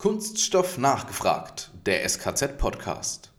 Kunststoff 0.00 0.78
nachgefragt, 0.78 1.72
der 1.84 2.08
SKZ-Podcast. 2.08 3.32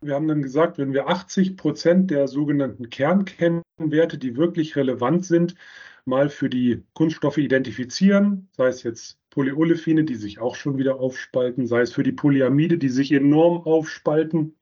Wir 0.00 0.14
haben 0.14 0.28
dann 0.28 0.40
gesagt, 0.40 0.78
wenn 0.78 0.92
wir 0.92 1.08
80 1.08 1.56
Prozent 1.56 2.12
der 2.12 2.28
sogenannten 2.28 2.90
Kernkennwerte, 2.90 4.18
die 4.18 4.36
wirklich 4.36 4.76
relevant 4.76 5.26
sind, 5.26 5.56
mal 6.04 6.28
für 6.28 6.48
die 6.48 6.84
Kunststoffe 6.94 7.38
identifizieren, 7.38 8.46
sei 8.52 8.68
es 8.68 8.84
jetzt 8.84 9.18
Polyolefine, 9.30 10.04
die 10.04 10.14
sich 10.14 10.38
auch 10.38 10.54
schon 10.54 10.78
wieder 10.78 11.00
aufspalten, 11.00 11.66
sei 11.66 11.80
es 11.80 11.92
für 11.92 12.04
die 12.04 12.12
Polyamide, 12.12 12.78
die 12.78 12.88
sich 12.88 13.10
enorm 13.10 13.66
aufspalten, 13.66 14.54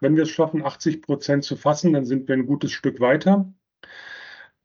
wenn 0.00 0.14
wir 0.14 0.24
es 0.24 0.30
schaffen, 0.30 0.62
80 0.62 1.00
Prozent 1.02 1.44
zu 1.44 1.56
fassen, 1.56 1.94
dann 1.94 2.04
sind 2.04 2.28
wir 2.28 2.34
ein 2.34 2.46
gutes 2.46 2.72
Stück 2.72 3.00
weiter. 3.00 3.50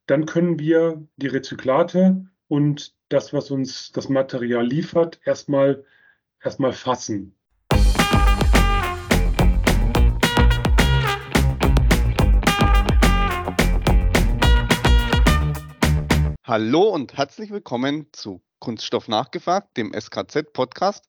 Dann 0.05 0.25
können 0.25 0.59
wir 0.59 1.07
die 1.15 1.27
Rezyklate 1.27 2.25
und 2.49 2.93
das, 3.07 3.31
was 3.31 3.49
uns 3.49 3.93
das 3.93 4.09
Material 4.09 4.65
liefert, 4.65 5.21
erstmal, 5.23 5.85
erstmal 6.43 6.73
fassen. 6.73 7.35
Hallo 16.43 16.89
und 16.89 17.15
herzlich 17.17 17.51
willkommen 17.51 18.07
zu 18.11 18.41
Kunststoff 18.59 19.07
nachgefragt, 19.07 19.77
dem 19.77 19.93
SKZ-Podcast. 19.93 21.05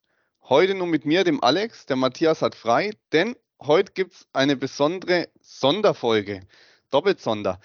Heute 0.49 0.75
nur 0.75 0.87
mit 0.87 1.05
mir, 1.05 1.25
dem 1.25 1.43
Alex. 1.43 1.87
Der 1.87 1.97
Matthias 1.97 2.43
hat 2.43 2.55
frei, 2.55 2.93
denn 3.13 3.35
heute 3.67 3.93
gibt 3.93 4.15
es 4.15 4.29
eine 4.33 4.57
besondere 4.57 5.29
Sonderfolge, 5.41 6.41
doppelt 6.91 7.21
Sonder. 7.21 7.61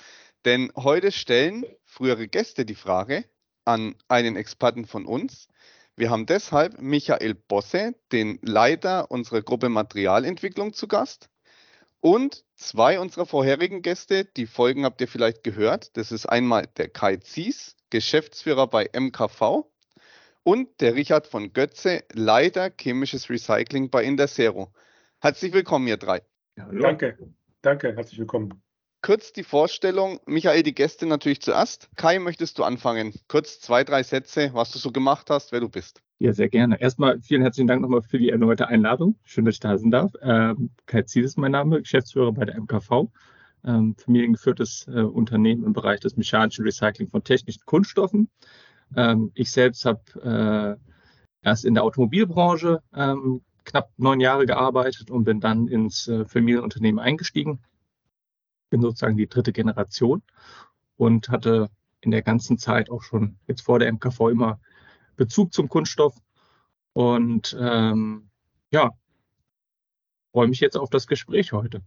Denn 0.45 0.71
heute 0.75 1.11
stellen 1.11 1.65
frühere 1.83 2.27
Gäste 2.27 2.65
die 2.65 2.75
Frage 2.75 3.25
an 3.65 3.95
einen 4.07 4.35
Experten 4.35 4.85
von 4.85 5.05
uns. 5.05 5.47
Wir 5.95 6.09
haben 6.09 6.25
deshalb 6.25 6.79
Michael 6.79 7.33
Bosse, 7.33 7.95
den 8.11 8.39
Leiter 8.41 9.09
unserer 9.11 9.41
Gruppe 9.41 9.69
Materialentwicklung, 9.69 10.73
zu 10.73 10.87
Gast. 10.87 11.29
Und 11.99 12.45
zwei 12.55 12.99
unserer 12.99 13.25
vorherigen 13.25 13.81
Gäste, 13.81 14.23
die 14.25 14.45
Folgen 14.45 14.85
habt 14.85 15.01
ihr 15.01 15.07
vielleicht 15.07 15.43
gehört. 15.43 15.97
Das 15.97 16.11
ist 16.11 16.27
einmal 16.27 16.67
der 16.77 16.89
Kai 16.89 17.17
Zies, 17.17 17.75
Geschäftsführer 17.89 18.67
bei 18.67 18.89
MKV, 18.93 19.65
und 20.43 20.79
der 20.79 20.95
Richard 20.95 21.27
von 21.27 21.51
Götze, 21.51 22.05
Leiter 22.13 22.69
chemisches 22.69 23.29
Recycling 23.29 23.89
bei 23.89 24.03
Intersero. 24.03 24.71
Herzlich 25.19 25.51
willkommen, 25.51 25.87
ihr 25.87 25.97
drei. 25.97 26.21
Ja, 26.57 26.69
danke, 26.71 27.17
danke, 27.63 27.95
herzlich 27.95 28.19
willkommen. 28.19 28.61
Kurz 29.01 29.33
die 29.33 29.43
Vorstellung, 29.43 30.19
Michael, 30.27 30.61
die 30.61 30.75
Gäste 30.75 31.07
natürlich 31.07 31.41
zuerst. 31.41 31.89
Kai, 31.95 32.19
möchtest 32.19 32.59
du 32.59 32.63
anfangen? 32.63 33.13
Kurz 33.27 33.59
zwei, 33.59 33.83
drei 33.83 34.03
Sätze, 34.03 34.51
was 34.53 34.71
du 34.71 34.77
so 34.77 34.91
gemacht 34.91 35.31
hast, 35.31 35.51
wer 35.51 35.59
du 35.59 35.69
bist. 35.69 36.01
Ja, 36.19 36.33
sehr 36.33 36.49
gerne. 36.49 36.79
Erstmal 36.79 37.19
vielen 37.19 37.41
herzlichen 37.41 37.67
Dank 37.67 37.81
nochmal 37.81 38.03
für 38.03 38.19
die 38.19 38.29
erneute 38.29 38.67
Einladung. 38.67 39.17
Schön, 39.23 39.45
dass 39.45 39.55
ich 39.55 39.59
da 39.59 39.75
sein 39.77 39.89
darf. 39.89 40.11
Ähm, 40.21 40.69
Kai 40.85 41.01
Ziel 41.01 41.23
ist 41.23 41.37
mein 41.37 41.51
Name, 41.51 41.79
Geschäftsführer 41.79 42.31
bei 42.31 42.45
der 42.45 42.59
MKV. 42.59 43.07
Ähm, 43.65 43.95
familiengeführtes 43.97 44.87
äh, 44.87 45.01
Unternehmen 45.01 45.63
im 45.63 45.73
Bereich 45.73 45.99
des 45.99 46.15
mechanischen 46.15 46.63
Recycling 46.63 47.09
von 47.09 47.23
technischen 47.23 47.63
Kunststoffen. 47.65 48.29
Ähm, 48.95 49.31
ich 49.33 49.51
selbst 49.51 49.83
habe 49.85 50.77
äh, 51.43 51.47
erst 51.47 51.65
in 51.65 51.73
der 51.73 51.83
Automobilbranche 51.83 52.83
ähm, 52.93 53.41
knapp 53.67 53.91
neun 53.97 54.19
Jahre 54.19 54.45
gearbeitet 54.45 55.11
und 55.11 55.25
bin 55.25 55.39
dann 55.39 55.67
ins 55.67 56.07
äh, 56.07 56.25
Familienunternehmen 56.25 56.99
eingestiegen. 56.99 57.61
Bin 58.69 58.81
sozusagen 58.81 59.17
die 59.17 59.27
dritte 59.27 59.51
Generation 59.51 60.23
und 60.95 61.29
hatte 61.29 61.69
in 62.01 62.11
der 62.11 62.21
ganzen 62.21 62.57
Zeit 62.57 62.89
auch 62.89 63.03
schon 63.03 63.37
jetzt 63.45 63.61
vor 63.61 63.79
der 63.79 63.91
MKV 63.91 64.29
immer 64.31 64.59
Bezug 65.17 65.53
zum 65.53 65.67
Kunststoff. 65.67 66.15
Und 66.93 67.55
ähm, 67.59 68.29
ja, 68.71 68.91
freue 70.31 70.47
mich 70.47 70.59
jetzt 70.59 70.77
auf 70.77 70.89
das 70.89 71.05
Gespräch 71.07 71.51
heute. 71.51 71.81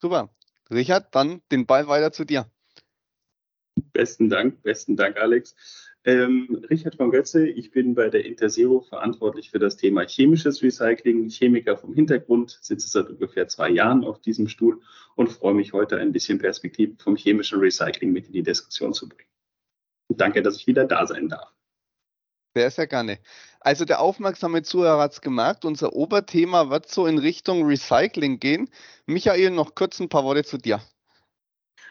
Super. 0.00 0.34
Richard, 0.70 1.14
dann 1.14 1.42
den 1.50 1.66
Ball 1.66 1.86
weiter 1.86 2.12
zu 2.12 2.24
dir. 2.24 2.50
Besten 3.92 4.28
Dank, 4.28 4.62
besten 4.62 4.96
Dank, 4.96 5.16
Alex. 5.16 5.54
Ähm, 6.04 6.64
Richard 6.68 6.96
von 6.96 7.12
Götze, 7.12 7.46
ich 7.46 7.70
bin 7.70 7.94
bei 7.94 8.08
der 8.08 8.24
Interzero 8.24 8.80
verantwortlich 8.80 9.50
für 9.50 9.60
das 9.60 9.76
Thema 9.76 10.04
chemisches 10.04 10.60
Recycling, 10.60 11.28
Chemiker 11.28 11.76
vom 11.76 11.94
Hintergrund, 11.94 12.58
sitze 12.60 12.88
seit 12.88 13.08
ungefähr 13.08 13.46
zwei 13.46 13.70
Jahren 13.70 14.04
auf 14.04 14.20
diesem 14.20 14.48
Stuhl 14.48 14.80
und 15.14 15.30
freue 15.30 15.54
mich 15.54 15.72
heute 15.72 15.98
ein 15.98 16.10
bisschen 16.10 16.38
Perspektive 16.38 16.96
vom 17.00 17.14
chemischen 17.14 17.60
Recycling 17.60 18.12
mit 18.12 18.26
in 18.26 18.32
die 18.32 18.42
Diskussion 18.42 18.92
zu 18.92 19.08
bringen. 19.08 19.28
danke, 20.08 20.42
dass 20.42 20.56
ich 20.56 20.66
wieder 20.66 20.86
da 20.86 21.06
sein 21.06 21.28
darf. 21.28 21.54
Sehr, 22.54 22.70
sehr 22.72 22.88
gerne. 22.88 23.18
Also 23.60 23.84
der 23.84 24.00
aufmerksame 24.00 24.62
Zuhörer 24.62 25.02
hat 25.02 25.12
es 25.12 25.20
gemerkt, 25.20 25.64
unser 25.64 25.92
Oberthema 25.92 26.68
wird 26.68 26.88
so 26.88 27.06
in 27.06 27.18
Richtung 27.18 27.64
Recycling 27.64 28.40
gehen. 28.40 28.68
Michael, 29.06 29.50
noch 29.50 29.76
kurz 29.76 30.00
ein 30.00 30.08
paar 30.08 30.24
Worte 30.24 30.42
zu 30.42 30.58
dir. 30.58 30.82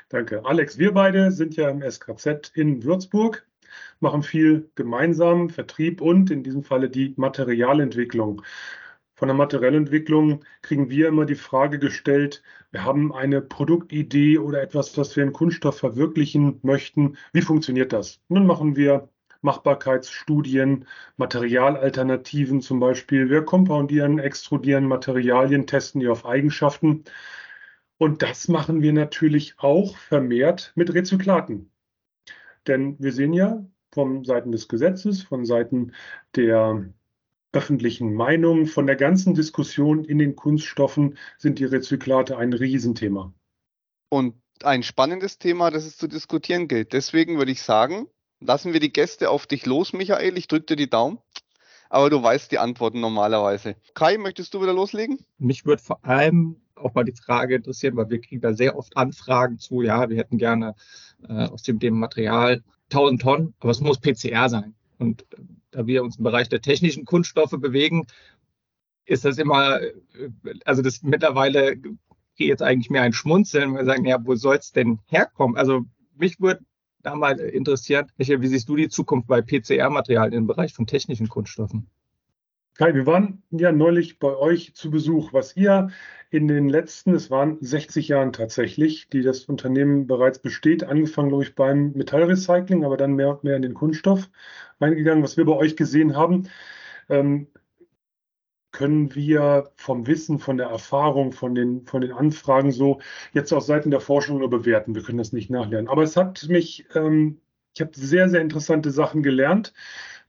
Danke. 0.10 0.44
Alex, 0.44 0.78
wir 0.78 0.92
beide 0.92 1.32
sind 1.32 1.56
ja 1.56 1.70
im 1.70 1.82
SKZ 1.82 2.52
in 2.54 2.84
Würzburg 2.84 3.48
machen 4.00 4.24
viel 4.24 4.70
gemeinsam, 4.76 5.50
Vertrieb 5.50 6.02
und 6.02 6.32
in 6.32 6.44
diesem 6.44 6.64
Falle 6.64 6.90
die 6.90 7.14
Materialentwicklung. 7.18 8.42
Von 9.16 9.28
der 9.28 9.38
Materialentwicklung 9.38 10.44
kriegen 10.64 10.90
wir 10.90 11.08
immer 11.08 11.26
die 11.26 11.36
Frage 11.36 11.78
gestellt, 11.78 12.42
wir 12.72 12.86
haben 12.86 13.14
eine 13.14 13.42
Produktidee 13.42 14.40
oder 14.40 14.62
etwas, 14.62 14.98
was 14.98 15.16
wir 15.16 15.24
in 15.24 15.34
Kunststoff 15.34 15.78
verwirklichen 15.78 16.60
möchten. 16.64 17.18
Wie 17.34 17.42
funktioniert 17.42 17.94
das? 17.94 18.20
Nun 18.30 18.48
machen 18.48 18.76
wir 18.76 19.10
Machbarkeitsstudien, 19.42 20.88
Materialalternativen 21.18 22.62
zum 22.62 22.80
Beispiel. 22.80 23.30
Wir 23.30 23.44
kompoundieren, 23.44 24.20
extrudieren 24.20 24.88
Materialien, 24.88 25.68
testen 25.68 26.02
die 26.02 26.08
auf 26.08 26.26
Eigenschaften. 26.26 27.04
Und 27.98 28.22
das 28.24 28.48
machen 28.48 28.82
wir 28.82 28.94
natürlich 28.94 29.56
auch 29.58 29.98
vermehrt 29.98 30.72
mit 30.76 30.94
Rezyklaten. 30.94 31.71
Denn 32.68 32.96
wir 33.00 33.12
sehen 33.12 33.34
ja 33.34 33.66
von 33.92 34.24
Seiten 34.24 34.52
des 34.52 34.68
Gesetzes, 34.68 35.24
von 35.24 35.46
Seiten 35.46 35.94
der 36.36 36.86
öffentlichen 37.54 38.14
Meinung, 38.14 38.66
von 38.66 38.88
der 38.88 38.96
ganzen 38.96 39.34
Diskussion 39.34 40.06
in 40.06 40.18
den 40.20 40.36
Kunststoffen 40.36 41.18
sind 41.38 41.60
die 41.60 41.66
Rezyklate 41.66 42.38
ein 42.38 42.54
Riesenthema. 42.54 43.34
Und 44.10 44.36
ein 44.64 44.84
spannendes 44.84 45.38
Thema, 45.38 45.72
das 45.72 45.86
es 45.86 45.98
zu 45.98 46.08
diskutieren 46.08 46.68
gilt. 46.68 46.94
Deswegen 46.94 47.38
würde 47.38 47.52
ich 47.52 47.62
sagen, 47.62 48.08
lassen 48.40 48.74
wir 48.74 48.80
die 48.80 48.94
Gäste 48.94 49.30
auf 49.30 49.48
dich 49.48 49.66
los, 49.66 49.94
Michael. 49.94 50.38
Ich 50.38 50.48
drücke 50.48 50.68
dir 50.68 50.76
die 50.76 50.90
Daumen. 50.90 51.20
Aber 51.92 52.10
du 52.10 52.24
weißt 52.24 52.50
die 52.54 52.58
Antworten 52.58 53.02
normalerweise. 53.02 53.76
Kai, 53.96 54.18
möchtest 54.18 54.54
du 54.54 54.62
wieder 54.62 54.74
loslegen? 54.74 55.20
Mich 55.38 55.66
würde 55.66 55.84
vor 55.84 56.04
allem 56.06 56.56
auch 56.76 56.94
mal 56.94 57.04
die 57.04 57.12
Frage 57.12 57.56
interessieren, 57.56 57.98
weil 57.98 58.10
wir 58.10 58.22
kriegen 58.22 58.40
da 58.40 58.54
sehr 58.54 58.78
oft 58.78 58.96
Anfragen 58.96 59.60
zu, 59.60 59.82
ja, 59.82 60.10
wir 60.10 60.16
hätten 60.16 60.38
gerne 60.38 60.74
äh, 61.28 61.48
aus 61.48 61.64
dem, 61.64 61.80
dem 61.80 62.00
Material 62.00 62.64
1000 62.92 63.22
Tonnen, 63.22 63.54
aber 63.60 63.72
es 63.72 63.82
muss 63.82 64.00
PCR 64.00 64.48
sein. 64.48 64.74
Und 65.00 65.24
äh, 65.34 65.42
da 65.72 65.86
wir 65.86 66.02
uns 66.02 66.16
im 66.16 66.24
Bereich 66.24 66.48
der 66.48 66.62
technischen 66.62 67.04
Kunststoffe 67.04 67.58
bewegen, 67.60 68.08
ist 69.06 69.26
das 69.26 69.38
immer, 69.38 69.82
äh, 69.82 69.92
also 70.64 70.82
das 70.82 71.04
mittlerweile 71.04 71.76
geht 71.76 72.48
jetzt 72.48 72.64
eigentlich 72.64 72.90
mehr 72.90 73.02
ein 73.02 73.12
Schmunzeln, 73.12 73.76
wir 73.76 73.84
sagen, 73.84 74.06
ja, 74.06 74.18
wo 74.26 74.36
soll 74.36 74.56
es 74.56 74.72
denn 74.72 75.00
herkommen? 75.08 75.58
Also 75.58 75.82
mich 76.16 76.40
würde 76.40 76.64
da 77.04 77.16
mal 77.16 77.40
interessieren, 77.40 78.08
Michael, 78.18 78.42
wie 78.42 78.48
siehst 78.48 78.70
du 78.70 78.76
die 78.76 78.90
Zukunft 78.90 79.28
bei 79.28 79.42
PCR-Materialien 79.42 80.40
im 80.40 80.48
Bereich 80.48 80.74
von 80.74 80.88
technischen 80.88 81.30
Kunststoffen? 81.30 81.90
Kai, 82.78 82.96
wir 82.96 83.06
waren 83.06 83.44
ja 83.52 83.72
neulich 83.72 84.18
bei 84.18 84.36
euch 84.36 84.74
zu 84.74 84.90
Besuch. 84.90 85.34
Was 85.34 85.56
ihr 85.56 85.90
in 86.30 86.48
den 86.48 86.70
letzten, 86.70 87.14
es 87.14 87.30
waren 87.30 87.58
60 87.60 88.08
Jahren 88.08 88.32
tatsächlich, 88.32 89.10
die 89.10 89.22
das 89.22 89.46
Unternehmen 89.46 90.08
bereits 90.08 90.40
besteht, 90.40 90.84
angefangen, 90.84 91.30
glaube 91.30 91.44
ich, 91.44 91.54
beim 91.54 91.92
Metallrecycling, 91.92 92.86
aber 92.86 92.98
dann 92.98 93.14
mehr 93.14 93.30
und 93.30 93.44
mehr 93.44 93.58
in 93.58 93.62
den 93.62 93.74
Kunststoff 93.74 94.30
reingegangen, 94.80 95.24
was 95.24 95.38
wir 95.38 95.46
bei 95.46 95.54
euch 95.54 95.76
gesehen 95.76 96.16
haben, 96.16 96.48
ähm, 97.10 97.48
können 98.82 99.14
wir 99.14 99.72
vom 99.76 100.08
Wissen, 100.08 100.40
von 100.40 100.58
der 100.58 100.68
Erfahrung, 100.68 101.34
von 101.34 101.54
den, 101.54 101.86
von 101.86 102.02
den 102.02 102.12
Anfragen 102.12 102.72
so 102.72 103.00
jetzt 103.32 103.54
aus 103.54 103.68
Seiten 103.68 103.92
der 103.92 104.00
Forschung 104.00 104.40
nur 104.40 104.50
bewerten. 104.50 104.96
Wir 104.96 105.04
können 105.04 105.20
das 105.20 105.34
nicht 105.34 105.52
nachlernen. 105.52 105.88
Aber 105.88 106.02
es 106.02 106.18
hat 106.18 106.48
mich, 106.50 106.86
ähm, 106.96 107.40
ich 107.76 107.82
habe 107.82 107.92
sehr, 107.94 108.28
sehr 108.28 108.42
interessante 108.42 108.90
Sachen 108.90 109.22
gelernt. 109.22 109.74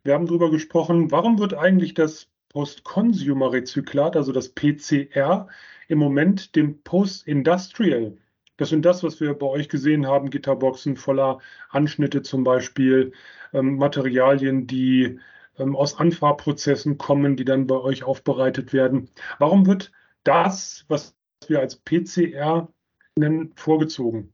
Wir 0.05 0.13
haben 0.15 0.27
darüber 0.27 0.51
gesprochen, 0.51 1.11
warum 1.11 1.39
wird 1.39 1.55
eigentlich 1.55 1.95
das 1.95 2.29
Post-Consumer-Rezyklat, 2.51 4.17
also 4.17 4.33
das 4.33 4.51
PCR, 4.51 5.49
im 5.89 5.99
Moment 5.99 6.55
dem 6.55 6.83
Post-Industrial. 6.83 8.17
Das 8.59 8.69
sind 8.69 8.85
das, 8.85 9.03
was 9.03 9.19
wir 9.21 9.33
bei 9.33 9.47
euch 9.47 9.71
gesehen 9.71 10.07
haben, 10.07 10.29
Gitterboxen 10.29 10.97
voller 10.97 11.39
Anschnitte 11.71 12.21
zum 12.21 12.45
Beispiel, 12.45 13.13
ähm, 13.55 13.77
Materialien, 13.77 14.67
die 14.67 15.19
ähm, 15.59 15.77
aus 15.77 15.99
Anfahrprozessen 15.99 16.99
kommen, 16.99 17.37
die 17.37 17.45
dann 17.45 17.67
bei 17.67 17.77
euch 17.77 18.05
aufbereitet 18.05 18.73
werden. 18.73 19.11
Warum 19.39 19.67
wird 19.67 19.93
das, 20.25 20.85
was 20.89 21.15
wir 21.49 21.61
als 21.61 21.77
PCR 21.77 22.69
nennen 23.17 23.53
vorgezogen. 23.57 24.33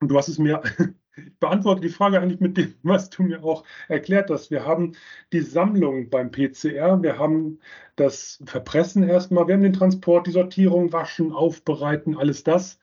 Und 0.00 0.08
du 0.08 0.16
hast 0.16 0.28
es 0.28 0.38
mir, 0.38 0.62
ich 1.16 1.38
beantworte 1.38 1.80
die 1.80 1.88
Frage 1.88 2.20
eigentlich 2.20 2.40
mit 2.40 2.56
dem, 2.56 2.74
was 2.82 3.10
du 3.10 3.22
mir 3.22 3.42
auch 3.42 3.64
erklärt 3.88 4.30
hast. 4.30 4.50
Wir 4.50 4.64
haben 4.64 4.92
die 5.32 5.40
Sammlung 5.40 6.10
beim 6.10 6.30
PCR, 6.30 7.02
wir 7.02 7.18
haben 7.18 7.60
das 7.96 8.42
Verpressen 8.44 9.02
erstmal, 9.02 9.46
wir 9.46 9.54
haben 9.54 9.62
den 9.62 9.72
Transport, 9.72 10.26
die 10.26 10.32
Sortierung, 10.32 10.92
Waschen, 10.92 11.32
Aufbereiten, 11.32 12.16
alles 12.16 12.44
das. 12.44 12.78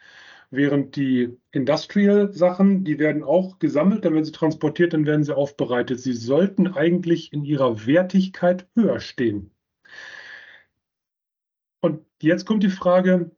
Während 0.56 0.96
die 0.96 1.38
Industrial-Sachen, 1.52 2.86
die 2.86 2.98
werden 2.98 3.24
auch 3.24 3.60
gesammelt, 3.60 4.06
dann 4.06 4.14
werden 4.14 4.26
sie 4.26 4.32
transportiert, 4.32 4.94
dann 4.94 5.06
werden 5.06 5.24
sie 5.24 5.36
aufbereitet. 5.36 6.00
Sie 6.00 6.14
sollten 6.14 6.68
eigentlich 6.68 7.34
in 7.34 7.44
ihrer 7.44 7.86
Wertigkeit 7.86 8.68
höher 8.74 9.00
stehen. 9.00 9.52
Und 11.82 12.06
jetzt 12.22 12.46
kommt 12.46 12.64
die 12.64 12.70
Frage, 12.70 13.32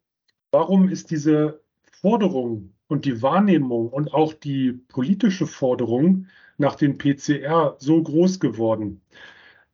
warum 0.51 0.89
ist 0.89 1.09
diese 1.09 1.61
Forderung 2.01 2.73
und 2.87 3.05
die 3.05 3.21
Wahrnehmung 3.21 3.89
und 3.89 4.13
auch 4.13 4.33
die 4.33 4.73
politische 4.73 5.47
Forderung 5.47 6.27
nach 6.57 6.75
den 6.75 6.97
PCR 6.97 7.75
so 7.79 8.01
groß 8.01 8.39
geworden? 8.39 9.01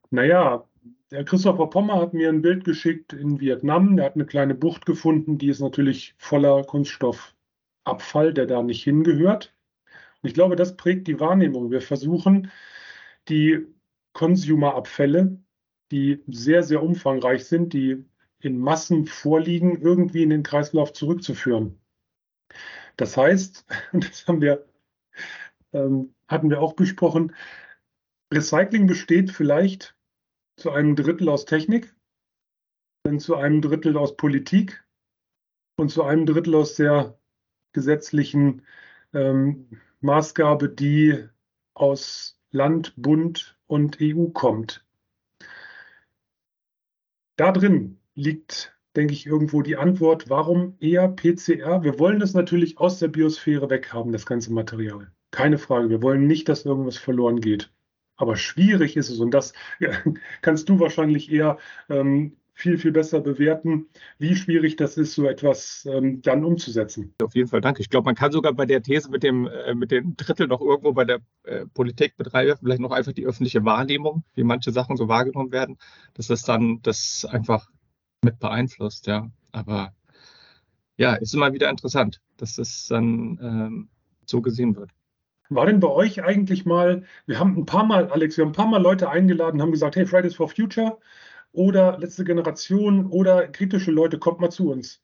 Naja, 0.09 0.63
der 1.11 1.25
Christopher 1.25 1.69
Pommer 1.69 2.01
hat 2.01 2.13
mir 2.13 2.29
ein 2.29 2.41
Bild 2.41 2.63
geschickt 2.63 3.13
in 3.13 3.39
Vietnam. 3.39 3.97
Der 3.97 4.05
hat 4.05 4.15
eine 4.15 4.25
kleine 4.25 4.55
Bucht 4.55 4.85
gefunden, 4.85 5.37
die 5.37 5.49
ist 5.49 5.59
natürlich 5.59 6.15
voller 6.17 6.63
Kunststoffabfall, 7.83 8.33
der 8.33 8.45
da 8.45 8.63
nicht 8.63 8.83
hingehört. 8.83 9.53
Und 10.21 10.29
ich 10.29 10.33
glaube, 10.33 10.55
das 10.55 10.77
prägt 10.77 11.07
die 11.07 11.19
Wahrnehmung. 11.19 11.71
Wir 11.71 11.81
versuchen, 11.81 12.51
die 13.29 13.65
Consumer-Abfälle, 14.13 15.37
die 15.91 16.23
sehr, 16.27 16.63
sehr 16.63 16.81
umfangreich 16.81 17.45
sind, 17.45 17.73
die 17.73 18.05
in 18.39 18.57
Massen 18.57 19.05
vorliegen, 19.05 19.81
irgendwie 19.81 20.23
in 20.23 20.29
den 20.29 20.43
Kreislauf 20.43 20.93
zurückzuführen. 20.93 21.79
Das 22.97 23.17
heißt, 23.17 23.65
und 23.91 24.05
das 24.09 24.27
haben 24.27 24.41
wir, 24.41 24.65
ähm, 25.73 26.13
hatten 26.27 26.49
wir 26.49 26.61
auch 26.61 26.73
besprochen, 26.73 27.35
Recycling 28.33 28.87
besteht 28.87 29.31
vielleicht 29.31 29.95
zu 30.57 30.71
einem 30.71 30.95
Drittel 30.95 31.29
aus 31.29 31.45
Technik, 31.45 31.95
dann 33.03 33.19
zu 33.19 33.35
einem 33.35 33.61
Drittel 33.61 33.97
aus 33.97 34.15
Politik 34.17 34.83
und 35.77 35.89
zu 35.89 36.03
einem 36.03 36.25
Drittel 36.25 36.55
aus 36.55 36.75
der 36.75 37.19
gesetzlichen 37.73 38.63
ähm, 39.13 39.67
Maßgabe, 40.01 40.69
die 40.69 41.27
aus 41.73 42.39
Land, 42.51 42.93
Bund 42.95 43.57
und 43.67 43.97
EU 44.01 44.27
kommt. 44.27 44.85
Da 47.35 47.51
drin 47.51 47.97
liegt, 48.13 48.77
denke 48.95 49.13
ich, 49.13 49.25
irgendwo 49.25 49.63
die 49.63 49.75
Antwort, 49.75 50.29
warum 50.29 50.75
eher 50.79 51.07
PCR? 51.07 51.83
Wir 51.83 51.97
wollen 51.97 52.19
das 52.19 52.33
natürlich 52.33 52.77
aus 52.77 52.99
der 52.99 53.07
Biosphäre 53.07 53.69
weghaben, 53.69 54.11
das 54.11 54.25
ganze 54.25 54.53
Material. 54.53 55.11
Keine 55.31 55.57
Frage. 55.57 55.89
Wir 55.89 56.03
wollen 56.03 56.27
nicht, 56.27 56.47
dass 56.47 56.65
irgendwas 56.65 56.97
verloren 56.97 57.41
geht. 57.41 57.71
Aber 58.15 58.35
schwierig 58.35 58.95
ist 58.95 59.09
es 59.09 59.19
und 59.19 59.31
das 59.31 59.53
kannst 60.41 60.69
du 60.69 60.79
wahrscheinlich 60.79 61.31
eher 61.31 61.57
ähm, 61.89 62.37
viel, 62.53 62.77
viel 62.77 62.91
besser 62.91 63.19
bewerten, 63.19 63.87
wie 64.19 64.35
schwierig 64.35 64.75
das 64.75 64.97
ist, 64.97 65.13
so 65.13 65.27
etwas 65.27 65.87
ähm, 65.89 66.21
dann 66.21 66.45
umzusetzen. 66.45 67.13
Auf 67.21 67.35
jeden 67.35 67.49
Fall, 67.49 67.61
danke. 67.61 67.81
Ich 67.81 67.89
glaube, 67.89 68.05
man 68.05 68.15
kann 68.15 68.31
sogar 68.31 68.53
bei 68.53 68.65
der 68.65 68.81
These 68.81 69.09
mit 69.09 69.23
dem, 69.23 69.47
äh, 69.47 69.73
mit 69.73 69.91
dem 69.91 70.15
Drittel 70.15 70.47
noch 70.47 70.61
irgendwo 70.61 70.93
bei 70.93 71.05
der 71.05 71.19
äh, 71.43 71.65
Politik 71.73 72.15
betreiben, 72.15 72.57
vielleicht 72.59 72.81
noch 72.81 72.91
einfach 72.91 73.13
die 73.13 73.25
öffentliche 73.25 73.65
Wahrnehmung, 73.65 74.23
wie 74.35 74.43
manche 74.43 74.71
Sachen 74.71 74.97
so 74.97 75.07
wahrgenommen 75.07 75.51
werden, 75.51 75.77
dass 76.13 76.27
das 76.27 76.43
dann 76.43 76.79
das 76.83 77.25
einfach 77.25 77.69
mit 78.21 78.39
beeinflusst, 78.39 79.07
ja. 79.07 79.29
Aber 79.51 79.93
ja, 80.97 81.15
ist 81.15 81.33
immer 81.33 81.53
wieder 81.53 81.69
interessant, 81.69 82.21
dass 82.37 82.55
das 82.55 82.87
dann 82.87 83.39
ähm, 83.41 83.89
so 84.25 84.41
gesehen 84.41 84.75
wird. 84.75 84.91
War 85.49 85.65
denn 85.65 85.79
bei 85.79 85.89
euch 85.89 86.23
eigentlich 86.23 86.65
mal, 86.65 87.03
wir 87.25 87.39
haben 87.39 87.57
ein 87.57 87.65
paar 87.65 87.83
Mal, 87.83 88.09
Alex, 88.09 88.37
wir 88.37 88.45
haben 88.45 88.51
ein 88.51 88.55
paar 88.55 88.67
Mal 88.67 88.81
Leute 88.81 89.09
eingeladen, 89.09 89.61
haben 89.61 89.71
gesagt, 89.71 89.95
hey, 89.95 90.05
Fridays 90.05 90.35
for 90.35 90.49
Future 90.49 90.99
oder 91.53 91.97
letzte 91.99 92.25
Generation 92.25 93.07
oder 93.07 93.47
kritische 93.47 93.91
Leute, 93.91 94.19
kommt 94.19 94.41
mal 94.41 94.49
zu 94.49 94.71
uns. 94.71 95.01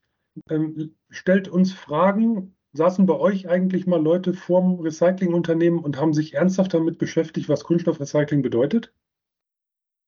Ähm, 0.50 0.96
stellt 1.10 1.48
uns 1.48 1.72
Fragen. 1.72 2.56
Saßen 2.74 3.08
bei 3.08 3.16
euch 3.16 3.50
eigentlich 3.50 3.88
mal 3.88 4.02
Leute 4.02 4.34
vorm 4.34 4.80
Recyclingunternehmen 4.80 5.80
und 5.80 5.98
haben 5.98 6.14
sich 6.14 6.36
ernsthaft 6.36 6.74
damit 6.74 7.00
beschäftigt, 7.00 7.50
was 7.50 7.64
Kunststoffrecycling 7.64 8.44
bedeutet? 8.44 8.94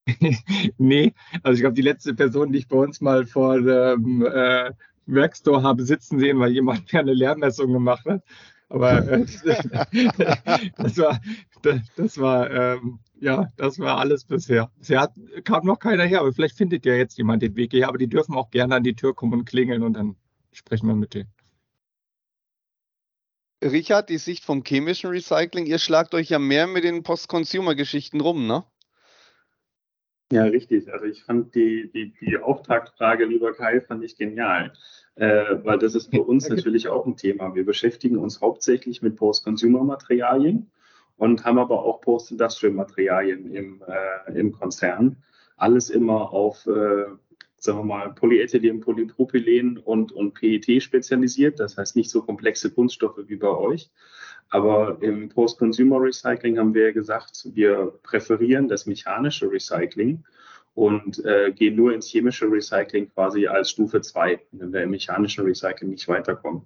nee, 0.78 1.12
also 1.42 1.54
ich 1.54 1.60
glaube, 1.60 1.74
die 1.74 1.82
letzte 1.82 2.14
Person, 2.14 2.52
die 2.52 2.58
ich 2.58 2.68
bei 2.68 2.76
uns 2.76 3.00
mal 3.00 3.26
vor 3.26 3.60
dem 3.60 4.24
äh, 4.24 4.70
Workstore 5.06 5.62
habe 5.62 5.84
sitzen 5.84 6.18
sehen, 6.18 6.38
weil 6.38 6.52
jemand 6.52 6.94
eine 6.94 7.14
Lehrmessung 7.14 7.72
gemacht 7.72 8.04
hat, 8.06 8.22
aber 8.68 9.06
äh, 9.06 9.26
das 10.76 10.98
war, 10.98 11.20
das, 11.62 11.80
das 11.96 12.18
war 12.18 12.50
ähm, 12.50 13.00
ja, 13.22 13.48
das 13.56 13.78
war 13.78 13.98
alles 13.98 14.24
bisher. 14.24 14.70
Bisher 14.78 15.00
hat, 15.00 15.12
kam 15.44 15.64
noch 15.64 15.78
keiner 15.78 16.04
her, 16.04 16.20
aber 16.20 16.32
vielleicht 16.32 16.56
findet 16.56 16.84
ja 16.84 16.94
jetzt 16.94 17.16
jemand 17.16 17.42
den 17.42 17.56
Weg 17.56 17.70
hier. 17.70 17.88
Aber 17.88 17.98
die 17.98 18.08
dürfen 18.08 18.34
auch 18.34 18.50
gerne 18.50 18.74
an 18.74 18.82
die 18.82 18.94
Tür 18.94 19.14
kommen 19.14 19.32
und 19.32 19.44
klingeln 19.44 19.82
und 19.82 19.94
dann 19.94 20.16
sprechen 20.52 20.88
wir 20.88 20.94
mit 20.94 21.14
denen. 21.14 21.32
Richard, 23.62 24.08
die 24.08 24.18
Sicht 24.18 24.44
vom 24.44 24.64
chemischen 24.64 25.10
Recycling, 25.10 25.66
ihr 25.66 25.78
schlagt 25.78 26.14
euch 26.14 26.30
ja 26.30 26.40
mehr 26.40 26.66
mit 26.66 26.82
den 26.82 27.04
Post-Consumer-Geschichten 27.04 28.20
rum, 28.20 28.48
ne? 28.48 28.64
Ja, 30.32 30.44
richtig. 30.44 30.92
Also 30.92 31.04
ich 31.04 31.22
fand 31.22 31.54
die, 31.54 31.90
die, 31.92 32.12
die 32.20 32.38
Auftaktfrage, 32.38 33.24
lieber 33.24 33.52
Kai, 33.54 33.80
fand 33.80 34.02
ich 34.02 34.16
genial 34.16 34.72
äh, 35.16 35.56
weil 35.62 35.78
das 35.78 35.94
ist 35.94 36.10
für 36.10 36.22
uns 36.22 36.48
natürlich 36.48 36.88
auch 36.88 37.06
ein 37.06 37.16
Thema. 37.16 37.54
Wir 37.54 37.64
beschäftigen 37.64 38.18
uns 38.18 38.40
hauptsächlich 38.40 39.02
mit 39.02 39.16
Post-Consumer-Materialien 39.16 40.70
und 41.16 41.44
haben 41.44 41.58
aber 41.58 41.84
auch 41.84 42.00
Post-Industrial-Materialien 42.00 43.52
im, 43.54 43.82
äh, 43.86 44.38
im 44.38 44.52
Konzern. 44.52 45.16
Alles 45.56 45.90
immer 45.90 46.32
auf, 46.32 46.66
äh, 46.66 47.04
sagen 47.56 47.78
wir 47.78 47.84
mal, 47.84 48.12
Polyethylen, 48.12 48.80
Polypropylen 48.80 49.78
und, 49.78 50.12
und 50.12 50.34
PET 50.34 50.82
spezialisiert. 50.82 51.60
Das 51.60 51.76
heißt 51.76 51.96
nicht 51.96 52.10
so 52.10 52.22
komplexe 52.22 52.70
Kunststoffe 52.70 53.20
wie 53.26 53.36
bei 53.36 53.48
euch. 53.48 53.90
Aber 54.50 54.98
im 55.00 55.28
Post-Consumer-Recycling 55.28 56.58
haben 56.58 56.74
wir 56.74 56.92
gesagt, 56.92 57.48
wir 57.54 57.94
präferieren 58.02 58.68
das 58.68 58.86
mechanische 58.86 59.50
Recycling 59.50 60.24
und 60.74 61.24
äh, 61.24 61.52
gehen 61.52 61.76
nur 61.76 61.92
ins 61.92 62.08
chemische 62.08 62.50
Recycling 62.50 63.08
quasi 63.10 63.46
als 63.46 63.70
Stufe 63.70 64.00
2, 64.00 64.40
wenn 64.52 64.72
wir 64.72 64.82
im 64.82 64.90
mechanischen 64.90 65.44
Recycling 65.44 65.90
nicht 65.90 66.08
weiterkommen. 66.08 66.62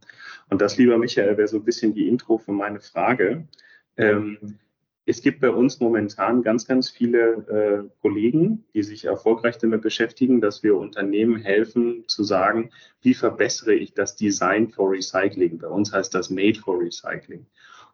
Und 0.49 0.61
das, 0.61 0.77
lieber 0.79 0.97
Michael, 0.99 1.37
wäre 1.37 1.49
so 1.49 1.59
ein 1.59 1.65
bisschen 1.65 1.95
die 1.95 2.09
Intro 2.09 2.39
für 2.39 2.53
meine 2.53 2.81
Frage. 2.81 3.47
Ähm, 3.97 4.59
es 5.09 5.23
gibt 5.23 5.41
bei 5.41 5.51
uns 5.51 5.79
momentan 5.79 6.43
ganz, 6.43 6.67
ganz 6.67 6.91
viele 6.91 7.19
äh, 7.49 8.01
Kollegen, 8.03 8.65
die 8.75 8.83
sich 8.83 9.05
erfolgreich 9.05 9.57
damit 9.57 9.83
beschäftigen, 9.83 10.41
dass 10.41 10.65
wir 10.65 10.77
Unternehmen 10.77 11.37
helfen 11.37 12.05
zu 12.09 12.25
sagen, 12.25 12.71
wie 13.03 13.15
verbessere 13.15 13.75
ich 13.75 13.95
das 13.95 14.17
Design 14.17 14.69
for 14.69 14.91
Recycling? 14.91 15.59
Bei 15.59 15.69
uns 15.69 15.93
heißt 15.93 16.13
das 16.13 16.29
Made 16.29 16.59
for 16.59 16.81
Recycling. 16.81 17.47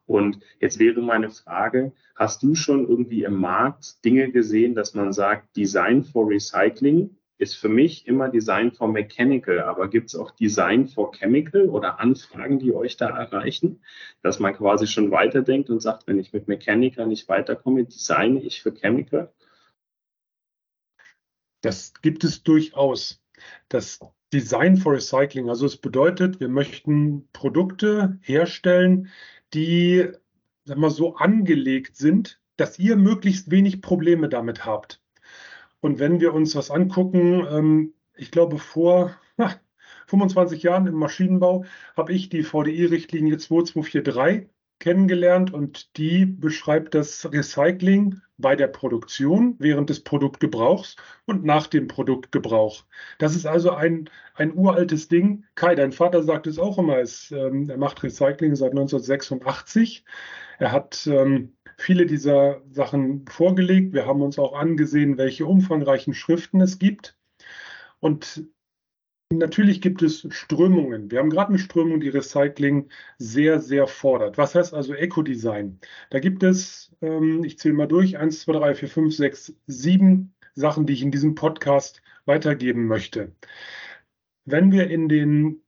Und 0.06 0.40
jetzt 0.58 0.78
wäre 0.78 1.02
meine 1.02 1.30
Frage, 1.30 1.92
hast 2.16 2.42
du 2.42 2.54
schon 2.54 2.88
irgendwie 2.88 3.24
im 3.24 3.36
Markt 3.36 4.04
Dinge 4.04 4.32
gesehen, 4.32 4.74
dass 4.74 4.94
man 4.94 5.12
sagt, 5.12 5.54
Design 5.56 6.04
for 6.04 6.28
Recycling 6.28 7.10
ist 7.42 7.56
für 7.56 7.68
mich 7.68 8.06
immer 8.06 8.28
Design 8.28 8.70
for 8.70 8.88
Mechanical, 8.88 9.60
aber 9.60 9.90
gibt 9.90 10.08
es 10.08 10.14
auch 10.14 10.30
Design 10.30 10.86
for 10.86 11.12
Chemical 11.12 11.68
oder 11.68 11.98
Anfragen, 11.98 12.60
die 12.60 12.72
euch 12.72 12.96
da 12.96 13.08
erreichen, 13.08 13.82
dass 14.22 14.38
man 14.38 14.54
quasi 14.54 14.86
schon 14.86 15.10
weiterdenkt 15.10 15.68
und 15.68 15.80
sagt, 15.80 16.06
wenn 16.06 16.20
ich 16.20 16.32
mit 16.32 16.46
Mechanical 16.46 17.06
nicht 17.06 17.28
weiterkomme, 17.28 17.84
designe 17.84 18.40
ich 18.40 18.62
für 18.62 18.72
Chemical? 18.72 19.32
Das 21.62 21.94
gibt 22.00 22.22
es 22.22 22.44
durchaus. 22.44 23.20
Das 23.68 23.98
Design 24.32 24.76
for 24.76 24.94
Recycling, 24.94 25.48
also 25.48 25.66
es 25.66 25.76
bedeutet, 25.76 26.38
wir 26.38 26.48
möchten 26.48 27.28
Produkte 27.32 28.18
herstellen, 28.22 29.08
die 29.52 30.12
sag 30.64 30.78
mal, 30.78 30.90
so 30.90 31.16
angelegt 31.16 31.96
sind, 31.96 32.40
dass 32.56 32.78
ihr 32.78 32.96
möglichst 32.96 33.50
wenig 33.50 33.82
Probleme 33.82 34.28
damit 34.28 34.64
habt. 34.64 35.01
Und 35.82 35.98
wenn 35.98 36.20
wir 36.20 36.32
uns 36.32 36.52
das 36.52 36.70
angucken, 36.70 37.46
ähm, 37.50 37.94
ich 38.14 38.30
glaube, 38.30 38.58
vor 38.58 39.16
25 40.06 40.62
Jahren 40.62 40.86
im 40.86 40.94
Maschinenbau 40.94 41.64
habe 41.96 42.12
ich 42.12 42.28
die 42.28 42.44
VDI-Richtlinie 42.44 43.36
2243 43.36 44.48
kennengelernt 44.78 45.52
und 45.52 45.96
die 45.96 46.24
beschreibt 46.26 46.94
das 46.94 47.30
Recycling 47.30 48.20
bei 48.36 48.56
der 48.56 48.66
Produktion, 48.68 49.56
während 49.58 49.90
des 49.90 50.00
Produktgebrauchs 50.00 50.96
und 51.24 51.44
nach 51.44 51.68
dem 51.68 51.86
Produktgebrauch. 51.88 52.84
Das 53.18 53.36
ist 53.36 53.46
also 53.46 53.70
ein, 53.70 54.10
ein 54.34 54.52
uraltes 54.52 55.08
Ding. 55.08 55.44
Kai, 55.54 55.74
dein 55.74 55.92
Vater 55.92 56.22
sagt 56.22 56.46
es 56.46 56.58
auch 56.58 56.78
immer, 56.78 56.98
es, 56.98 57.30
ähm, 57.30 57.70
er 57.70 57.76
macht 57.78 58.02
Recycling 58.02 58.56
seit 58.56 58.72
1986. 58.72 60.04
Er 60.58 60.72
hat 60.72 61.06
ähm, 61.06 61.54
viele 61.82 62.06
dieser 62.06 62.62
Sachen 62.70 63.26
vorgelegt. 63.26 63.92
Wir 63.92 64.06
haben 64.06 64.22
uns 64.22 64.38
auch 64.38 64.54
angesehen, 64.54 65.18
welche 65.18 65.46
umfangreichen 65.46 66.14
Schriften 66.14 66.60
es 66.60 66.78
gibt. 66.78 67.16
Und 68.00 68.44
Natürlich 69.32 69.80
gibt 69.80 70.02
es 70.02 70.26
Strömungen. 70.30 71.10
Wir 71.10 71.18
haben 71.18 71.30
gerade 71.30 71.50
eine 71.50 71.58
Strömung, 71.58 72.00
die 72.00 72.10
Recycling 72.10 72.90
sehr, 73.18 73.60
sehr 73.60 73.86
fordert. 73.86 74.36
Was 74.36 74.54
heißt 74.54 74.74
also 74.74 74.94
Eco-Design? 74.94 75.80
Da 76.10 76.20
gibt 76.20 76.42
es, 76.42 76.94
ähm, 77.00 77.42
ich 77.44 77.58
zähle 77.58 77.74
mal 77.74 77.86
durch, 77.86 78.18
1, 78.18 78.40
2, 78.40 78.52
3, 78.52 78.74
4, 78.74 78.88
5, 78.88 79.16
6, 79.16 79.54
7 79.66 80.34
Sachen, 80.54 80.86
die 80.86 80.92
ich 80.92 81.02
in 81.02 81.10
diesem 81.10 81.34
Podcast 81.34 82.02
weitergeben 82.26 82.86
möchte. 82.86 83.32
Wenn 84.44 84.70
wir 84.70 84.90
in 84.90 85.08
den 85.08 85.62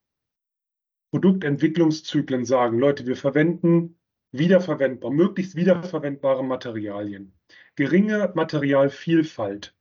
Produktentwicklungszyklen 1.10 2.44
sagen, 2.44 2.78
Leute, 2.78 3.06
wir 3.06 3.16
verwenden 3.16 3.96
wiederverwendbar, 4.38 5.10
möglichst 5.10 5.56
wiederverwendbare 5.56 6.44
Materialien, 6.44 7.32
geringe 7.76 8.32
Materialvielfalt, 8.34 9.74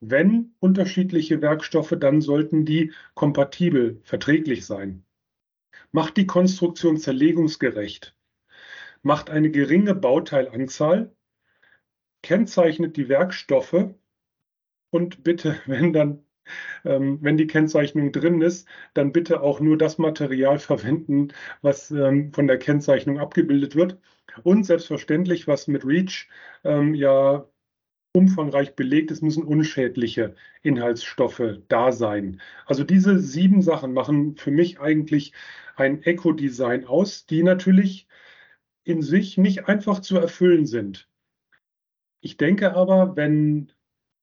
wenn 0.00 0.54
unterschiedliche 0.58 1.40
Werkstoffe, 1.40 1.94
dann 1.98 2.20
sollten 2.20 2.66
die 2.66 2.92
kompatibel, 3.14 4.00
verträglich 4.04 4.66
sein. 4.66 5.04
Macht 5.90 6.18
die 6.18 6.26
Konstruktion 6.26 6.98
zerlegungsgerecht. 6.98 8.14
Macht 9.02 9.30
eine 9.30 9.50
geringe 9.50 9.94
Bauteilanzahl. 9.94 11.16
Kennzeichnet 12.22 12.96
die 12.98 13.08
Werkstoffe. 13.08 13.94
Und 14.90 15.24
bitte, 15.24 15.58
wenn 15.66 15.94
dann 15.94 16.25
ähm, 16.84 17.18
wenn 17.22 17.36
die 17.36 17.46
Kennzeichnung 17.46 18.12
drin 18.12 18.42
ist, 18.42 18.68
dann 18.94 19.12
bitte 19.12 19.42
auch 19.42 19.60
nur 19.60 19.78
das 19.78 19.98
Material 19.98 20.58
verwenden, 20.60 21.28
was 21.62 21.90
ähm, 21.90 22.32
von 22.32 22.46
der 22.46 22.58
Kennzeichnung 22.58 23.18
abgebildet 23.18 23.76
wird. 23.76 23.98
Und 24.42 24.64
selbstverständlich, 24.64 25.48
was 25.48 25.66
mit 25.66 25.84
REACH 25.84 26.28
ähm, 26.64 26.94
ja 26.94 27.46
umfangreich 28.16 28.74
belegt 28.74 29.10
ist, 29.10 29.22
müssen 29.22 29.44
unschädliche 29.44 30.34
Inhaltsstoffe 30.62 31.60
da 31.68 31.92
sein. 31.92 32.40
Also 32.64 32.82
diese 32.82 33.18
sieben 33.18 33.60
Sachen 33.60 33.92
machen 33.92 34.36
für 34.36 34.50
mich 34.50 34.80
eigentlich 34.80 35.32
ein 35.76 36.02
Eco-Design 36.02 36.86
aus, 36.86 37.26
die 37.26 37.42
natürlich 37.42 38.08
in 38.84 39.02
sich 39.02 39.36
nicht 39.36 39.68
einfach 39.68 40.00
zu 40.00 40.16
erfüllen 40.16 40.64
sind. 40.64 41.08
Ich 42.20 42.38
denke 42.38 42.74
aber, 42.74 43.16
wenn 43.16 43.70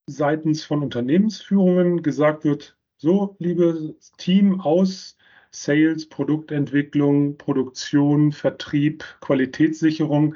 seitens 0.07 0.63
von 0.63 0.83
Unternehmensführungen 0.83 2.01
gesagt 2.01 2.43
wird, 2.43 2.77
so, 2.97 3.35
liebes 3.39 4.11
Team 4.17 4.61
aus 4.61 5.17
Sales, 5.51 6.07
Produktentwicklung, 6.09 7.37
Produktion, 7.37 8.31
Vertrieb, 8.31 9.03
Qualitätssicherung, 9.21 10.35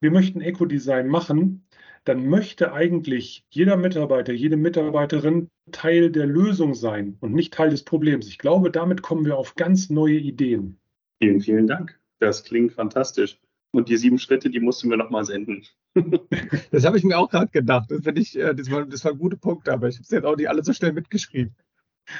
wir 0.00 0.10
möchten 0.10 0.40
Eco-Design 0.40 1.08
machen, 1.08 1.66
dann 2.04 2.26
möchte 2.26 2.72
eigentlich 2.72 3.44
jeder 3.50 3.76
Mitarbeiter, 3.76 4.32
jede 4.32 4.56
Mitarbeiterin 4.56 5.50
Teil 5.72 6.10
der 6.10 6.26
Lösung 6.26 6.74
sein 6.74 7.16
und 7.20 7.34
nicht 7.34 7.52
Teil 7.52 7.70
des 7.70 7.82
Problems. 7.82 8.28
Ich 8.28 8.38
glaube, 8.38 8.70
damit 8.70 9.02
kommen 9.02 9.26
wir 9.26 9.36
auf 9.36 9.56
ganz 9.56 9.90
neue 9.90 10.16
Ideen. 10.18 10.78
Vielen, 11.20 11.40
vielen 11.40 11.66
Dank. 11.66 11.98
Das 12.20 12.44
klingt 12.44 12.72
fantastisch. 12.72 13.38
Und 13.70 13.88
die 13.88 13.96
sieben 13.96 14.18
Schritte, 14.18 14.48
die 14.48 14.60
musst 14.60 14.82
du 14.82 14.88
mir 14.88 14.96
nochmal 14.96 15.24
senden. 15.24 15.64
das 16.70 16.84
habe 16.84 16.96
ich 16.96 17.04
mir 17.04 17.18
auch 17.18 17.28
gerade 17.28 17.50
gedacht. 17.50 17.90
Das, 17.90 18.00
ich, 18.16 18.38
äh, 18.38 18.54
das, 18.54 18.70
war, 18.70 18.86
das 18.86 19.04
waren 19.04 19.18
gute 19.18 19.36
Punkte, 19.36 19.72
aber 19.72 19.88
ich 19.88 19.96
habe 19.96 20.04
es 20.04 20.10
jetzt 20.10 20.24
auch 20.24 20.36
nicht 20.36 20.48
alle 20.48 20.64
so 20.64 20.72
schnell 20.72 20.92
mitgeschrieben. 20.92 21.54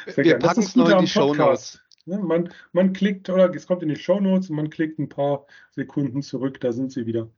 Sehr 0.07 0.25
wir 0.25 0.39
packen 0.39 0.61
es 0.61 0.77
noch 0.77 0.91
in 0.91 0.99
die 0.99 1.07
Show 1.07 1.35
Notes. 1.35 1.81
Ja, 2.05 2.19
man, 2.19 2.53
man 2.73 2.93
klickt, 2.93 3.29
oder 3.31 3.55
es 3.55 3.67
kommt 3.67 3.83
in 3.83 3.89
die 3.89 3.97
Show 3.97 4.21
Notes 4.21 4.51
und 4.51 4.57
man 4.57 4.71
klickt 4.71 4.99
ein 4.99 5.09
paar 5.09 5.47
Sekunden 5.71 6.23
zurück, 6.23 6.61
da 6.61 6.73
sind 6.73 6.93
sie 6.93 7.07
wieder. 7.07 7.31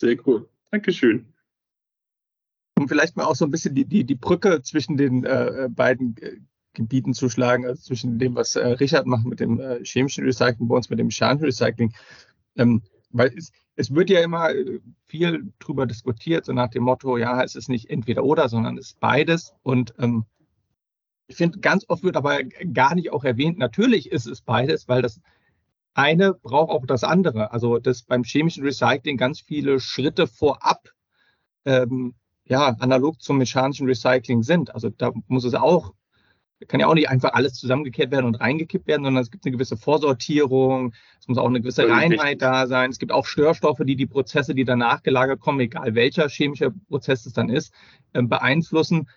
Sehr 0.00 0.16
cool. 0.26 0.48
Dankeschön. 0.70 1.32
Um 2.78 2.88
vielleicht 2.88 3.16
mal 3.16 3.24
auch 3.24 3.34
so 3.36 3.44
ein 3.44 3.50
bisschen 3.50 3.74
die, 3.74 3.84
die, 3.84 4.04
die 4.04 4.14
Brücke 4.14 4.62
zwischen 4.62 4.96
den 4.96 5.24
äh, 5.24 5.68
beiden 5.70 6.16
äh, 6.18 6.36
Gebieten 6.72 7.12
zu 7.12 7.28
schlagen, 7.28 7.66
also 7.66 7.82
zwischen 7.82 8.18
dem, 8.18 8.36
was 8.36 8.56
äh, 8.56 8.66
Richard 8.66 9.06
macht 9.06 9.26
mit 9.26 9.40
dem 9.40 9.60
äh, 9.60 9.84
chemischen 9.84 10.24
Recycling, 10.24 10.68
bei 10.68 10.76
uns 10.76 10.88
mit 10.88 10.98
dem 10.98 11.08
mechanischen 11.08 11.44
Recycling. 11.44 11.92
Ähm, 12.56 12.82
weil 13.10 13.32
es, 13.36 13.52
es 13.76 13.94
wird 13.94 14.10
ja 14.10 14.20
immer 14.20 14.50
äh, 14.50 14.80
viel 15.06 15.52
drüber 15.58 15.86
diskutiert, 15.86 16.44
so 16.44 16.52
nach 16.52 16.68
dem 16.68 16.84
Motto, 16.84 17.16
ja, 17.16 17.42
es 17.42 17.54
ist 17.54 17.68
nicht 17.68 17.90
entweder 17.90 18.24
oder, 18.24 18.48
sondern 18.48 18.78
es 18.78 18.88
ist 18.88 19.00
beides. 19.00 19.54
Und 19.62 19.94
ähm, 19.98 20.24
ich 21.26 21.36
finde, 21.36 21.60
ganz 21.60 21.84
oft 21.88 22.02
wird 22.02 22.16
aber 22.16 22.42
gar 22.72 22.94
nicht 22.94 23.12
auch 23.12 23.24
erwähnt, 23.24 23.58
natürlich 23.58 24.10
ist 24.10 24.26
es 24.26 24.42
beides, 24.42 24.88
weil 24.88 25.02
das 25.02 25.20
eine 25.94 26.34
braucht 26.34 26.70
auch 26.70 26.86
das 26.86 27.04
andere. 27.04 27.52
Also 27.52 27.78
dass 27.78 28.02
beim 28.02 28.24
chemischen 28.24 28.64
Recycling 28.64 29.16
ganz 29.16 29.40
viele 29.40 29.80
Schritte 29.80 30.26
vorab 30.26 30.88
ähm, 31.64 32.14
ja, 32.44 32.76
analog 32.80 33.22
zum 33.22 33.38
mechanischen 33.38 33.86
Recycling 33.86 34.42
sind. 34.42 34.74
Also 34.74 34.90
da 34.90 35.12
muss 35.28 35.44
es 35.44 35.54
auch, 35.54 35.94
kann 36.68 36.80
ja 36.80 36.86
auch 36.86 36.94
nicht 36.94 37.08
einfach 37.08 37.32
alles 37.32 37.54
zusammengekehrt 37.54 38.10
werden 38.10 38.26
und 38.26 38.36
reingekippt 38.36 38.86
werden, 38.86 39.04
sondern 39.04 39.22
es 39.22 39.30
gibt 39.30 39.44
eine 39.46 39.52
gewisse 39.52 39.76
Vorsortierung, 39.76 40.92
es 41.18 41.26
muss 41.26 41.38
auch 41.38 41.48
eine 41.48 41.60
gewisse 41.60 41.88
Reinheit 41.88 42.42
da 42.42 42.66
sein. 42.66 42.90
Es 42.90 42.98
gibt 42.98 43.12
auch 43.12 43.26
Störstoffe, 43.26 43.80
die 43.84 43.96
die 43.96 44.06
Prozesse, 44.06 44.54
die 44.54 44.64
danach 44.64 45.02
gelagert 45.02 45.40
kommen, 45.40 45.60
egal 45.60 45.94
welcher 45.94 46.28
chemischer 46.28 46.70
Prozess 46.88 47.24
es 47.26 47.32
dann 47.32 47.48
ist, 47.48 47.72
äh, 48.12 48.22
beeinflussen. 48.22 49.08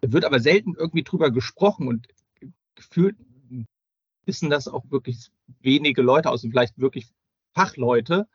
Es 0.00 0.12
wird 0.12 0.24
aber 0.24 0.38
selten 0.38 0.74
irgendwie 0.78 1.02
drüber 1.02 1.30
gesprochen 1.30 1.88
und 1.88 2.06
gefühlt 2.74 3.16
wissen 4.26 4.50
das 4.50 4.68
auch 4.68 4.84
wirklich 4.90 5.30
wenige 5.60 6.02
Leute 6.02 6.30
aus, 6.30 6.42
vielleicht 6.42 6.78
wirklich 6.78 7.08
Fachleute. 7.52 8.26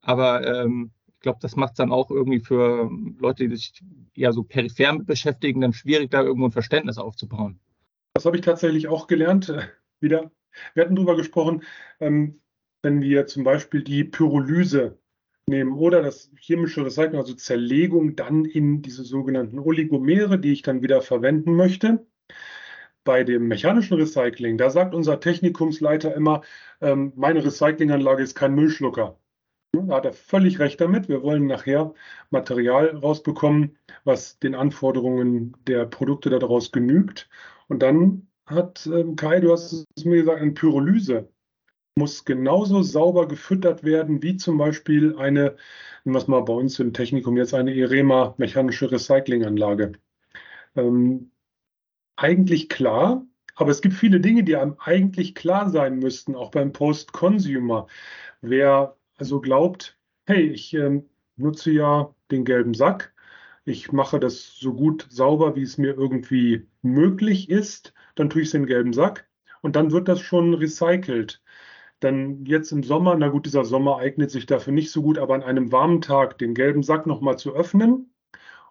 Aber 0.00 0.46
ähm, 0.46 0.90
ich 1.14 1.20
glaube, 1.20 1.38
das 1.40 1.56
macht 1.56 1.72
es 1.72 1.76
dann 1.76 1.92
auch 1.92 2.10
irgendwie 2.10 2.40
für 2.40 2.90
Leute, 3.18 3.48
die 3.48 3.56
sich 3.56 3.72
eher 4.14 4.32
so 4.32 4.42
peripher 4.42 4.98
beschäftigen, 4.98 5.60
dann 5.60 5.72
schwierig, 5.72 6.10
da 6.10 6.22
irgendwo 6.22 6.46
ein 6.46 6.52
Verständnis 6.52 6.98
aufzubauen. 6.98 7.60
Das 8.20 8.26
habe 8.26 8.36
ich 8.36 8.42
tatsächlich 8.42 8.86
auch 8.86 9.06
gelernt. 9.06 9.48
Äh, 9.48 9.62
wieder, 9.98 10.30
wir 10.74 10.84
hatten 10.84 10.94
darüber 10.94 11.16
gesprochen, 11.16 11.62
ähm, 12.00 12.42
wenn 12.82 13.00
wir 13.00 13.26
zum 13.26 13.44
Beispiel 13.44 13.82
die 13.82 14.04
Pyrolyse 14.04 14.98
nehmen 15.46 15.72
oder 15.72 16.02
das 16.02 16.30
chemische 16.38 16.84
Recycling, 16.84 17.18
also 17.18 17.32
Zerlegung, 17.32 18.16
dann 18.16 18.44
in 18.44 18.82
diese 18.82 19.04
sogenannten 19.04 19.58
Oligomere, 19.58 20.38
die 20.38 20.52
ich 20.52 20.60
dann 20.60 20.82
wieder 20.82 21.00
verwenden 21.00 21.54
möchte 21.54 22.06
bei 23.04 23.24
dem 23.24 23.48
mechanischen 23.48 23.96
Recycling, 23.96 24.58
da 24.58 24.68
sagt 24.68 24.94
unser 24.94 25.18
Technikumsleiter 25.18 26.14
immer, 26.14 26.42
ähm, 26.82 27.14
meine 27.16 27.42
Recyclinganlage 27.42 28.22
ist 28.22 28.34
kein 28.34 28.54
Müllschlucker. 28.54 29.18
Da 29.72 29.96
hat 29.96 30.04
er 30.04 30.12
völlig 30.12 30.58
recht 30.58 30.78
damit. 30.82 31.08
Wir 31.08 31.22
wollen 31.22 31.46
nachher 31.46 31.94
Material 32.28 32.88
rausbekommen, 32.98 33.78
was 34.04 34.38
den 34.40 34.54
Anforderungen 34.54 35.56
der 35.66 35.86
Produkte 35.86 36.28
daraus 36.28 36.70
genügt. 36.70 37.30
Und 37.70 37.80
dann 37.80 38.26
hat 38.46 38.86
ähm, 38.92 39.14
Kai, 39.14 39.38
du 39.40 39.52
hast 39.52 39.86
es 39.96 40.04
mir 40.04 40.16
gesagt, 40.16 40.42
eine 40.42 40.50
Pyrolyse 40.50 41.28
muss 41.96 42.24
genauso 42.24 42.82
sauber 42.82 43.28
gefüttert 43.28 43.84
werden 43.84 44.22
wie 44.22 44.36
zum 44.36 44.58
Beispiel 44.58 45.16
eine, 45.16 45.56
was 46.04 46.26
mal 46.28 46.40
bei 46.40 46.52
uns 46.52 46.80
im 46.80 46.92
Technikum 46.92 47.36
jetzt 47.36 47.54
eine 47.54 47.72
IREMA 47.72 48.34
mechanische 48.38 48.90
Recyclinganlage. 48.90 49.92
Ähm, 50.74 51.30
eigentlich 52.16 52.68
klar, 52.68 53.24
aber 53.54 53.70
es 53.70 53.82
gibt 53.82 53.94
viele 53.94 54.20
Dinge, 54.20 54.42
die 54.42 54.56
einem 54.56 54.76
eigentlich 54.80 55.34
klar 55.34 55.70
sein 55.70 55.98
müssten, 55.98 56.34
auch 56.34 56.50
beim 56.50 56.72
Post-Consumer. 56.72 57.86
Wer 58.40 58.96
also 59.16 59.40
glaubt, 59.40 59.96
hey, 60.26 60.48
ich 60.48 60.74
äh, 60.74 61.02
nutze 61.36 61.70
ja 61.70 62.14
den 62.30 62.44
gelben 62.44 62.74
Sack, 62.74 63.12
ich 63.64 63.92
mache 63.92 64.20
das 64.20 64.56
so 64.56 64.74
gut 64.74 65.06
sauber, 65.10 65.56
wie 65.56 65.62
es 65.62 65.78
mir 65.78 65.96
irgendwie 65.96 66.68
möglich 66.82 67.50
ist, 67.50 67.94
dann 68.14 68.30
tue 68.30 68.42
ich 68.42 68.48
es 68.48 68.54
in 68.54 68.62
den 68.62 68.68
gelben 68.68 68.92
Sack 68.92 69.28
und 69.62 69.76
dann 69.76 69.92
wird 69.92 70.08
das 70.08 70.20
schon 70.20 70.54
recycelt. 70.54 71.42
Dann 72.00 72.44
jetzt 72.46 72.72
im 72.72 72.82
Sommer, 72.82 73.14
na 73.16 73.28
gut, 73.28 73.46
dieser 73.46 73.64
Sommer 73.64 73.98
eignet 73.98 74.30
sich 74.30 74.46
dafür 74.46 74.72
nicht 74.72 74.90
so 74.90 75.02
gut, 75.02 75.18
aber 75.18 75.34
an 75.34 75.42
einem 75.42 75.72
warmen 75.72 76.00
Tag 76.00 76.38
den 76.38 76.54
gelben 76.54 76.82
Sack 76.82 77.06
nochmal 77.06 77.38
zu 77.38 77.54
öffnen 77.54 78.12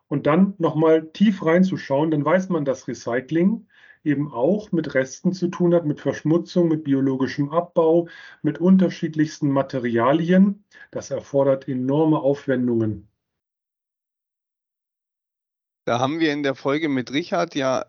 und 0.07 0.27
dann 0.27 0.55
nochmal 0.57 1.09
tief 1.13 1.45
reinzuschauen, 1.45 2.11
dann 2.11 2.25
weiß 2.25 2.49
man, 2.49 2.65
dass 2.65 2.87
Recycling 2.87 3.67
eben 4.03 4.31
auch 4.31 4.71
mit 4.71 4.93
Resten 4.95 5.33
zu 5.33 5.49
tun 5.49 5.73
hat, 5.75 5.85
mit 5.85 5.99
Verschmutzung, 6.01 6.67
mit 6.69 6.83
biologischem 6.83 7.49
Abbau, 7.51 8.07
mit 8.41 8.59
unterschiedlichsten 8.59 9.51
Materialien. 9.51 10.65
Das 10.91 11.11
erfordert 11.11 11.67
enorme 11.67 12.19
Aufwendungen. 12.19 13.09
Da 15.89 15.97
haben 15.97 16.19
wir 16.19 16.31
in 16.31 16.43
der 16.43 16.53
Folge 16.53 16.87
mit 16.87 17.11
Richard 17.13 17.55
ja 17.55 17.83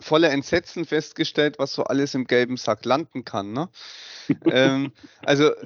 voller 0.00 0.32
Entsetzen 0.32 0.84
festgestellt, 0.84 1.60
was 1.60 1.72
so 1.72 1.84
alles 1.84 2.12
im 2.14 2.24
gelben 2.26 2.56
Sack 2.56 2.84
landen 2.84 3.24
kann. 3.24 3.52
Ne? 3.52 3.68
ähm, 4.50 4.90
also 5.22 5.44
äh, 5.44 5.56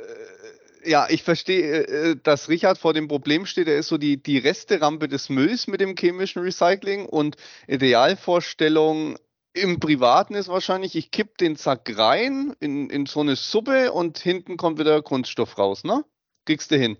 ja, 0.85 1.07
ich 1.09 1.23
verstehe, 1.23 1.87
äh, 1.87 2.11
äh, 2.11 2.17
dass 2.23 2.51
Richard 2.51 2.77
vor 2.77 2.93
dem 2.93 3.09
Problem 3.09 3.47
steht. 3.47 3.67
Er 3.67 3.79
ist 3.79 3.89
so 3.89 3.97
die, 3.97 4.23
die 4.23 4.37
Resterampe 4.37 5.09
des 5.09 5.31
Mülls 5.31 5.67
mit 5.67 5.81
dem 5.81 5.97
chemischen 5.97 6.43
Recycling 6.43 7.07
und 7.07 7.39
Idealvorstellung 7.67 9.17
im 9.55 9.81
Privaten 9.81 10.35
ist 10.35 10.49
wahrscheinlich, 10.49 10.95
ich 10.97 11.13
kipp 11.13 11.39
den 11.39 11.57
Sack 11.57 11.97
rein 11.97 12.55
in, 12.61 12.91
in 12.91 13.07
so 13.07 13.21
eine 13.21 13.37
Suppe 13.37 13.91
und 13.91 14.19
hinten 14.19 14.59
kommt 14.59 14.79
wieder 14.79 15.01
Kunststoff 15.01 15.57
raus, 15.57 15.83
ne? 15.83 16.05
Kriegst 16.45 16.71
du 16.73 16.77
hin. 16.77 16.99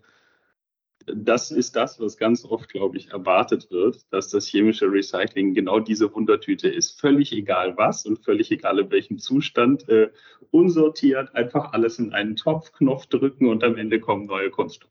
Das 1.07 1.51
ist 1.51 1.77
das, 1.77 2.01
was 2.01 2.17
ganz 2.17 2.45
oft, 2.45 2.69
glaube 2.69 2.97
ich, 2.97 3.11
erwartet 3.11 3.71
wird, 3.71 4.13
dass 4.13 4.29
das 4.29 4.47
chemische 4.47 4.91
Recycling 4.91 5.55
genau 5.55 5.81
diese 5.81 6.13
Wundertüte 6.15 6.69
ist. 6.69 7.01
Völlig 7.01 7.33
egal 7.33 7.77
was 7.77 8.07
und 8.07 8.25
völlig 8.25 8.51
egal 8.51 8.79
in 8.79 8.91
welchem 8.91 9.19
Zustand, 9.19 9.89
äh, 9.89 10.11
unsortiert, 10.51 11.35
einfach 11.35 11.73
alles 11.73 11.99
in 11.99 12.13
einen 12.13 12.37
Topf, 12.37 12.73
Knopf 12.73 13.07
drücken 13.07 13.49
und 13.49 13.65
am 13.65 13.77
Ende 13.77 14.01
kommen 14.01 14.27
neue 14.27 14.51
Kunststoffe. 14.51 14.91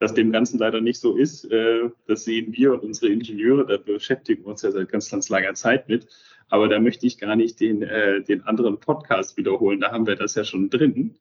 Dass 0.00 0.14
dem 0.14 0.30
Ganzen 0.30 0.58
leider 0.58 0.80
nicht 0.80 1.00
so 1.00 1.16
ist, 1.16 1.44
äh, 1.50 1.90
das 2.06 2.24
sehen 2.24 2.52
wir 2.52 2.72
und 2.72 2.84
unsere 2.84 3.12
Ingenieure, 3.12 3.66
da 3.66 3.78
beschäftigen 3.78 4.44
wir 4.44 4.50
uns 4.50 4.62
ja 4.62 4.70
seit 4.70 4.88
ganz, 4.90 5.10
ganz 5.10 5.28
langer 5.28 5.54
Zeit 5.54 5.88
mit. 5.88 6.06
Aber 6.48 6.68
da 6.68 6.78
möchte 6.78 7.06
ich 7.06 7.18
gar 7.18 7.34
nicht 7.36 7.58
den, 7.60 7.82
äh, 7.82 8.22
den 8.22 8.42
anderen 8.42 8.78
Podcast 8.78 9.36
wiederholen, 9.36 9.80
da 9.80 9.90
haben 9.90 10.06
wir 10.06 10.16
das 10.16 10.34
ja 10.36 10.44
schon 10.44 10.70
drin. 10.70 11.18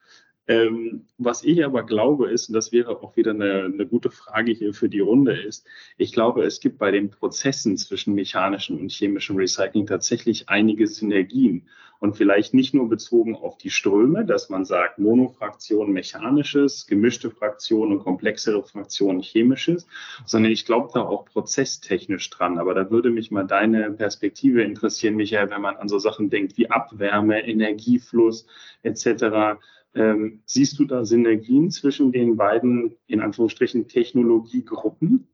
Ähm, 0.47 1.05
was 1.17 1.43
ich 1.43 1.65
aber 1.65 1.83
glaube 1.83 2.31
ist, 2.31 2.47
und 2.47 2.53
das 2.53 2.71
wäre 2.71 3.01
auch 3.01 3.17
wieder 3.17 3.31
eine, 3.31 3.65
eine, 3.65 3.85
gute 3.85 4.11
Frage 4.11 4.53
hier 4.53 4.73
für 4.73 4.87
die 4.87 5.01
Runde 5.01 5.33
ist, 5.33 5.65
ich 5.97 6.13
glaube, 6.13 6.43
es 6.43 6.61
gibt 6.61 6.77
bei 6.77 6.89
den 6.89 7.09
Prozessen 7.09 7.75
zwischen 7.75 8.15
mechanischem 8.15 8.79
und 8.79 8.91
chemischem 8.91 9.35
Recycling 9.35 9.87
tatsächlich 9.87 10.47
einige 10.47 10.87
Synergien. 10.87 11.67
Und 11.99 12.15
vielleicht 12.15 12.53
nicht 12.53 12.75
nur 12.75 12.87
bezogen 12.89 13.35
auf 13.35 13.57
die 13.57 13.71
Ströme, 13.71 14.23
dass 14.23 14.49
man 14.49 14.65
sagt, 14.65 14.99
Monofraktion 14.99 15.91
mechanisches, 15.91 16.85
gemischte 16.85 17.31
Fraktion 17.31 17.91
und 17.91 18.03
komplexere 18.03 18.63
Fraktion 18.63 19.19
chemisches, 19.19 19.87
sondern 20.23 20.51
ich 20.51 20.65
glaube 20.65 20.91
da 20.93 21.01
auch 21.01 21.25
prozesstechnisch 21.25 22.29
dran. 22.29 22.59
Aber 22.59 22.75
da 22.75 22.91
würde 22.91 23.09
mich 23.09 23.31
mal 23.31 23.47
deine 23.47 23.89
Perspektive 23.91 24.61
interessieren, 24.61 25.15
Michael, 25.15 25.49
wenn 25.49 25.61
man 25.61 25.77
an 25.77 25.89
so 25.89 25.97
Sachen 25.97 26.29
denkt 26.29 26.55
wie 26.57 26.69
Abwärme, 26.69 27.47
Energiefluss 27.47 28.45
etc. 28.83 29.57
Ähm, 29.97 30.43
siehst 30.45 30.77
du 30.77 30.85
da 30.85 31.05
Synergien 31.05 31.71
zwischen 31.71 32.11
den 32.11 32.37
beiden, 32.37 32.95
in 33.07 33.19
Anführungsstrichen, 33.19 33.87
Technologiegruppen? 33.87 35.27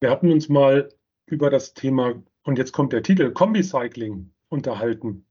Wir 0.00 0.10
hatten 0.10 0.30
uns 0.30 0.50
mal 0.50 0.92
über 1.24 1.48
das 1.48 1.72
Thema, 1.72 2.22
und 2.42 2.58
jetzt 2.58 2.72
kommt 2.72 2.92
der 2.92 3.02
Titel, 3.02 3.32
Kombicycling 3.32 4.30
unterhalten. 4.50 5.24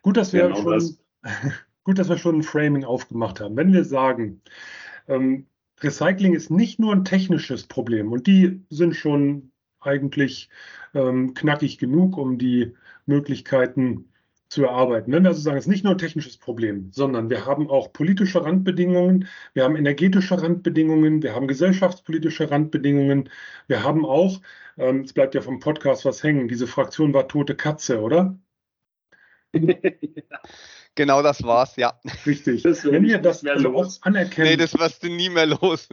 Gut, 0.00 0.16
dass 0.16 0.32
wir, 0.32 0.44
genau 0.44 0.62
schon, 0.62 0.72
das. 0.72 1.04
gut, 1.84 1.98
dass 1.98 2.08
wir 2.08 2.16
schon 2.16 2.36
ein 2.36 2.42
Framing 2.42 2.84
aufgemacht 2.84 3.40
haben. 3.40 3.56
Wenn 3.56 3.74
wir 3.74 3.84
sagen, 3.84 4.40
ähm, 5.06 5.46
Recycling 5.82 6.34
ist 6.34 6.50
nicht 6.50 6.78
nur 6.78 6.94
ein 6.94 7.04
technisches 7.04 7.66
Problem 7.66 8.10
und 8.10 8.26
die 8.26 8.64
sind 8.70 8.96
schon 8.96 9.52
eigentlich 9.80 10.48
ähm, 10.94 11.34
knackig 11.34 11.76
genug, 11.76 12.16
um 12.16 12.38
die 12.38 12.74
Möglichkeiten 13.04 14.09
zu 14.50 14.64
erarbeiten. 14.64 15.12
Wenn 15.12 15.22
wir 15.22 15.30
also 15.30 15.40
sagen, 15.40 15.56
es 15.56 15.64
ist 15.64 15.70
nicht 15.70 15.84
nur 15.84 15.94
ein 15.94 15.98
technisches 15.98 16.36
Problem, 16.36 16.90
sondern 16.92 17.30
wir 17.30 17.46
haben 17.46 17.70
auch 17.70 17.92
politische 17.92 18.44
Randbedingungen, 18.44 19.28
wir 19.54 19.62
haben 19.62 19.76
energetische 19.76 20.42
Randbedingungen, 20.42 21.22
wir 21.22 21.36
haben 21.36 21.46
gesellschaftspolitische 21.46 22.50
Randbedingungen, 22.50 23.30
wir 23.68 23.84
haben 23.84 24.04
auch, 24.04 24.40
ähm, 24.76 25.02
es 25.02 25.12
bleibt 25.12 25.36
ja 25.36 25.40
vom 25.40 25.60
Podcast 25.60 26.04
was 26.04 26.24
hängen, 26.24 26.48
diese 26.48 26.66
Fraktion 26.66 27.14
war 27.14 27.28
tote 27.28 27.54
Katze, 27.54 28.00
oder? 28.00 28.36
genau 30.96 31.22
das 31.22 31.44
war's, 31.44 31.76
ja. 31.76 32.00
Richtig. 32.26 32.64
Das 32.64 32.84
wenn 32.84 33.04
wir 33.04 33.18
das 33.18 33.46
also 33.46 33.76
auch 33.76 33.88
anerkennen. 34.02 34.48
Nee, 34.48 34.56
das 34.56 34.76
wirst 34.76 35.04
du 35.04 35.08
nie 35.08 35.30
mehr 35.30 35.46
los. 35.46 35.88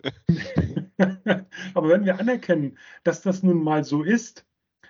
Aber 1.75 1.89
wenn 1.89 2.05
wir 2.05 2.19
anerkennen, 2.19 2.79
dass 3.03 3.21
das 3.21 3.43
nun 3.43 3.63
mal 3.63 3.83
so 3.83 4.01
ist, 4.01 4.47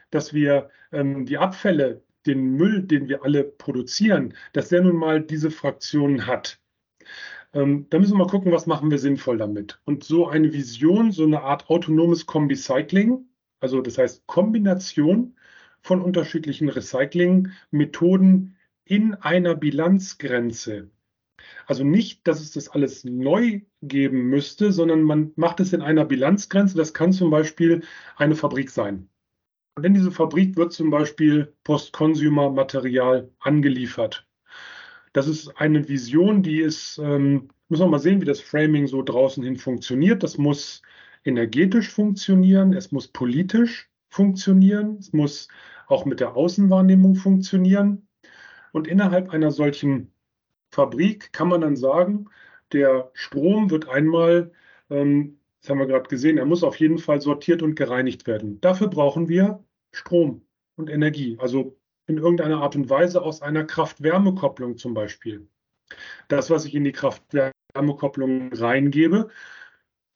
dass 0.10 0.34
wir 0.34 0.70
ähm, 0.94 1.26
die 1.26 1.38
Abfälle 1.38 2.07
den 2.28 2.56
Müll, 2.56 2.84
den 2.84 3.08
wir 3.10 3.24
alle 3.24 3.44
produzieren, 3.44 4.34
dass 4.54 4.70
der 4.70 4.82
nun 4.82 4.96
mal 4.98 5.22
diese 5.22 5.52
Fraktionen 5.52 6.28
hat. 6.28 6.60
Ähm, 7.54 7.88
da 7.90 8.00
müssen 8.00 8.14
wir 8.14 8.26
mal 8.26 8.30
gucken, 8.30 8.52
was 8.52 8.68
machen 8.68 8.92
wir 8.92 9.00
sinnvoll 9.00 9.38
damit. 9.38 9.80
Und 9.86 10.04
so 10.04 10.28
eine 10.28 10.54
Vision, 10.54 11.12
so 11.12 11.24
eine 11.24 11.42
Art 11.42 11.70
autonomes 11.70 12.26
Kombicycling, 12.26 13.26
also 13.60 13.82
das 13.82 13.98
heißt 13.98 14.28
Kombination 14.28 15.36
von 15.82 16.02
unterschiedlichen 16.02 16.70
Recycling-Methoden 16.70 18.56
in 18.84 19.14
einer 19.16 19.56
Bilanzgrenze. 19.56 20.90
Also 21.66 21.84
nicht, 21.84 22.28
dass 22.28 22.42
es 22.42 22.52
das 22.52 22.70
alles 22.70 23.04
neu 23.04 23.62
geben 23.82 24.30
müsste, 24.30 24.72
sondern 24.72 25.04
man 25.04 25.32
macht 25.36 25.60
es 25.60 25.74
in 25.74 25.82
einer 25.82 26.06
Bilanzgrenze. 26.06 26.78
Das 26.78 26.94
kann 26.94 27.14
zum 27.14 27.30
Beispiel 27.30 27.84
eine 28.16 28.36
Fabrik 28.36 28.70
sein. 28.70 29.10
Und 29.78 29.86
in 29.86 29.94
diese 29.94 30.10
Fabrik 30.10 30.58
wird 30.58 30.74
zum 30.74 30.90
Beispiel 30.90 31.54
Post-Consumer-Material 31.64 33.30
angeliefert. 33.38 34.28
Das 35.14 35.28
ist 35.28 35.56
eine 35.56 35.88
Vision, 35.88 36.42
die 36.42 36.62
ist, 36.62 36.98
ähm, 36.98 37.50
müssen 37.70 37.84
wir 37.84 37.88
mal 37.88 38.00
sehen, 38.00 38.20
wie 38.20 38.26
das 38.26 38.42
Framing 38.42 38.88
so 38.88 39.04
draußen 39.04 39.44
hin 39.44 39.56
funktioniert. 39.56 40.24
Das 40.24 40.40
muss 40.40 40.82
energetisch 41.26 41.92
funktionieren, 41.92 42.74
es 42.74 42.92
muss 42.92 43.08
politisch 43.08 43.88
funktionieren, 44.10 44.98
es 44.98 45.14
muss 45.14 45.48
auch 45.86 46.06
mit 46.06 46.22
der 46.22 46.36
Außenwahrnehmung 46.36 47.14
funktionieren. 47.14 48.08
Und 48.72 48.88
innerhalb 48.88 49.30
einer 49.30 49.52
solchen 49.52 50.12
Fabrik 50.72 51.32
kann 51.34 51.50
man 51.50 51.62
dann 51.62 51.76
sagen, 51.76 52.26
der 52.72 53.12
Strom 53.14 53.70
wird 53.70 53.88
einmal, 53.90 54.52
ähm, 54.90 55.38
das 55.62 55.70
haben 55.70 55.78
wir 55.78 55.86
gerade 55.86 56.10
gesehen, 56.10 56.40
er 56.40 56.46
muss 56.46 56.64
auf 56.64 56.78
jeden 56.78 56.98
Fall 56.98 57.22
sortiert 57.22 57.62
und 57.62 57.76
gereinigt 57.76 58.26
werden. 58.26 58.60
Dafür 58.60 58.88
brauchen 58.88 59.30
wir 59.30 59.64
Strom 59.92 60.46
und 60.76 60.90
Energie, 60.90 61.38
also 61.40 61.78
in 62.08 62.18
irgendeiner 62.18 62.62
Art 62.62 62.76
und 62.76 62.90
Weise 62.90 63.22
aus 63.22 63.42
einer 63.42 63.66
Kraft-Wärme-Kopplung 63.66 64.78
zum 64.78 64.94
Beispiel. 64.94 65.48
Das, 66.28 66.50
was 66.50 66.66
ich 66.66 66.76
in 66.76 66.84
die 66.84 66.92
Kraft-Wärme-Kopplung 66.92 68.54
reingebe, 68.54 69.30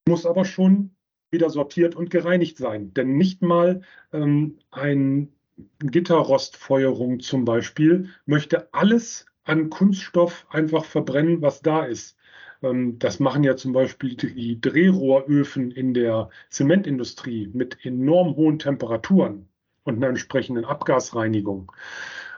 muss 0.08 0.26
aber 0.26 0.46
schon 0.46 0.96
wieder 1.32 1.50
sortiert 1.50 1.96
und 1.96 2.10
gereinigt 2.10 2.58
sein. 2.58 2.94
Denn 2.94 3.18
nicht 3.18 3.42
mal 3.42 3.82
ähm, 4.14 4.60
ein 4.72 5.34
Gitterrostfeuerung 5.80 7.20
zum 7.20 7.46
Beispiel 7.46 8.10
möchte 8.26 8.74
alles 8.74 9.26
an 9.44 9.70
Kunststoff 9.70 10.46
einfach 10.50 10.86
verbrennen, 10.86 11.42
was 11.42 11.62
da 11.62 11.86
ist. 11.86 12.18
Ähm, 12.62 13.00
das 13.00 13.20
machen 13.20 13.44
ja 13.44 13.56
zum 13.56 13.74
Beispiel 13.74 14.16
die 14.16 14.60
Drehrohröfen 14.60 15.72
in 15.72 15.94
der 15.94 16.30
Zementindustrie 16.50 17.50
mit 17.54 17.86
enorm 17.86 18.36
hohen 18.36 18.60
Temperaturen 18.60 19.51
und 19.84 19.98
einer 19.98 20.10
entsprechenden 20.10 20.66
Abgasreinigung. 20.66 21.72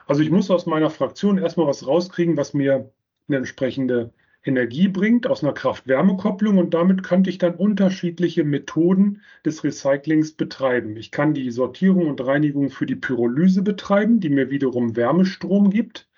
Also 0.06 0.22
ich 0.22 0.30
muss 0.30 0.50
aus 0.50 0.66
meiner 0.66 0.90
Fraktion 0.90 1.38
erstmal 1.38 1.66
was 1.66 1.86
rauskriegen, 1.86 2.36
was 2.36 2.54
mir 2.54 2.92
eine 3.28 3.38
entsprechende 3.38 4.12
Energie 4.44 4.88
bringt 4.88 5.26
aus 5.26 5.42
einer 5.42 5.54
Kraft-Wärme-Kopplung 5.54 6.58
und 6.58 6.74
damit 6.74 7.02
könnte 7.02 7.30
ich 7.30 7.38
dann 7.38 7.54
unterschiedliche 7.54 8.44
Methoden 8.44 9.22
des 9.44 9.64
Recyclings 9.64 10.32
betreiben. 10.32 10.96
Ich 10.96 11.10
kann 11.10 11.32
die 11.32 11.50
Sortierung 11.50 12.08
und 12.08 12.24
Reinigung 12.24 12.68
für 12.70 12.84
die 12.84 12.96
Pyrolyse 12.96 13.62
betreiben, 13.62 14.20
die 14.20 14.28
mir 14.28 14.50
wiederum 14.50 14.96
Wärmestrom 14.96 15.70
gibt. 15.70 16.08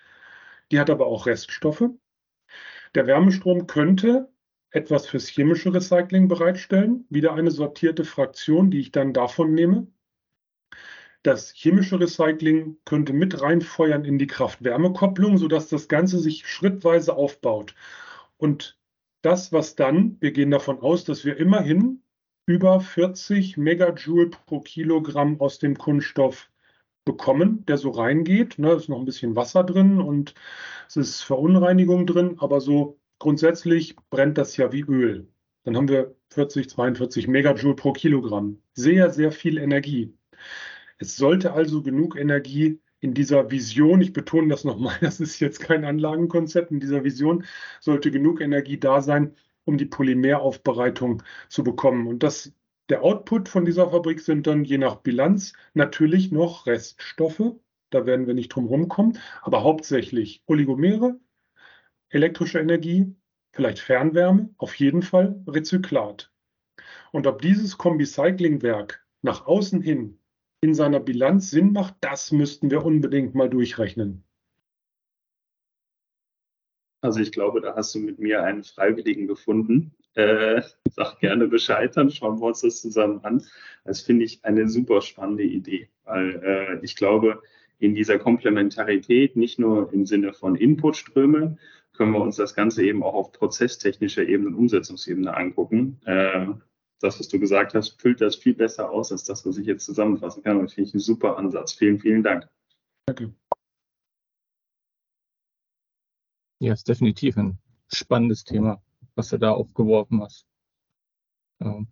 Die 0.71 0.79
hat 0.79 0.89
aber 0.89 1.07
auch 1.07 1.25
Reststoffe. 1.25 1.89
Der 2.95 3.07
Wärmestrom 3.07 3.67
könnte 3.67 4.29
etwas 4.71 5.07
fürs 5.07 5.27
chemische 5.27 5.73
Recycling 5.73 6.27
bereitstellen, 6.27 7.05
wieder 7.09 7.33
eine 7.33 7.51
sortierte 7.51 8.03
Fraktion, 8.03 8.69
die 8.71 8.79
ich 8.79 8.91
dann 8.91 9.13
davon 9.13 9.53
nehme. 9.53 9.87
Das 11.23 11.51
chemische 11.53 11.99
Recycling 11.99 12.77
könnte 12.85 13.13
mit 13.13 13.41
reinfeuern 13.41 14.05
in 14.05 14.17
die 14.17 14.27
Kraft-Wärme-Kopplung, 14.27 15.37
sodass 15.37 15.67
das 15.67 15.87
Ganze 15.87 16.19
sich 16.19 16.47
schrittweise 16.47 17.15
aufbaut. 17.15 17.75
Und 18.37 18.77
das, 19.21 19.51
was 19.51 19.75
dann, 19.75 20.17
wir 20.19 20.31
gehen 20.31 20.51
davon 20.51 20.79
aus, 20.79 21.03
dass 21.03 21.25
wir 21.25 21.37
immerhin 21.37 22.01
über 22.45 22.79
40 22.79 23.57
Megajoule 23.57 24.29
pro 24.29 24.61
Kilogramm 24.61 25.41
aus 25.41 25.59
dem 25.59 25.77
Kunststoff 25.77 26.49
bekommen, 27.03 27.65
der 27.65 27.77
so 27.77 27.89
reingeht. 27.89 28.59
Ne, 28.59 28.73
ist 28.73 28.89
noch 28.89 28.99
ein 28.99 29.05
bisschen 29.05 29.35
Wasser 29.35 29.63
drin 29.63 29.99
und 29.99 30.33
es 30.87 30.97
ist 30.97 31.21
Verunreinigung 31.21 32.05
drin, 32.05 32.35
aber 32.39 32.61
so 32.61 32.99
grundsätzlich 33.19 33.95
brennt 34.09 34.37
das 34.37 34.55
ja 34.57 34.71
wie 34.71 34.81
Öl. 34.81 35.27
Dann 35.63 35.75
haben 35.75 35.89
wir 35.89 36.15
40, 36.31 36.69
42 36.69 37.27
Megajoule 37.27 37.75
pro 37.75 37.91
Kilogramm. 37.93 38.61
Sehr, 38.73 39.09
sehr 39.09 39.31
viel 39.31 39.57
Energie. 39.57 40.13
Es 40.97 41.15
sollte 41.15 41.53
also 41.53 41.81
genug 41.83 42.15
Energie 42.15 42.79
in 42.99 43.13
dieser 43.13 43.51
Vision, 43.51 44.01
ich 44.01 44.13
betone 44.13 44.47
das 44.47 44.63
nochmal, 44.63 44.97
das 45.01 45.19
ist 45.19 45.39
jetzt 45.39 45.59
kein 45.59 45.85
Anlagenkonzept, 45.85 46.71
in 46.71 46.79
dieser 46.79 47.03
Vision 47.03 47.45
sollte 47.79 48.11
genug 48.11 48.41
Energie 48.41 48.79
da 48.79 49.01
sein, 49.01 49.35
um 49.65 49.77
die 49.77 49.85
Polymeraufbereitung 49.85 51.23
zu 51.49 51.63
bekommen. 51.63 52.07
Und 52.07 52.23
das, 52.23 52.53
der 52.89 53.03
Output 53.03 53.49
von 53.49 53.65
dieser 53.65 53.89
Fabrik 53.91 54.19
sind 54.21 54.47
dann 54.47 54.63
je 54.63 54.77
nach 54.77 54.97
Bilanz 54.97 55.53
natürlich 55.73 56.31
noch 56.31 56.65
Reststoffe, 56.65 57.53
da 57.89 58.05
werden 58.05 58.27
wir 58.27 58.33
nicht 58.33 58.49
drum 58.49 58.65
rumkommen, 58.65 59.17
aber 59.41 59.63
hauptsächlich 59.63 60.43
Oligomere, 60.47 61.19
elektrische 62.09 62.59
Energie, 62.59 63.15
vielleicht 63.51 63.79
Fernwärme, 63.79 64.49
auf 64.57 64.75
jeden 64.75 65.01
Fall 65.01 65.41
Rezyklat. 65.47 66.31
Und 67.11 67.27
ob 67.27 67.41
dieses 67.41 67.77
Kombicycling-Werk 67.77 69.05
nach 69.21 69.45
außen 69.45 69.81
hin 69.81 70.19
in 70.61 70.73
seiner 70.73 70.99
Bilanz 70.99 71.51
Sinn 71.51 71.71
macht, 71.71 71.95
das 72.01 72.31
müssten 72.31 72.71
wir 72.71 72.83
unbedingt 72.83 73.35
mal 73.35 73.49
durchrechnen. 73.49 74.23
Also 77.01 77.19
ich 77.19 77.31
glaube, 77.31 77.61
da 77.61 77.75
hast 77.75 77.93
du 77.93 77.99
mit 77.99 78.19
mir 78.19 78.43
einen 78.43 78.63
Freiwilligen 78.63 79.27
gefunden. 79.27 79.93
Äh, 80.15 80.63
sag 80.89 81.19
gerne 81.19 81.47
Bescheid, 81.47 81.95
dann 81.95 82.09
schauen 82.09 82.39
wir 82.39 82.47
uns 82.47 82.61
das 82.61 82.81
zusammen 82.81 83.23
an. 83.23 83.43
Das 83.85 84.01
finde 84.01 84.25
ich 84.25 84.43
eine 84.43 84.67
super 84.67 85.01
spannende 85.01 85.43
Idee, 85.43 85.89
weil 86.05 86.41
äh, 86.43 86.83
ich 86.83 86.95
glaube, 86.95 87.43
in 87.77 87.93
dieser 87.93 88.17
Komplementarität, 88.17 89.35
nicht 89.35 89.59
nur 89.59 89.93
im 89.93 90.07
Sinne 90.07 90.33
von 90.33 90.55
Inputströme, 90.55 91.57
können 91.93 92.11
wir 92.13 92.21
uns 92.21 92.35
das 92.35 92.55
Ganze 92.55 92.83
eben 92.83 93.03
auch 93.03 93.13
auf 93.13 93.31
prozesstechnischer 93.31 94.23
Ebene 94.23 94.49
und 94.49 94.55
Umsetzungsebene 94.55 95.35
angucken. 95.37 95.99
Äh, 96.05 96.47
das, 96.99 97.19
was 97.19 97.27
du 97.27 97.39
gesagt 97.39 97.73
hast, 97.73 98.01
füllt 98.01 98.21
das 98.21 98.35
viel 98.35 98.53
besser 98.53 98.89
aus 98.89 99.11
als 99.11 99.23
das, 99.23 99.45
was 99.45 99.57
ich 99.57 99.67
jetzt 99.67 99.85
zusammenfassen 99.85 100.43
kann. 100.43 100.57
Und 100.57 100.65
das 100.65 100.73
finde 100.73 100.89
ich 100.89 100.95
ein 100.95 100.99
super 100.99 101.37
Ansatz. 101.37 101.73
Vielen, 101.73 101.99
vielen 101.99 102.23
Dank. 102.23 102.49
Danke. 103.05 103.33
Ja, 106.59 106.73
ist 106.73 106.87
definitiv 106.87 107.37
ein 107.37 107.59
spannendes 107.87 108.43
Thema, 108.43 108.81
was 109.15 109.29
du 109.29 109.37
da 109.37 109.51
aufgeworfen 109.51 110.21
hast. 110.21 110.45
Ja. 111.59 111.85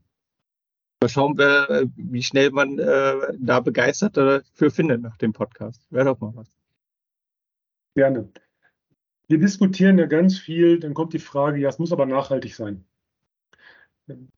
Mal 1.01 1.09
schauen, 1.09 1.37
wer, 1.37 1.85
wie 1.95 2.23
schnell 2.23 2.49
man 2.51 2.79
äh, 2.79 3.33
da 3.37 3.59
begeistert 3.59 4.17
dafür 4.17 4.71
findet 4.71 5.01
nach 5.01 5.17
dem 5.17 5.33
Podcast. 5.33 5.85
Wäre 5.91 6.05
doch 6.05 6.19
mal 6.19 6.35
was. 6.35 6.49
Gerne. 7.95 8.31
Wir 9.27 9.39
diskutieren 9.39 9.97
ja 9.97 10.05
ganz 10.05 10.37
viel, 10.37 10.79
dann 10.79 10.93
kommt 10.93 11.13
die 11.13 11.19
Frage, 11.19 11.59
ja, 11.59 11.69
es 11.69 11.79
muss 11.79 11.91
aber 11.91 12.05
nachhaltig 12.05 12.55
sein. 12.55 12.85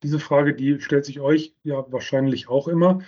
Diese 0.03 0.19
Frage, 0.19 0.53
die 0.55 0.79
stellt 0.79 1.05
sich 1.05 1.19
euch 1.19 1.55
ja 1.63 1.85
wahrscheinlich 1.91 2.47
auch 2.47 2.67
immer. 2.67 3.01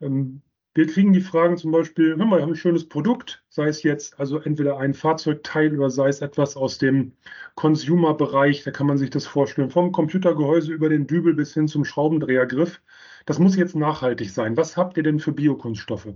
Ähm, 0.00 0.42
wir 0.74 0.86
kriegen 0.86 1.12
die 1.12 1.20
Fragen 1.20 1.58
zum 1.58 1.70
Beispiel, 1.70 2.16
hör 2.16 2.24
mal, 2.24 2.38
wir 2.38 2.42
haben 2.42 2.52
ein 2.52 2.56
schönes 2.56 2.88
Produkt, 2.88 3.44
sei 3.50 3.68
es 3.68 3.82
jetzt 3.82 4.18
also 4.18 4.38
entweder 4.40 4.78
ein 4.78 4.94
Fahrzeugteil 4.94 5.78
oder 5.78 5.90
sei 5.90 6.08
es 6.08 6.22
etwas 6.22 6.56
aus 6.56 6.78
dem 6.78 7.12
Consumer-Bereich, 7.56 8.64
da 8.64 8.70
kann 8.70 8.86
man 8.86 8.96
sich 8.96 9.10
das 9.10 9.26
vorstellen, 9.26 9.70
vom 9.70 9.92
Computergehäuse 9.92 10.72
über 10.72 10.88
den 10.88 11.06
Dübel 11.06 11.34
bis 11.34 11.52
hin 11.52 11.68
zum 11.68 11.84
Schraubendrehergriff. 11.84 12.80
Das 13.26 13.38
muss 13.38 13.56
jetzt 13.56 13.76
nachhaltig 13.76 14.30
sein. 14.30 14.56
Was 14.56 14.76
habt 14.78 14.96
ihr 14.96 15.02
denn 15.02 15.20
für 15.20 15.32
Biokunststoffe? 15.32 16.14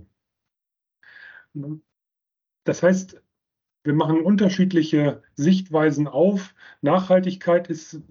Das 2.63 2.83
heißt, 2.83 3.21
wir 3.87 3.93
machen 3.93 4.19
unterschiedliche 4.19 5.23
Sichtweisen 5.35 6.07
auf. 6.07 6.53
Nachhaltigkeit 6.81 7.69
ist, 7.69 8.01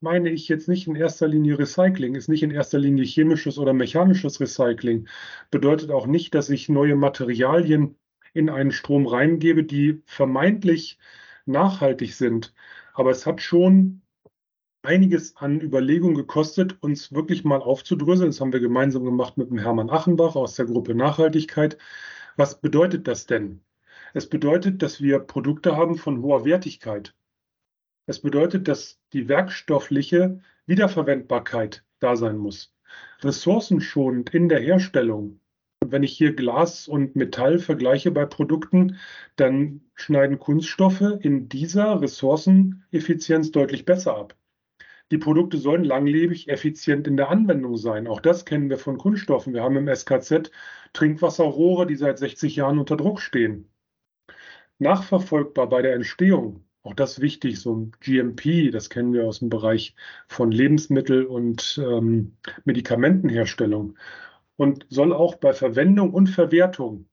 meine 0.00 0.30
ich, 0.30 0.48
jetzt 0.48 0.68
nicht 0.68 0.86
in 0.86 0.94
erster 0.94 1.26
Linie 1.26 1.58
Recycling, 1.58 2.14
ist 2.14 2.28
nicht 2.28 2.44
in 2.44 2.52
erster 2.52 2.78
Linie 2.78 3.04
chemisches 3.04 3.58
oder 3.58 3.72
mechanisches 3.72 4.40
Recycling. 4.40 5.08
Bedeutet 5.50 5.90
auch 5.90 6.06
nicht, 6.06 6.36
dass 6.36 6.50
ich 6.50 6.68
neue 6.68 6.94
Materialien 6.94 7.96
in 8.32 8.48
einen 8.48 8.70
Strom 8.70 9.06
reingebe, 9.08 9.64
die 9.64 10.02
vermeintlich 10.06 10.98
nachhaltig 11.46 12.14
sind. 12.14 12.54
Aber 12.94 13.10
es 13.10 13.26
hat 13.26 13.40
schon 13.42 14.02
einiges 14.82 15.36
an 15.36 15.60
Überlegungen 15.60 16.14
gekostet, 16.14 16.80
uns 16.80 17.12
wirklich 17.12 17.42
mal 17.42 17.60
aufzudröseln. 17.60 18.30
Das 18.30 18.40
haben 18.40 18.52
wir 18.52 18.60
gemeinsam 18.60 19.04
gemacht 19.04 19.36
mit 19.36 19.50
dem 19.50 19.58
Hermann 19.58 19.90
Achenbach 19.90 20.36
aus 20.36 20.54
der 20.54 20.66
Gruppe 20.66 20.94
Nachhaltigkeit. 20.94 21.76
Was 22.36 22.60
bedeutet 22.60 23.08
das 23.08 23.26
denn? 23.26 23.64
Es 24.16 24.28
bedeutet, 24.28 24.80
dass 24.80 25.00
wir 25.00 25.18
Produkte 25.18 25.76
haben 25.76 25.96
von 25.96 26.22
hoher 26.22 26.44
Wertigkeit. 26.44 27.16
Es 28.06 28.20
bedeutet, 28.20 28.68
dass 28.68 29.00
die 29.12 29.26
werkstoffliche 29.28 30.38
Wiederverwendbarkeit 30.66 31.84
da 31.98 32.14
sein 32.14 32.38
muss. 32.38 32.72
Ressourcenschonend 33.22 34.32
in 34.32 34.48
der 34.48 34.60
Herstellung. 34.60 35.40
Wenn 35.84 36.04
ich 36.04 36.16
hier 36.16 36.32
Glas 36.32 36.86
und 36.86 37.16
Metall 37.16 37.58
vergleiche 37.58 38.12
bei 38.12 38.24
Produkten, 38.24 38.98
dann 39.34 39.80
schneiden 39.96 40.38
Kunststoffe 40.38 41.18
in 41.18 41.48
dieser 41.48 42.00
Ressourceneffizienz 42.00 43.50
deutlich 43.50 43.84
besser 43.84 44.16
ab. 44.16 44.36
Die 45.10 45.18
Produkte 45.18 45.58
sollen 45.58 45.82
langlebig, 45.82 46.48
effizient 46.48 47.08
in 47.08 47.16
der 47.16 47.30
Anwendung 47.30 47.76
sein. 47.76 48.06
Auch 48.06 48.20
das 48.20 48.44
kennen 48.44 48.70
wir 48.70 48.78
von 48.78 48.96
Kunststoffen. 48.96 49.54
Wir 49.54 49.64
haben 49.64 49.76
im 49.76 49.92
SKZ 49.92 50.52
Trinkwasserrohre, 50.92 51.88
die 51.88 51.96
seit 51.96 52.18
60 52.18 52.54
Jahren 52.54 52.78
unter 52.78 52.96
Druck 52.96 53.20
stehen 53.20 53.68
nachverfolgbar 54.78 55.68
bei 55.68 55.82
der 55.82 55.94
Entstehung. 55.94 56.64
Auch 56.82 56.94
das 56.94 57.20
wichtig, 57.20 57.60
so 57.60 57.76
ein 57.76 57.92
GMP, 58.00 58.70
das 58.70 58.90
kennen 58.90 59.12
wir 59.12 59.24
aus 59.26 59.38
dem 59.38 59.48
Bereich 59.48 59.94
von 60.28 60.52
Lebensmittel- 60.52 61.24
und 61.24 61.80
ähm, 61.82 62.36
Medikamentenherstellung 62.64 63.96
und 64.56 64.86
soll 64.90 65.12
auch 65.12 65.36
bei 65.36 65.52
Verwendung 65.52 66.12
und 66.12 66.28
Verwertung 66.28 67.08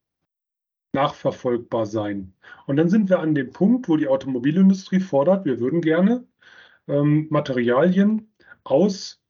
nachverfolgbar 0.92 1.86
sein. 1.86 2.34
Und 2.66 2.76
dann 2.76 2.90
sind 2.90 3.08
wir 3.08 3.20
an 3.20 3.34
dem 3.34 3.50
Punkt, 3.50 3.88
wo 3.88 3.96
die 3.96 4.08
Automobilindustrie 4.08 5.00
fordert, 5.00 5.46
wir 5.46 5.58
würden 5.58 5.80
gerne 5.80 6.26
ähm, 6.86 7.28
Materialien 7.30 8.34
aus 8.64 9.21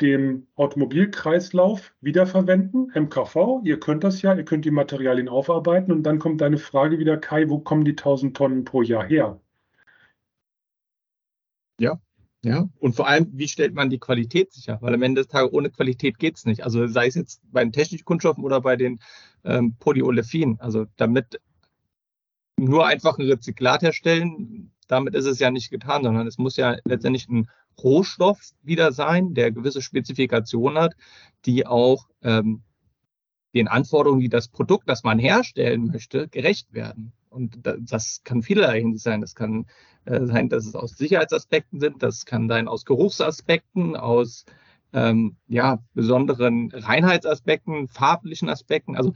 dem 0.00 0.46
Automobilkreislauf 0.56 1.94
wiederverwenden, 2.00 2.92
MKV. 2.94 3.62
Ihr 3.64 3.80
könnt 3.80 4.04
das 4.04 4.22
ja, 4.22 4.34
ihr 4.34 4.44
könnt 4.44 4.64
die 4.64 4.70
Materialien 4.70 5.28
aufarbeiten 5.28 5.92
und 5.92 6.02
dann 6.04 6.18
kommt 6.18 6.40
deine 6.40 6.58
Frage 6.58 6.98
wieder, 6.98 7.16
Kai, 7.16 7.48
wo 7.48 7.58
kommen 7.58 7.84
die 7.84 7.92
1000 7.92 8.36
Tonnen 8.36 8.64
pro 8.64 8.82
Jahr 8.82 9.04
her? 9.04 9.40
Ja, 11.80 12.00
ja. 12.44 12.68
Und 12.78 12.94
vor 12.94 13.08
allem, 13.08 13.28
wie 13.32 13.48
stellt 13.48 13.74
man 13.74 13.90
die 13.90 13.98
Qualität 13.98 14.52
sicher? 14.52 14.78
Weil 14.80 14.94
am 14.94 15.02
Ende 15.02 15.20
des 15.22 15.28
Tages 15.28 15.52
ohne 15.52 15.70
Qualität 15.70 16.18
geht 16.18 16.36
es 16.36 16.46
nicht. 16.46 16.62
Also 16.62 16.86
sei 16.86 17.08
es 17.08 17.14
jetzt 17.14 17.40
bei 17.50 17.64
den 17.64 17.72
technischen 17.72 18.04
Kunststoffen 18.04 18.44
oder 18.44 18.60
bei 18.60 18.76
den 18.76 19.00
ähm, 19.44 19.74
Polyolefinen. 19.78 20.60
Also 20.60 20.86
damit 20.96 21.40
nur 22.56 22.86
einfach 22.86 23.18
ein 23.18 23.26
Rezyklat 23.26 23.82
herstellen, 23.82 24.72
damit 24.86 25.14
ist 25.14 25.26
es 25.26 25.38
ja 25.38 25.50
nicht 25.50 25.70
getan, 25.70 26.02
sondern 26.02 26.26
es 26.26 26.38
muss 26.38 26.56
ja 26.56 26.76
letztendlich 26.84 27.28
ein 27.28 27.48
Rohstoff 27.82 28.40
wieder 28.62 28.92
sein, 28.92 29.34
der 29.34 29.52
gewisse 29.52 29.82
Spezifikationen 29.82 30.78
hat, 30.78 30.94
die 31.44 31.66
auch 31.66 32.08
ähm, 32.22 32.62
den 33.54 33.68
Anforderungen, 33.68 34.20
die 34.20 34.28
das 34.28 34.48
Produkt, 34.48 34.88
das 34.88 35.04
man 35.04 35.18
herstellen 35.18 35.86
möchte, 35.86 36.28
gerecht 36.28 36.72
werden. 36.72 37.12
Und 37.30 37.58
das 37.62 38.22
kann 38.24 38.42
vielerlei 38.42 38.84
sein. 38.96 39.20
Das 39.20 39.34
kann 39.34 39.66
äh, 40.04 40.24
sein, 40.26 40.48
dass 40.48 40.66
es 40.66 40.74
aus 40.74 40.92
Sicherheitsaspekten 40.92 41.80
sind, 41.80 42.02
das 42.02 42.24
kann 42.24 42.48
sein 42.48 42.68
aus 42.68 42.84
Geruchsaspekten, 42.84 43.96
aus 43.96 44.44
ähm, 44.92 45.36
ja, 45.46 45.78
besonderen 45.94 46.70
Reinheitsaspekten, 46.72 47.88
farblichen 47.88 48.48
Aspekten. 48.48 48.96
Also 48.96 49.12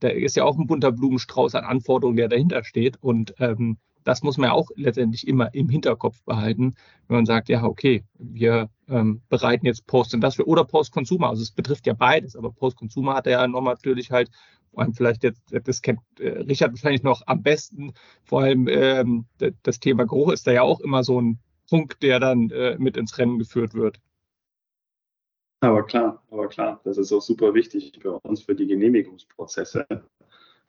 da 0.00 0.08
ist 0.08 0.36
ja 0.36 0.44
auch 0.44 0.56
ein 0.56 0.66
bunter 0.66 0.92
Blumenstrauß 0.92 1.54
an 1.54 1.64
Anforderungen, 1.64 2.16
der 2.16 2.28
dahinter 2.28 2.64
steht. 2.64 3.02
Und 3.02 3.34
ähm, 3.38 3.78
das 4.06 4.22
muss 4.22 4.38
man 4.38 4.50
ja 4.50 4.52
auch 4.52 4.70
letztendlich 4.76 5.26
immer 5.26 5.52
im 5.52 5.68
Hinterkopf 5.68 6.22
behalten, 6.22 6.76
wenn 7.08 7.16
man 7.16 7.26
sagt, 7.26 7.48
ja, 7.48 7.64
okay, 7.64 8.04
wir 8.14 8.70
ähm, 8.88 9.20
bereiten 9.28 9.66
jetzt 9.66 9.86
Post-Industrial 9.88 10.46
oder 10.46 10.64
Post-Consumer. 10.64 11.28
Also 11.28 11.42
es 11.42 11.50
betrifft 11.50 11.88
ja 11.88 11.92
beides, 11.92 12.36
aber 12.36 12.52
Post-Consumer 12.52 13.14
hat 13.14 13.26
ja 13.26 13.46
noch 13.48 13.62
natürlich 13.62 14.12
halt, 14.12 14.30
vor 14.70 14.84
allem 14.84 14.94
vielleicht 14.94 15.24
jetzt, 15.24 15.42
das 15.50 15.82
kennt 15.82 15.98
äh, 16.20 16.28
Richard 16.28 16.70
wahrscheinlich 16.70 17.02
noch 17.02 17.22
am 17.26 17.42
besten, 17.42 17.94
vor 18.22 18.42
allem 18.42 18.68
ähm, 18.68 19.26
das 19.64 19.80
Thema 19.80 20.06
Geruch 20.06 20.30
ist 20.30 20.46
da 20.46 20.52
ja 20.52 20.62
auch 20.62 20.78
immer 20.80 21.02
so 21.02 21.20
ein 21.20 21.40
Punkt, 21.68 22.00
der 22.04 22.20
dann 22.20 22.50
äh, 22.50 22.76
mit 22.78 22.96
ins 22.96 23.18
Rennen 23.18 23.40
geführt 23.40 23.74
wird. 23.74 23.98
Aber 25.60 25.84
klar, 25.84 26.22
aber 26.30 26.46
klar, 26.46 26.80
das 26.84 26.96
ist 26.96 27.12
auch 27.12 27.22
super 27.22 27.54
wichtig 27.54 27.92
für 28.00 28.20
uns, 28.20 28.42
für 28.42 28.54
die 28.54 28.68
Genehmigungsprozesse. 28.68 29.84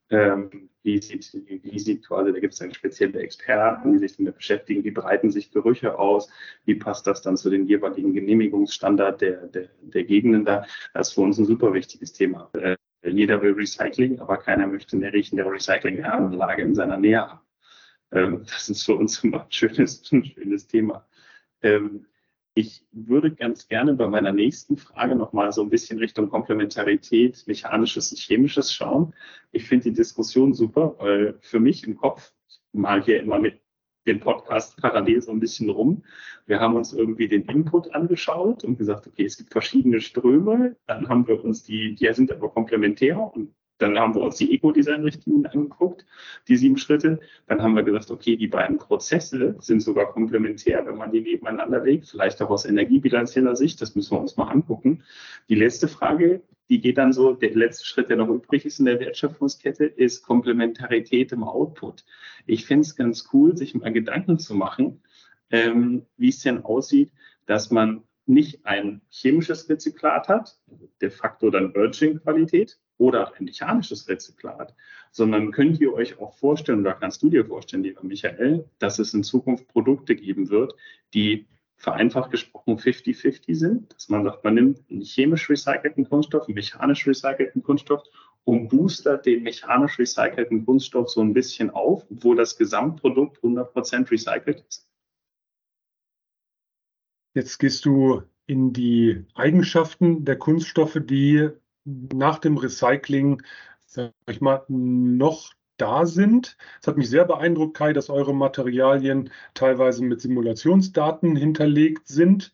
Ähm, 0.09 0.69
wie, 0.83 1.01
sieht, 1.01 1.33
wie 1.33 1.79
sieht 1.79 2.07
quasi, 2.07 2.31
da 2.31 2.39
gibt 2.39 2.53
es 2.53 2.59
dann 2.59 2.73
spezielle 2.73 3.19
Experten, 3.19 3.91
die 3.91 3.97
sich 3.97 4.15
damit 4.15 4.35
beschäftigen, 4.35 4.83
wie 4.85 4.91
breiten 4.91 5.31
sich 5.31 5.51
Gerüche 5.51 5.99
aus, 5.99 6.29
wie 6.63 6.75
passt 6.75 7.07
das 7.07 7.21
dann 7.21 7.35
zu 7.35 7.49
den 7.49 7.65
jeweiligen 7.65 8.13
Genehmigungsstandard 8.13 9.19
der, 9.19 9.47
der, 9.47 9.69
der 9.81 10.03
Gegenden 10.05 10.45
da. 10.45 10.65
Das 10.93 11.09
ist 11.09 11.13
für 11.15 11.21
uns 11.21 11.37
ein 11.37 11.45
super 11.45 11.73
wichtiges 11.73 12.13
Thema. 12.13 12.49
Äh, 12.53 12.77
jeder 13.03 13.41
will 13.41 13.53
Recycling, 13.53 14.19
aber 14.19 14.37
keiner 14.37 14.67
möchte 14.67 14.95
eine 14.95 15.11
riechende 15.11 15.45
Recyclinganlage 15.45 16.61
in 16.61 16.73
seiner 16.73 16.97
Nähe 16.97 17.29
haben. 17.29 17.41
Ähm, 18.11 18.45
das 18.45 18.69
ist 18.69 18.83
für 18.83 18.95
uns 18.95 19.23
immer 19.23 19.43
ein 19.43 19.51
schönes, 19.51 20.03
ein 20.11 20.23
schönes 20.23 20.67
Thema. 20.67 21.05
Ähm, 21.61 22.05
ich 22.57 22.83
würde 22.91 23.29
ganz 23.35 23.67
gerne 23.67 23.93
bei 23.93 24.07
meiner 24.07 24.33
nächsten 24.33 24.77
Frage 24.77 25.15
nochmal 25.15 25.51
so 25.51 25.61
ein 25.61 25.69
bisschen 25.69 25.99
Richtung 25.99 26.27
Komplementarität, 26.27 27.43
Mechanisches 27.45 28.11
und 28.11 28.17
Chemisches 28.17 28.73
schauen. 28.73 29.13
Ich 29.51 29.67
finde 29.67 29.91
die 29.91 29.93
Diskussion 29.93 30.55
super, 30.55 30.95
weil 30.97 31.37
für 31.41 31.59
mich 31.59 31.85
im 31.85 31.97
Kopf, 31.97 32.33
ich 32.49 32.59
mal 32.73 33.03
hier 33.03 33.21
immer 33.21 33.37
mit 33.37 33.61
dem 34.07 34.19
Podcast 34.19 34.75
parallel 34.81 35.21
so 35.21 35.29
ein 35.29 35.39
bisschen 35.39 35.69
rum. 35.69 36.03
Wir 36.47 36.59
haben 36.59 36.75
uns 36.75 36.93
irgendwie 36.93 37.27
den 37.27 37.43
Input 37.43 37.93
angeschaut 37.93 38.63
und 38.63 38.79
gesagt, 38.79 39.05
okay, 39.05 39.25
es 39.25 39.37
gibt 39.37 39.51
verschiedene 39.51 40.01
Ströme. 40.01 40.77
Dann 40.87 41.09
haben 41.09 41.27
wir 41.27 41.43
uns 41.43 41.61
die, 41.61 41.93
die 41.93 42.11
sind 42.11 42.31
aber 42.31 42.49
komplementär 42.49 43.19
und 43.19 43.53
dann 43.77 43.97
haben 43.97 44.15
wir 44.15 44.21
uns 44.21 44.37
die 44.37 44.53
Eco-Design-Richtlinien 44.53 45.45
angeguckt, 45.45 46.05
die 46.47 46.57
sieben 46.57 46.77
Schritte. 46.77 47.19
Dann 47.47 47.61
haben 47.61 47.75
wir 47.75 47.83
gesagt, 47.83 48.09
okay, 48.09 48.35
die 48.35 48.47
beiden 48.47 48.77
Prozesse 48.77 49.55
sind 49.59 49.81
sogar 49.81 50.11
komplementär, 50.11 50.85
wenn 50.85 50.97
man 50.97 51.11
die 51.11 51.21
nebeneinander 51.21 51.83
legt, 51.83 52.07
vielleicht 52.07 52.41
auch 52.41 52.49
aus 52.49 52.65
energiebilanzieller 52.65 53.55
Sicht. 53.55 53.81
Das 53.81 53.95
müssen 53.95 54.15
wir 54.15 54.21
uns 54.21 54.37
mal 54.37 54.49
angucken. 54.49 55.03
Die 55.49 55.55
letzte 55.55 55.87
Frage, 55.87 56.41
die 56.69 56.81
geht 56.81 56.97
dann 56.97 57.13
so, 57.13 57.33
der 57.33 57.53
letzte 57.55 57.85
Schritt, 57.85 58.09
der 58.09 58.17
noch 58.17 58.29
übrig 58.29 58.65
ist 58.65 58.79
in 58.79 58.85
der 58.85 58.99
Wertschöpfungskette, 58.99 59.85
ist 59.85 60.23
Komplementarität 60.23 61.31
im 61.31 61.43
Output. 61.43 62.03
Ich 62.45 62.65
finde 62.65 62.81
es 62.81 62.95
ganz 62.95 63.29
cool, 63.31 63.55
sich 63.55 63.75
mal 63.75 63.93
Gedanken 63.93 64.39
zu 64.39 64.55
machen, 64.55 65.01
ähm, 65.49 66.05
wie 66.17 66.29
es 66.29 66.41
denn 66.41 66.63
aussieht, 66.63 67.11
dass 67.45 67.71
man 67.71 68.03
nicht 68.25 68.65
ein 68.65 69.01
chemisches 69.09 69.69
Rezyklat 69.69 70.27
hat, 70.27 70.59
de 71.01 71.09
facto 71.09 71.49
dann 71.49 71.73
Virgin-Qualität, 71.73 72.77
oder 72.97 73.33
ein 73.35 73.45
mechanisches 73.45 74.07
Rezyklat, 74.07 74.75
sondern 75.11 75.51
könnt 75.51 75.79
ihr 75.79 75.93
euch 75.93 76.19
auch 76.19 76.33
vorstellen, 76.33 76.81
oder 76.81 76.93
kannst 76.93 77.21
du 77.23 77.29
dir 77.29 77.45
vorstellen, 77.45 77.83
lieber 77.83 78.03
Michael, 78.03 78.69
dass 78.79 78.99
es 78.99 79.13
in 79.13 79.23
Zukunft 79.23 79.67
Produkte 79.67 80.15
geben 80.15 80.49
wird, 80.49 80.75
die 81.13 81.47
vereinfacht 81.77 82.31
gesprochen 82.31 82.77
50-50 82.77 83.55
sind, 83.55 83.93
dass 83.93 84.09
man 84.09 84.23
sagt, 84.23 84.43
man 84.43 84.55
nimmt 84.55 84.79
einen 84.89 85.01
chemisch 85.01 85.49
recycelten 85.49 86.09
Kunststoff, 86.09 86.47
einen 86.47 86.55
mechanisch 86.55 87.05
recycelten 87.05 87.61
Kunststoff 87.61 88.03
und 88.43 88.69
boostert 88.69 89.25
den 89.25 89.43
mechanisch 89.43 89.99
recycelten 89.99 90.65
Kunststoff 90.65 91.09
so 91.09 91.21
ein 91.21 91.33
bisschen 91.33 91.69
auf, 91.69 92.05
obwohl 92.09 92.35
das 92.35 92.57
Gesamtprodukt 92.57 93.43
100% 93.43 94.09
recycelt 94.09 94.65
ist. 94.67 94.89
Jetzt 97.35 97.59
gehst 97.59 97.85
du 97.85 98.23
in 98.47 98.73
die 98.73 99.25
Eigenschaften 99.35 100.25
der 100.25 100.37
Kunststoffe, 100.37 100.99
die 101.03 101.49
nach 101.87 102.39
dem 102.39 102.57
Recycling, 102.57 103.41
sag 103.85 104.13
ich 104.29 104.41
mal, 104.41 104.63
noch 104.67 105.53
da 105.77 106.05
sind. 106.05 106.57
Es 106.81 106.87
hat 106.87 106.97
mich 106.97 107.09
sehr 107.09 107.25
beeindruckt, 107.25 107.77
Kai, 107.77 107.93
dass 107.93 108.09
eure 108.09 108.33
Materialien 108.33 109.31
teilweise 109.53 110.03
mit 110.03 110.21
Simulationsdaten 110.21 111.35
hinterlegt 111.35 112.07
sind. 112.07 112.53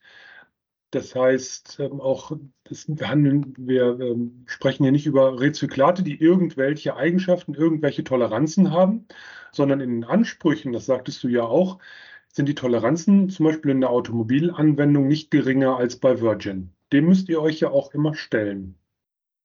Das 0.92 1.16
heißt, 1.16 1.80
ähm, 1.80 2.00
auch 2.02 2.34
das, 2.66 2.86
wir, 2.88 3.10
handeln, 3.10 3.56
wir 3.58 4.00
ähm, 4.00 4.44
sprechen 4.46 4.84
hier 4.84 4.92
nicht 4.92 5.08
über 5.08 5.40
Rezyklate, 5.40 6.04
die 6.04 6.20
irgendwelche 6.22 6.96
Eigenschaften, 6.96 7.56
irgendwelche 7.56 8.04
Toleranzen 8.04 8.72
haben, 8.72 9.08
sondern 9.52 9.82
in 9.82 9.90
den 9.90 10.04
Ansprüchen, 10.04 10.72
das 10.72 10.86
sagtest 10.86 11.24
du 11.24 11.30
ja 11.30 11.44
auch, 11.44 11.80
sind 12.28 12.48
die 12.48 12.56
Toleranzen 12.56 13.30
zum 13.30 13.46
Beispiel 13.46 13.72
in 13.72 13.82
der 13.82 13.90
Automobilanwendung 13.90 15.08
nicht 15.08 15.32
geringer 15.32 15.78
als 15.78 15.98
bei 15.98 16.22
Virgin. 16.22 16.74
Dem 16.92 17.06
müsst 17.08 17.28
ihr 17.30 17.42
euch 17.42 17.60
ja 17.60 17.72
auch 17.72 17.94
immer 17.94 18.14
stellen. 18.14 18.76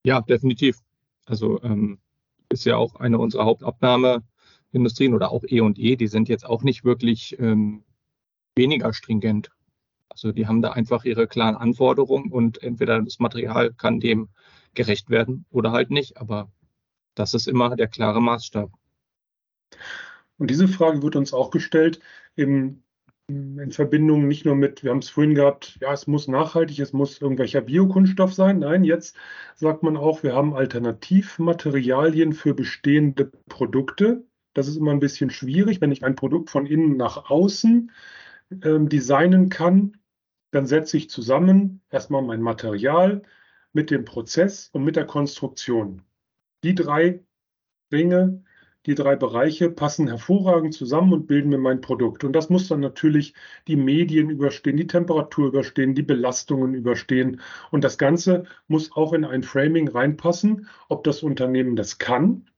Ja, 0.04 0.20
definitiv. 0.20 0.78
Also 1.26 1.62
ähm, 1.62 1.98
ist 2.48 2.64
ja 2.64 2.76
auch 2.76 2.96
eine 2.96 3.18
unserer 3.18 3.44
Hauptabnahmeindustrien 3.44 5.14
oder 5.14 5.30
auch 5.30 5.44
E 5.46 5.60
und 5.60 5.78
E, 5.78 5.96
die 5.96 6.06
sind 6.06 6.28
jetzt 6.28 6.46
auch 6.46 6.62
nicht 6.62 6.84
wirklich 6.84 7.38
ähm, 7.38 7.84
weniger 8.56 8.92
stringent. 8.92 9.50
Also 10.08 10.32
die 10.32 10.46
haben 10.46 10.62
da 10.62 10.72
einfach 10.72 11.04
ihre 11.04 11.28
klaren 11.28 11.56
Anforderungen 11.56 12.32
und 12.32 12.62
entweder 12.62 13.00
das 13.02 13.18
Material 13.18 13.72
kann 13.74 14.00
dem 14.00 14.28
gerecht 14.74 15.10
werden 15.10 15.44
oder 15.50 15.72
halt 15.72 15.90
nicht. 15.90 16.16
Aber 16.16 16.50
das 17.14 17.34
ist 17.34 17.46
immer 17.46 17.76
der 17.76 17.88
klare 17.88 18.22
Maßstab. 18.22 18.70
Und 20.38 20.50
diese 20.50 20.68
Frage 20.68 21.02
wird 21.02 21.16
uns 21.16 21.32
auch 21.32 21.50
gestellt 21.50 22.00
im, 22.36 22.82
in 23.28 23.72
Verbindung 23.72 24.26
nicht 24.26 24.46
nur 24.46 24.54
mit, 24.54 24.82
wir 24.82 24.90
haben 24.90 24.98
es 24.98 25.10
vorhin 25.10 25.34
gehabt, 25.34 25.78
ja, 25.80 25.92
es 25.92 26.06
muss 26.06 26.28
nachhaltig, 26.28 26.78
es 26.78 26.94
muss 26.94 27.20
irgendwelcher 27.20 27.60
Biokunststoff 27.60 28.32
sein. 28.32 28.60
Nein, 28.60 28.84
jetzt 28.84 29.16
sagt 29.54 29.82
man 29.82 29.98
auch, 29.98 30.22
wir 30.22 30.34
haben 30.34 30.54
Alternativmaterialien 30.54 32.32
für 32.32 32.54
bestehende 32.54 33.26
Produkte. 33.48 34.24
Das 34.54 34.66
ist 34.66 34.76
immer 34.76 34.92
ein 34.92 35.00
bisschen 35.00 35.28
schwierig, 35.28 35.80
wenn 35.82 35.92
ich 35.92 36.04
ein 36.04 36.14
Produkt 36.14 36.48
von 36.48 36.64
innen 36.64 36.96
nach 36.96 37.30
außen 37.30 37.90
ähm, 38.62 38.88
designen 38.88 39.50
kann, 39.50 39.98
dann 40.50 40.66
setze 40.66 40.96
ich 40.96 41.10
zusammen 41.10 41.82
erstmal 41.90 42.22
mein 42.22 42.40
Material 42.40 43.22
mit 43.74 43.90
dem 43.90 44.06
Prozess 44.06 44.70
und 44.72 44.84
mit 44.84 44.96
der 44.96 45.06
Konstruktion. 45.06 46.02
Die 46.64 46.74
drei 46.74 47.22
Ringe 47.92 48.42
die 48.86 48.94
drei 48.94 49.16
Bereiche 49.16 49.70
passen 49.70 50.08
hervorragend 50.08 50.74
zusammen 50.74 51.12
und 51.12 51.26
bilden 51.26 51.50
mir 51.50 51.58
mein 51.58 51.80
Produkt. 51.80 52.24
Und 52.24 52.32
das 52.32 52.48
muss 52.48 52.68
dann 52.68 52.80
natürlich 52.80 53.34
die 53.66 53.76
Medien 53.76 54.30
überstehen, 54.30 54.76
die 54.76 54.86
Temperatur 54.86 55.48
überstehen, 55.48 55.94
die 55.94 56.02
Belastungen 56.02 56.74
überstehen. 56.74 57.40
Und 57.70 57.84
das 57.84 57.98
Ganze 57.98 58.44
muss 58.66 58.92
auch 58.92 59.12
in 59.12 59.24
ein 59.24 59.42
Framing 59.42 59.88
reinpassen, 59.88 60.68
ob 60.88 61.04
das 61.04 61.22
Unternehmen 61.22 61.76
das 61.76 61.98
kann, 61.98 62.48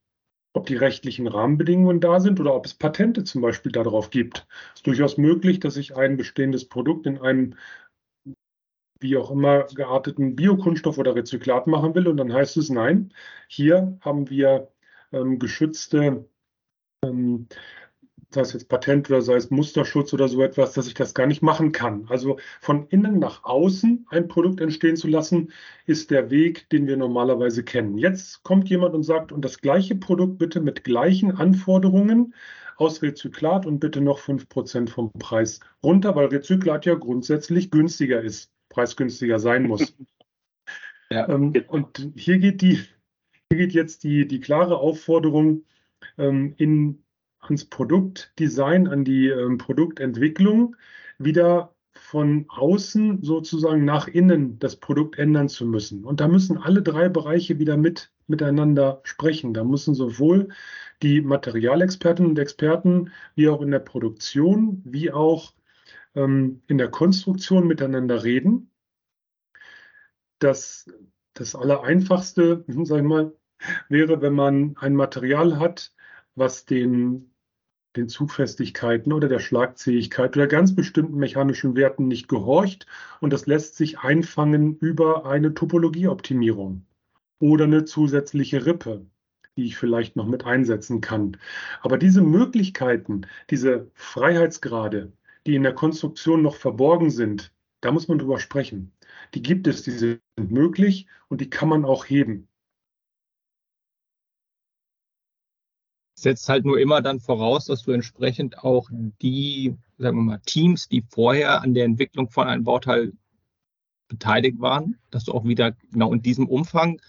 ob 0.52 0.66
die 0.66 0.76
rechtlichen 0.76 1.26
Rahmenbedingungen 1.26 2.00
da 2.00 2.20
sind 2.20 2.40
oder 2.40 2.54
ob 2.54 2.66
es 2.66 2.74
Patente 2.74 3.24
zum 3.24 3.40
Beispiel 3.40 3.72
darauf 3.72 4.10
gibt. 4.10 4.46
Es 4.74 4.80
ist 4.80 4.86
durchaus 4.86 5.16
möglich, 5.16 5.60
dass 5.60 5.76
ich 5.76 5.96
ein 5.96 6.16
bestehendes 6.16 6.68
Produkt 6.68 7.06
in 7.06 7.18
einem 7.18 7.54
wie 9.00 9.16
auch 9.16 9.30
immer 9.30 9.64
gearteten 9.74 10.36
Biokunststoff 10.36 10.98
oder 10.98 11.14
Rezyklat 11.14 11.66
machen 11.66 11.94
will. 11.94 12.06
Und 12.06 12.18
dann 12.18 12.32
heißt 12.32 12.56
es, 12.58 12.68
nein, 12.68 13.12
hier 13.48 13.98
haben 14.02 14.28
wir 14.28 14.68
ähm, 15.12 15.38
geschützte, 15.38 16.28
ähm, 17.04 17.46
sei 18.32 18.42
es 18.42 18.52
jetzt 18.52 18.68
Patent 18.68 19.10
oder 19.10 19.22
sei 19.22 19.34
es 19.34 19.50
Musterschutz 19.50 20.12
oder 20.12 20.28
so 20.28 20.42
etwas, 20.42 20.72
dass 20.72 20.86
ich 20.86 20.94
das 20.94 21.14
gar 21.14 21.26
nicht 21.26 21.42
machen 21.42 21.72
kann. 21.72 22.06
Also 22.08 22.38
von 22.60 22.86
innen 22.88 23.18
nach 23.18 23.44
außen 23.44 24.06
ein 24.10 24.28
Produkt 24.28 24.60
entstehen 24.60 24.96
zu 24.96 25.08
lassen, 25.08 25.52
ist 25.86 26.10
der 26.10 26.30
Weg, 26.30 26.68
den 26.70 26.86
wir 26.86 26.96
normalerweise 26.96 27.64
kennen. 27.64 27.98
Jetzt 27.98 28.42
kommt 28.44 28.68
jemand 28.68 28.94
und 28.94 29.02
sagt, 29.02 29.32
und 29.32 29.44
das 29.44 29.60
gleiche 29.60 29.96
Produkt 29.96 30.38
bitte 30.38 30.60
mit 30.60 30.84
gleichen 30.84 31.32
Anforderungen 31.32 32.34
aus 32.76 33.02
Rezyklat 33.02 33.66
und 33.66 33.80
bitte 33.80 34.00
noch 34.00 34.20
5% 34.20 34.88
vom 34.88 35.12
Preis 35.12 35.60
runter, 35.82 36.14
weil 36.14 36.26
Rezyklat 36.26 36.86
ja 36.86 36.94
grundsätzlich 36.94 37.70
günstiger 37.70 38.22
ist, 38.22 38.50
preisgünstiger 38.70 39.38
sein 39.38 39.64
muss. 39.64 39.94
ja, 41.10 41.28
ähm, 41.28 41.52
und 41.68 42.10
hier 42.14 42.38
geht 42.38 42.62
die 42.62 42.80
hier 43.50 43.58
geht 43.58 43.72
jetzt 43.72 44.04
die, 44.04 44.28
die 44.28 44.40
klare 44.40 44.78
Aufforderung 44.78 45.64
ähm, 46.18 46.54
in, 46.56 47.02
ans 47.40 47.64
Produktdesign, 47.64 48.86
an 48.86 49.04
die 49.04 49.26
ähm, 49.26 49.58
Produktentwicklung, 49.58 50.76
wieder 51.18 51.74
von 51.92 52.46
außen 52.48 53.22
sozusagen 53.22 53.84
nach 53.84 54.06
innen 54.06 54.58
das 54.60 54.76
Produkt 54.76 55.18
ändern 55.18 55.48
zu 55.48 55.66
müssen. 55.66 56.04
Und 56.04 56.20
da 56.20 56.28
müssen 56.28 56.58
alle 56.58 56.82
drei 56.82 57.08
Bereiche 57.08 57.58
wieder 57.58 57.76
mit 57.76 58.12
miteinander 58.28 59.00
sprechen. 59.02 59.52
Da 59.52 59.64
müssen 59.64 59.94
sowohl 59.94 60.48
die 61.02 61.20
Materialexperten 61.20 62.26
und 62.26 62.38
Experten 62.38 63.10
wie 63.34 63.48
auch 63.48 63.62
in 63.62 63.72
der 63.72 63.80
Produktion, 63.80 64.80
wie 64.84 65.10
auch 65.10 65.54
ähm, 66.14 66.62
in 66.68 66.78
der 66.78 66.88
Konstruktion 66.88 67.66
miteinander 67.66 68.22
reden. 68.22 68.70
Das, 70.38 70.88
das 71.34 71.56
Allereinfachste, 71.56 72.64
sag 72.84 72.98
ich 72.98 73.04
mal, 73.04 73.34
wäre, 73.88 74.22
wenn 74.22 74.34
man 74.34 74.76
ein 74.78 74.94
Material 74.94 75.58
hat, 75.58 75.92
was 76.34 76.64
den, 76.66 77.32
den 77.96 78.08
Zugfestigkeiten 78.08 79.12
oder 79.12 79.28
der 79.28 79.40
Schlagzähigkeit 79.40 80.36
oder 80.36 80.46
ganz 80.46 80.74
bestimmten 80.74 81.18
mechanischen 81.18 81.76
Werten 81.76 82.08
nicht 82.08 82.28
gehorcht 82.28 82.86
und 83.20 83.32
das 83.32 83.46
lässt 83.46 83.76
sich 83.76 83.98
einfangen 83.98 84.76
über 84.76 85.26
eine 85.26 85.54
Topologieoptimierung 85.54 86.86
oder 87.40 87.64
eine 87.64 87.84
zusätzliche 87.84 88.66
Rippe, 88.66 89.06
die 89.56 89.64
ich 89.64 89.76
vielleicht 89.76 90.16
noch 90.16 90.26
mit 90.26 90.44
einsetzen 90.44 91.00
kann. 91.00 91.36
Aber 91.80 91.98
diese 91.98 92.22
Möglichkeiten, 92.22 93.26
diese 93.50 93.90
Freiheitsgrade, 93.94 95.12
die 95.46 95.54
in 95.54 95.62
der 95.62 95.74
Konstruktion 95.74 96.42
noch 96.42 96.56
verborgen 96.56 97.10
sind, 97.10 97.52
da 97.80 97.92
muss 97.92 98.08
man 98.08 98.18
drüber 98.18 98.38
sprechen. 98.38 98.92
Die 99.34 99.42
gibt 99.42 99.66
es, 99.66 99.82
die 99.82 99.90
sind 99.90 100.20
möglich 100.36 101.06
und 101.28 101.40
die 101.40 101.50
kann 101.50 101.68
man 101.68 101.84
auch 101.84 102.04
heben. 102.04 102.46
Setzt 106.22 106.48
halt 106.48 106.64
nur 106.64 106.78
immer 106.78 107.02
dann 107.02 107.20
voraus, 107.20 107.66
dass 107.66 107.84
du 107.84 107.92
entsprechend 107.92 108.58
auch 108.58 108.88
die, 109.22 109.76
sagen 109.98 110.18
wir 110.18 110.22
mal, 110.22 110.40
Teams, 110.44 110.88
die 110.88 111.02
vorher 111.02 111.62
an 111.62 111.74
der 111.74 111.84
Entwicklung 111.84 112.28
von 112.30 112.48
einem 112.48 112.64
Bauteil 112.64 113.12
beteiligt 114.08 114.60
waren, 114.60 114.98
dass 115.10 115.24
du 115.24 115.32
auch 115.32 115.44
wieder 115.44 115.72
genau 115.92 116.12
in 116.12 116.22
diesem 116.22 116.48
Umfang 116.48 117.00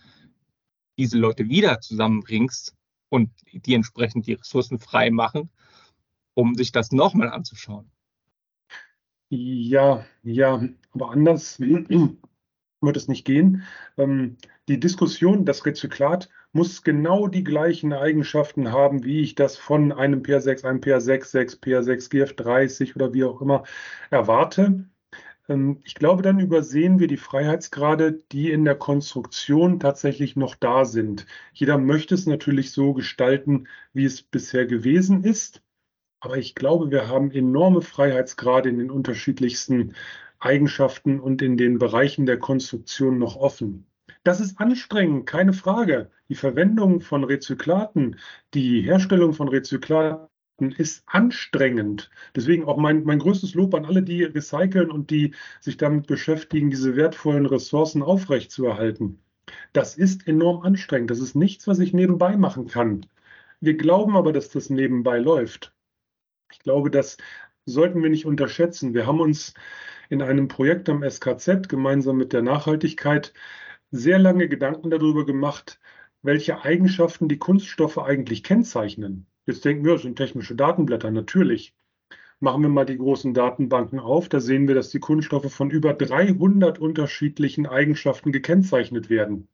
diese 0.97 1.17
Leute 1.17 1.49
wieder 1.49 1.81
zusammenbringst 1.81 2.75
und 3.09 3.31
die 3.51 3.73
entsprechend 3.73 4.27
die 4.27 4.33
Ressourcen 4.33 4.79
frei 4.79 5.09
machen, 5.09 5.49
um 6.33 6.55
sich 6.55 6.71
das 6.71 6.91
nochmal 6.91 7.29
anzuschauen. 7.29 7.91
Ja, 9.29 10.05
ja, 10.23 10.61
aber 10.91 11.11
anders 11.11 11.59
wird 11.59 12.97
es 12.97 13.07
nicht 13.07 13.25
gehen. 13.25 13.63
Ähm, 13.97 14.37
die 14.67 14.79
Diskussion, 14.79 15.45
das 15.45 15.65
Rezyklat 15.65 16.29
muss 16.53 16.83
genau 16.83 17.27
die 17.27 17.43
gleichen 17.43 17.93
Eigenschaften 17.93 18.71
haben, 18.71 19.03
wie 19.03 19.21
ich 19.21 19.35
das 19.35 19.57
von 19.57 19.91
einem 19.91 20.21
PR6, 20.21 20.65
einem 20.65 20.79
PR66, 20.81 21.61
PR6 21.61 22.11
GF30 22.11 22.95
oder 22.95 23.13
wie 23.13 23.23
auch 23.23 23.41
immer 23.41 23.63
erwarte. 24.09 24.85
Ähm, 25.49 25.79
ich 25.83 25.95
glaube, 25.95 26.21
dann 26.23 26.39
übersehen 26.39 26.99
wir 26.99 27.07
die 27.07 27.17
Freiheitsgrade, 27.17 28.13
die 28.31 28.51
in 28.51 28.65
der 28.65 28.75
Konstruktion 28.75 29.79
tatsächlich 29.79 30.35
noch 30.35 30.55
da 30.55 30.85
sind. 30.85 31.25
Jeder 31.53 31.77
möchte 31.77 32.15
es 32.15 32.25
natürlich 32.25 32.71
so 32.71 32.93
gestalten, 32.93 33.67
wie 33.93 34.05
es 34.05 34.21
bisher 34.21 34.65
gewesen 34.65 35.23
ist. 35.23 35.61
Aber 36.21 36.37
ich 36.37 36.55
glaube, 36.55 36.91
wir 36.91 37.07
haben 37.07 37.31
enorme 37.31 37.81
Freiheitsgrade 37.81 38.69
in 38.69 38.77
den 38.77 38.91
unterschiedlichsten 38.91 39.95
Eigenschaften 40.39 41.19
und 41.19 41.41
in 41.41 41.57
den 41.57 41.79
Bereichen 41.79 42.25
der 42.25 42.39
Konstruktion 42.39 43.17
noch 43.17 43.35
offen. 43.35 43.90
Das 44.23 44.39
ist 44.39 44.59
anstrengend, 44.59 45.25
keine 45.25 45.53
Frage. 45.53 46.11
Die 46.29 46.35
Verwendung 46.35 47.01
von 47.01 47.23
Rezyklaten, 47.23 48.19
die 48.53 48.81
Herstellung 48.81 49.33
von 49.33 49.47
Rezyklaten 49.47 50.29
ist 50.77 51.03
anstrengend. 51.07 52.11
Deswegen 52.35 52.65
auch 52.65 52.77
mein, 52.77 53.03
mein 53.03 53.17
größtes 53.17 53.55
Lob 53.55 53.73
an 53.73 53.85
alle, 53.85 54.03
die 54.03 54.23
recyceln 54.23 54.91
und 54.91 55.09
die 55.09 55.33
sich 55.59 55.77
damit 55.77 56.05
beschäftigen, 56.05 56.69
diese 56.69 56.95
wertvollen 56.95 57.47
Ressourcen 57.47 58.03
aufrechtzuerhalten. 58.03 59.19
Das 59.73 59.95
ist 59.97 60.27
enorm 60.27 60.61
anstrengend. 60.61 61.09
Das 61.09 61.19
ist 61.19 61.35
nichts, 61.35 61.67
was 61.67 61.79
ich 61.79 61.93
nebenbei 61.93 62.37
machen 62.37 62.67
kann. 62.67 63.07
Wir 63.59 63.75
glauben 63.75 64.15
aber, 64.15 64.33
dass 64.33 64.49
das 64.49 64.69
nebenbei 64.69 65.17
läuft. 65.17 65.73
Ich 66.51 66.59
glaube, 66.59 66.91
das 66.91 67.17
sollten 67.65 68.03
wir 68.03 68.09
nicht 68.11 68.25
unterschätzen. 68.27 68.93
Wir 68.93 69.07
haben 69.07 69.19
uns 69.19 69.55
in 70.09 70.21
einem 70.21 70.47
Projekt 70.47 70.89
am 70.89 71.03
SKZ 71.09 71.69
gemeinsam 71.69 72.17
mit 72.17 72.33
der 72.33 72.41
Nachhaltigkeit 72.43 73.33
sehr 73.91 74.19
lange 74.19 74.47
Gedanken 74.47 74.89
darüber 74.89 75.25
gemacht, 75.25 75.79
welche 76.21 76.63
Eigenschaften 76.63 77.27
die 77.27 77.37
Kunststoffe 77.37 77.97
eigentlich 77.97 78.43
kennzeichnen. 78.43 79.27
Jetzt 79.45 79.65
denken 79.65 79.85
wir, 79.85 79.93
das 79.93 80.03
sind 80.03 80.15
technische 80.15 80.55
Datenblätter, 80.55 81.11
natürlich. 81.11 81.75
Machen 82.39 82.63
wir 82.63 82.69
mal 82.69 82.85
die 82.85 82.97
großen 82.97 83.33
Datenbanken 83.33 83.99
auf, 83.99 84.29
da 84.29 84.39
sehen 84.39 84.67
wir, 84.67 84.75
dass 84.75 84.89
die 84.89 84.99
Kunststoffe 84.99 85.53
von 85.53 85.69
über 85.69 85.93
300 85.93 86.79
unterschiedlichen 86.79 87.67
Eigenschaften 87.67 88.31
gekennzeichnet 88.31 89.09
werden. 89.09 89.47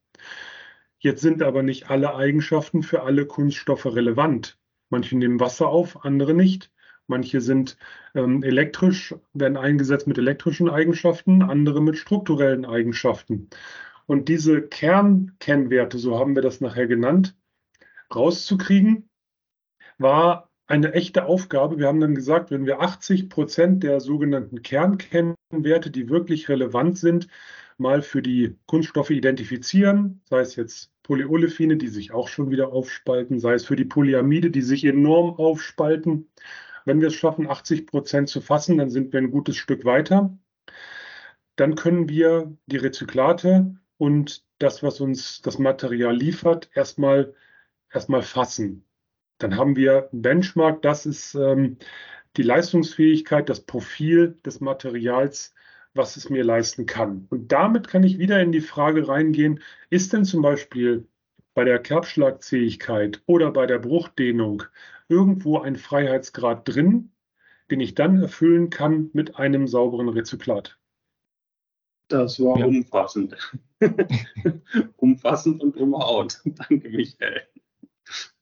Jetzt 1.00 1.22
sind 1.22 1.42
aber 1.44 1.64
nicht 1.64 1.90
alle 1.90 2.16
Eigenschaften 2.16 2.84
für 2.84 3.04
alle 3.04 3.26
Kunststoffe 3.26 3.86
relevant. 3.86 4.58
Manche 4.90 5.18
nehmen 5.18 5.40
Wasser 5.40 5.68
auf, 5.68 6.06
andere 6.06 6.34
nicht. 6.34 6.72
Manche 7.08 7.40
sind 7.40 7.78
ähm, 8.16 8.44
elektrisch, 8.44 9.16
werden 9.34 9.58
eingesetzt 9.58 10.08
mit 10.08 10.18
elektrischen 10.18 10.70
Eigenschaften, 10.70 11.42
andere 11.42 11.82
mit 11.82 11.98
strukturellen 11.98 12.66
Eigenschaften. 12.66 13.50
Und 14.08 14.30
diese 14.30 14.62
Kernkennwerte, 14.62 16.00
so 16.00 16.18
haben 16.18 16.34
wir 16.34 16.42
das 16.42 16.62
nachher 16.62 16.88
genannt, 16.88 17.38
rauszukriegen, 18.14 19.10
war 19.98 20.50
eine 20.66 20.94
echte 20.94 21.26
Aufgabe. 21.26 21.78
Wir 21.78 21.88
haben 21.88 22.00
dann 22.00 22.16
gesagt, 22.16 22.50
wenn 22.50 22.66
wir 22.66 22.82
80 22.82 23.30
Prozent 23.30 23.84
der 23.84 24.00
sogenannten 24.00 24.62
Kernkennwerte, 24.62 25.92
die 25.92 26.10
wirklich 26.10 26.50
relevant 26.50 26.98
sind, 26.98 27.28
mal 27.78 28.02
für 28.02 28.22
die 28.22 28.58
Kunststoffe 28.66 29.12
identifizieren, 29.12 30.22
sei 30.26 30.40
es 30.40 30.56
jetzt 30.56 30.92
Polyolefine, 31.04 31.78
die 31.78 31.88
sich 31.88 32.12
auch 32.12 32.28
schon 32.28 32.50
wieder 32.50 32.72
aufspalten, 32.74 33.40
sei 33.40 33.54
es 33.54 33.66
für 33.66 33.76
die 33.76 33.86
Polyamide, 33.86 34.52
die 34.52 34.62
sich 34.62 34.84
enorm 34.84 35.36
aufspalten. 35.36 36.30
Wenn 36.86 37.02
wir 37.02 37.10
es 37.10 37.16
schaffen, 37.16 37.48
80 37.48 37.88
Prozent 37.88 38.30
zu 38.30 38.42
fassen, 38.42 38.78
dann 38.78 38.90
sind 38.90 39.12
wir 39.14 39.20
ein 39.20 39.32
gutes 39.32 39.58
Stück 39.58 39.86
weiter. 39.86 40.38
Dann 41.56 41.76
können 41.76 42.10
wir 42.10 42.56
die 42.68 42.78
Rezyklate 42.78 43.76
und 43.98 44.44
das, 44.60 44.84
was 44.84 45.00
uns 45.02 45.42
das 45.42 45.60
Material 45.60 46.16
liefert, 46.16 46.70
erstmal, 46.74 47.34
erstmal 47.92 48.22
fassen. 48.22 48.86
Dann 49.38 49.56
haben 49.56 49.76
wir 49.76 50.10
Benchmark, 50.12 50.82
das 50.82 51.06
ist 51.06 51.36
ähm, 51.36 51.78
die 52.38 52.44
Leistungsfähigkeit, 52.44 53.50
das 53.50 53.62
Profil 53.62 54.38
des 54.46 54.60
Materials, 54.62 55.54
was 55.94 56.18
es 56.18 56.30
mir 56.30 56.44
leisten 56.44 56.86
kann. 56.86 57.28
Und 57.30 57.52
damit 57.52 57.88
kann 57.88 58.04
ich 58.04 58.20
wieder 58.20 58.42
in 58.42 58.52
die 58.52 58.62
Frage 58.62 59.08
reingehen, 59.08 59.62
ist 59.90 60.14
denn 60.14 60.26
zum 60.26 60.42
Beispiel 60.42 61.08
bei 61.54 61.64
der 61.64 61.80
Kerbschlagzähigkeit 61.80 63.24
oder 63.26 63.52
bei 63.52 63.66
der 63.66 63.80
Bruchdehnung 63.80 64.64
irgendwo 65.10 65.60
ein 65.60 65.76
Freiheitsgrad 65.76 66.68
drin, 66.68 67.12
den 67.72 67.80
ich 67.80 67.96
dann 67.96 68.22
erfüllen 68.22 68.70
kann 68.70 69.10
mit 69.14 69.38
einem 69.38 69.68
sauberen 69.68 70.10
Rezyklat? 70.10 70.78
Das 72.08 72.40
war 72.40 72.60
ja. 72.60 72.66
umfassend. 72.66 73.36
umfassend 74.98 75.62
und 75.62 75.76
umhaut. 75.78 76.40
Danke, 76.46 76.90
Michael. 76.90 77.42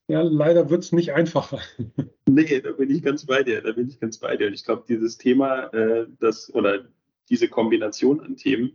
Ja, 0.08 0.22
leider 0.22 0.70
wird 0.70 0.84
es 0.84 0.92
nicht 0.92 1.14
einfacher. 1.14 1.60
nee, 2.28 2.62
da 2.62 2.72
bin 2.74 2.92
ich 2.92 3.02
ganz 3.02 3.26
bei 3.26 3.42
dir. 3.42 3.62
Da 3.62 3.72
bin 3.72 3.90
ich 3.90 4.00
ganz 4.00 4.20
bei 4.20 4.38
dir. 4.38 4.48
Und 4.48 4.54
ich 4.54 4.64
glaube, 4.64 4.84
dieses 4.88 5.18
Thema, 5.18 5.74
äh, 5.74 6.06
das 6.20 6.54
oder 6.54 6.86
diese 7.30 7.48
Kombination 7.48 8.20
an 8.20 8.36
Themen, 8.36 8.74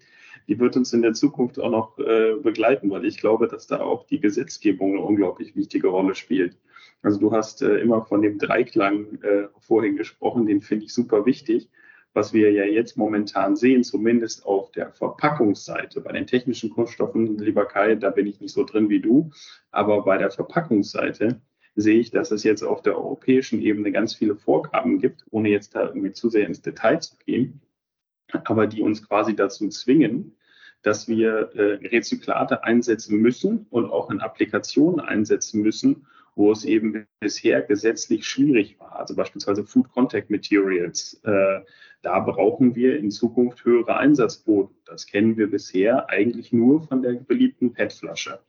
die 0.48 0.59
wird 0.59 0.76
uns 0.76 0.92
in 0.92 1.03
der 1.03 1.12
Zukunft 1.12 1.61
auch 1.61 1.70
noch 1.70 1.98
äh, 2.00 2.35
begleiten, 2.42 2.90
weil 2.90 3.05
ich 3.05 3.18
glaube, 3.18 3.46
dass 3.46 3.68
da 3.68 3.81
auch 3.81 4.07
die 4.07 4.18
Gesetzgebung 4.18 4.94
eine 4.94 5.03
unglaublich 5.03 5.55
wichtige 5.55 5.87
Rolle 5.87 6.16
spielt. 6.16 6.57
Also 7.03 7.20
du 7.20 7.31
hast 7.31 7.62
äh, 7.62 7.79
immer 7.79 8.05
von 8.05 8.22
dem 8.22 8.38
Dreiklang 8.38 9.22
äh, 9.22 9.46
vorhin 9.61 9.96
gesprochen, 9.96 10.46
den 10.46 10.61
finde 10.61 10.87
ich 10.87 10.92
super 10.92 11.24
wichtig 11.26 11.68
was 12.12 12.33
wir 12.33 12.51
ja 12.51 12.64
jetzt 12.64 12.96
momentan 12.96 13.57
sehen, 13.57 13.85
zumindest 13.85 14.44
auf 14.44 14.73
der 14.73 14.92
Verpackungsseite. 14.92 16.01
Bei 16.01 16.12
den 16.12 16.27
technischen 16.27 16.70
Kunststoffen, 16.70 17.38
lieber 17.38 17.66
Kai, 17.66 17.94
da 17.94 18.11
bin 18.11 18.27
ich 18.27 18.40
nicht 18.40 18.53
so 18.53 18.64
drin 18.64 18.88
wie 18.88 19.01
du, 19.01 19.31
aber 19.70 20.03
bei 20.05 20.18
der 20.18 20.31
Verpackungsseite 20.31 21.40
sehe 21.77 22.01
ich, 22.01 22.11
dass 22.11 22.31
es 22.31 22.42
jetzt 22.42 22.62
auf 22.62 22.83
der 22.83 22.96
europäischen 22.96 23.62
Ebene 23.62 23.92
ganz 23.92 24.14
viele 24.14 24.35
Vorgaben 24.35 24.99
gibt, 24.99 25.25
ohne 25.31 25.51
jetzt 25.51 25.75
da 25.75 25.87
irgendwie 25.87 26.12
zu 26.12 26.29
sehr 26.29 26.46
ins 26.46 26.62
Detail 26.62 27.01
zu 27.01 27.16
gehen, 27.25 27.61
aber 28.44 28.66
die 28.66 28.83
uns 28.83 29.07
quasi 29.07 29.37
dazu 29.37 29.68
zwingen, 29.68 30.37
dass 30.83 31.09
wir 31.09 31.51
äh, 31.55 31.87
Rezyklate 31.88 32.64
einsetzen 32.64 33.18
müssen 33.18 33.66
und 33.70 33.90
auch 33.90 34.11
in 34.11 34.20
Applikationen 34.20 35.01
einsetzen 35.01 35.62
müssen, 35.62 36.07
wo 36.35 36.53
es 36.53 36.64
eben 36.64 37.07
bisher 37.20 37.61
gesetzlich 37.61 38.27
schwierig 38.27 38.79
war. 38.81 38.99
Also 38.99 39.14
beispielsweise 39.14 39.64
Food 39.64 39.90
Contact 39.90 40.31
Materials. 40.31 41.20
Äh, 41.25 41.61
da 42.03 42.21
brauchen 42.21 42.75
wir 42.75 42.99
in 42.99 43.11
Zukunft 43.11 43.65
höhere 43.65 43.97
Einsatzquoten. 43.97 44.75
Das 44.87 45.07
kennen 45.07 45.37
wir 45.37 45.51
bisher 45.51 46.09
eigentlich 46.09 46.53
nur 46.53 46.83
von 46.83 47.03
der 47.03 47.13
beliebten 47.13 47.73
PET-Flasche. 47.73 48.41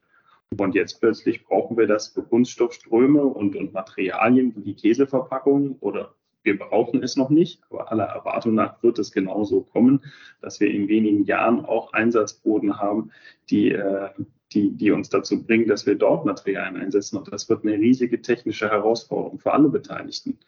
Und 0.58 0.76
jetzt 0.76 1.00
plötzlich 1.00 1.46
brauchen 1.46 1.78
wir 1.78 1.88
das 1.88 2.10
für 2.10 2.24
Kunststoffströme 2.24 3.24
und, 3.24 3.56
und 3.56 3.74
Materialien 3.74 4.54
wie 4.56 4.62
die 4.62 4.76
Käseverpackung 4.76 5.78
oder 5.80 6.14
wir 6.44 6.58
brauchen 6.58 7.04
es 7.04 7.16
noch 7.16 7.30
nicht, 7.30 7.62
aber 7.70 7.92
aller 7.92 8.06
Erwartung 8.06 8.56
nach 8.56 8.82
wird 8.82 8.98
es 9.00 9.12
genauso 9.12 9.62
kommen, 9.62 10.04
dass 10.42 10.60
wir 10.60 10.72
in 10.72 10.88
wenigen 10.88 11.24
Jahren 11.24 11.64
auch 11.64 11.94
Einsatzboden 11.94 12.80
haben, 12.80 13.12
die, 13.50 13.72
äh, 13.72 14.10
die, 14.52 14.72
die 14.72 14.92
uns 14.92 15.10
dazu 15.10 15.44
bringen, 15.44 15.68
dass 15.68 15.86
wir 15.86 15.96
dort 15.96 16.26
Materialien 16.26 16.82
einsetzen. 16.82 17.18
Und 17.18 17.32
das 17.32 17.48
wird 17.48 17.64
eine 17.64 17.74
riesige 17.74 18.22
technische 18.22 18.70
Herausforderung 18.70 19.40
für 19.40 19.54
alle 19.54 19.70
Beteiligten. 19.70 20.40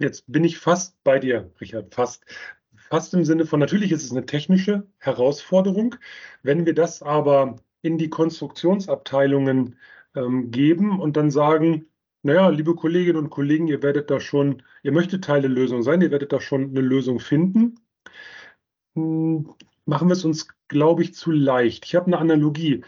Jetzt 0.00 0.24
bin 0.32 0.44
ich 0.44 0.58
fast 0.58 0.96
bei 1.04 1.18
dir, 1.18 1.52
Richard, 1.60 1.94
fast. 1.94 2.24
Fast 2.88 3.14
im 3.14 3.24
Sinne 3.24 3.46
von, 3.46 3.60
natürlich 3.60 3.92
ist 3.92 4.02
es 4.02 4.10
eine 4.10 4.26
technische 4.26 4.88
Herausforderung. 4.98 5.94
Wenn 6.42 6.66
wir 6.66 6.74
das 6.74 7.02
aber 7.02 7.56
in 7.82 7.98
die 7.98 8.08
Konstruktionsabteilungen 8.08 9.76
ähm, 10.16 10.50
geben 10.50 10.98
und 11.00 11.16
dann 11.16 11.30
sagen, 11.30 11.86
naja, 12.22 12.48
liebe 12.48 12.74
Kolleginnen 12.74 13.18
und 13.18 13.30
Kollegen, 13.30 13.68
ihr 13.68 13.82
werdet 13.82 14.10
da 14.10 14.20
schon, 14.20 14.62
ihr 14.82 14.92
möchtet 14.92 15.24
Teil 15.24 15.42
der 15.42 15.50
Lösung 15.50 15.82
sein, 15.82 16.00
ihr 16.00 16.10
werdet 16.10 16.32
da 16.32 16.40
schon 16.40 16.70
eine 16.70 16.80
Lösung 16.80 17.20
finden. 17.20 17.78
Hm, 18.94 19.54
machen 19.84 20.08
wir 20.08 20.14
es 20.14 20.24
uns, 20.24 20.48
glaube 20.68 21.02
ich, 21.02 21.14
zu 21.14 21.30
leicht. 21.30 21.84
Ich 21.84 21.94
habe 21.94 22.06
eine 22.06 22.18
Analogie. 22.18 22.82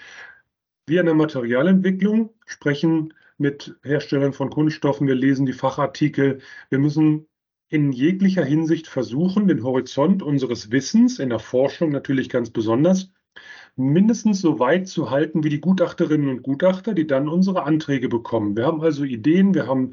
Wir 0.86 1.00
in 1.00 1.06
der 1.06 1.14
Materialentwicklung 1.14 2.34
sprechen 2.46 3.12
mit 3.38 3.76
Herstellern 3.82 4.32
von 4.32 4.50
Kunststoffen, 4.50 5.06
wir 5.06 5.14
lesen 5.14 5.46
die 5.46 5.52
Fachartikel. 5.52 6.40
Wir 6.70 6.78
müssen 6.78 7.26
in 7.68 7.92
jeglicher 7.92 8.44
Hinsicht 8.44 8.86
versuchen, 8.86 9.48
den 9.48 9.62
Horizont 9.62 10.22
unseres 10.22 10.70
Wissens, 10.70 11.18
in 11.18 11.30
der 11.30 11.38
Forschung 11.38 11.90
natürlich 11.90 12.28
ganz 12.28 12.50
besonders, 12.50 13.10
mindestens 13.76 14.40
so 14.40 14.58
weit 14.58 14.88
zu 14.88 15.10
halten 15.10 15.42
wie 15.42 15.48
die 15.48 15.60
Gutachterinnen 15.60 16.28
und 16.28 16.42
Gutachter, 16.42 16.92
die 16.92 17.06
dann 17.06 17.28
unsere 17.28 17.62
Anträge 17.62 18.08
bekommen. 18.08 18.56
Wir 18.56 18.66
haben 18.66 18.82
also 18.82 19.04
Ideen, 19.04 19.54
wir 19.54 19.66
haben 19.66 19.92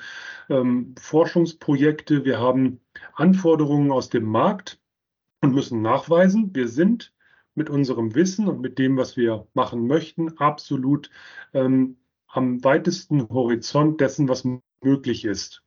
ähm, 0.49 0.93
Forschungsprojekte, 0.99 2.25
wir 2.25 2.39
haben 2.39 2.82
Anforderungen 3.13 3.91
aus 3.91 4.10
dem 4.10 4.25
Markt 4.25 4.82
und 5.41 5.54
müssen 5.54 5.82
nachweisen, 5.82 6.54
wir 6.54 6.67
sind 6.67 7.13
mit 7.56 7.69
unserem 7.69 8.15
Wissen 8.15 8.47
und 8.47 8.60
mit 8.62 8.78
dem, 8.78 8.97
was 8.97 9.15
wir 9.15 9.47
machen 9.54 9.88
möchten, 9.88 10.38
absolut 10.38 11.10
ähm, 11.54 11.97
am 12.30 12.63
weitesten 12.63 13.28
Horizont 13.30 14.02
dessen, 14.02 14.30
was 14.30 14.48
möglich 14.82 15.26
ist. 15.26 15.63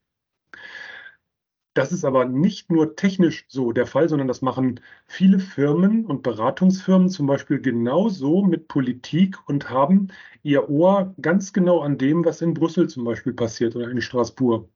Das 1.74 1.90
ist 1.90 2.04
aber 2.04 2.26
nicht 2.26 2.70
nur 2.70 2.96
technisch 2.96 3.46
so 3.48 3.72
der 3.72 3.86
Fall, 3.86 4.08
sondern 4.08 4.28
das 4.28 4.42
machen 4.42 4.80
viele 5.06 5.38
Firmen 5.38 6.04
und 6.04 6.22
Beratungsfirmen 6.22 7.08
zum 7.08 7.26
Beispiel 7.26 7.60
genauso 7.60 8.42
mit 8.42 8.68
Politik 8.68 9.38
und 9.48 9.70
haben 9.70 10.08
ihr 10.42 10.68
Ohr 10.68 11.14
ganz 11.20 11.54
genau 11.54 11.80
an 11.80 11.96
dem, 11.96 12.26
was 12.26 12.42
in 12.42 12.52
Brüssel 12.52 12.88
zum 12.90 13.04
Beispiel 13.04 13.32
passiert 13.32 13.74
oder 13.74 13.90
in 13.90 14.02
Straßburg. 14.02 14.68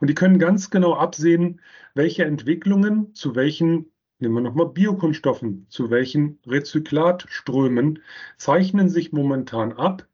Und 0.00 0.10
die 0.10 0.14
können 0.14 0.40
ganz 0.40 0.70
genau 0.70 0.94
absehen, 0.94 1.60
welche 1.94 2.24
Entwicklungen 2.24 3.14
zu 3.14 3.36
welchen, 3.36 3.92
nehmen 4.18 4.34
wir 4.34 4.40
nochmal 4.40 4.70
Biokunststoffen, 4.70 5.66
zu 5.68 5.90
welchen 5.90 6.40
Rezyklatströmen 6.46 8.02
zeichnen 8.36 8.88
sich 8.88 9.12
momentan 9.12 9.72
ab 9.72 10.08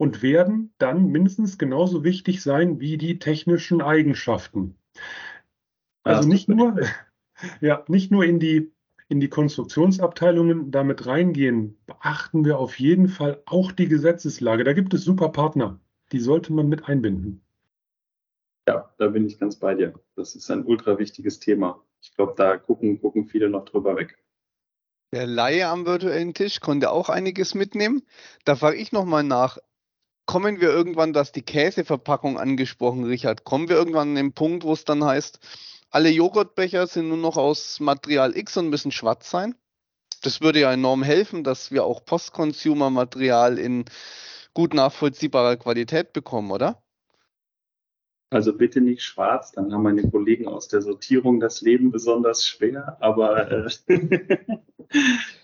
und 0.00 0.22
werden 0.22 0.72
dann 0.78 1.08
mindestens 1.08 1.58
genauso 1.58 2.04
wichtig 2.04 2.42
sein 2.42 2.80
wie 2.80 2.96
die 2.96 3.18
technischen 3.18 3.82
Eigenschaften. 3.82 4.78
Also 6.04 6.26
nicht 6.26 6.48
nur, 6.48 6.80
ja, 7.60 7.84
nicht 7.86 8.10
nur 8.10 8.24
in 8.24 8.40
die, 8.40 8.72
in 9.08 9.20
die 9.20 9.28
Konstruktionsabteilungen 9.28 10.70
damit 10.70 11.04
reingehen, 11.04 11.76
beachten 11.84 12.46
wir 12.46 12.58
auf 12.58 12.80
jeden 12.80 13.08
Fall 13.08 13.42
auch 13.44 13.72
die 13.72 13.88
Gesetzeslage. 13.88 14.64
Da 14.64 14.72
gibt 14.72 14.94
es 14.94 15.04
super 15.04 15.28
Partner, 15.28 15.78
die 16.12 16.20
sollte 16.20 16.54
man 16.54 16.70
mit 16.70 16.88
einbinden. 16.88 17.42
Ja, 18.66 18.94
da 18.96 19.08
bin 19.08 19.26
ich 19.26 19.38
ganz 19.38 19.56
bei 19.56 19.74
dir. 19.74 19.92
Das 20.16 20.34
ist 20.34 20.50
ein 20.50 20.64
ultra 20.64 20.98
wichtiges 20.98 21.40
Thema. 21.40 21.84
Ich 22.00 22.14
glaube, 22.14 22.32
da 22.38 22.56
gucken, 22.56 23.02
gucken 23.02 23.26
viele 23.26 23.50
noch 23.50 23.66
drüber 23.66 23.96
weg. 23.96 24.16
Der 25.12 25.26
Laie 25.26 25.68
am 25.68 25.84
virtuellen 25.84 26.32
Tisch 26.32 26.60
konnte 26.60 26.90
auch 26.90 27.10
einiges 27.10 27.54
mitnehmen. 27.54 28.02
Da 28.46 28.56
frage 28.56 28.76
ich 28.78 28.92
nochmal 28.92 29.24
nach. 29.24 29.58
Kommen 30.30 30.60
wir 30.60 30.68
irgendwann, 30.68 31.12
dass 31.12 31.32
die 31.32 31.42
Käseverpackung 31.42 32.38
angesprochen, 32.38 33.02
Richard? 33.02 33.42
Kommen 33.42 33.68
wir 33.68 33.74
irgendwann 33.74 34.10
an 34.10 34.14
den 34.14 34.32
Punkt, 34.32 34.62
wo 34.62 34.72
es 34.72 34.84
dann 34.84 35.02
heißt, 35.02 35.40
alle 35.90 36.08
Joghurtbecher 36.08 36.86
sind 36.86 37.08
nur 37.08 37.16
noch 37.16 37.36
aus 37.36 37.80
Material 37.80 38.36
X 38.36 38.56
und 38.56 38.68
müssen 38.68 38.92
schwarz 38.92 39.28
sein? 39.28 39.56
Das 40.22 40.40
würde 40.40 40.60
ja 40.60 40.72
enorm 40.72 41.02
helfen, 41.02 41.42
dass 41.42 41.72
wir 41.72 41.82
auch 41.82 42.04
Post-Consumer-Material 42.04 43.58
in 43.58 43.86
gut 44.54 44.72
nachvollziehbarer 44.72 45.56
Qualität 45.56 46.12
bekommen, 46.12 46.52
oder? 46.52 46.80
Also 48.32 48.56
bitte 48.56 48.80
nicht 48.80 49.02
schwarz, 49.02 49.50
dann 49.50 49.72
haben 49.72 49.82
meine 49.82 50.08
Kollegen 50.08 50.46
aus 50.46 50.68
der 50.68 50.82
Sortierung 50.82 51.40
das 51.40 51.62
Leben 51.62 51.90
besonders 51.90 52.46
schwer. 52.46 52.96
Aber 53.00 53.50
äh, 53.50 53.68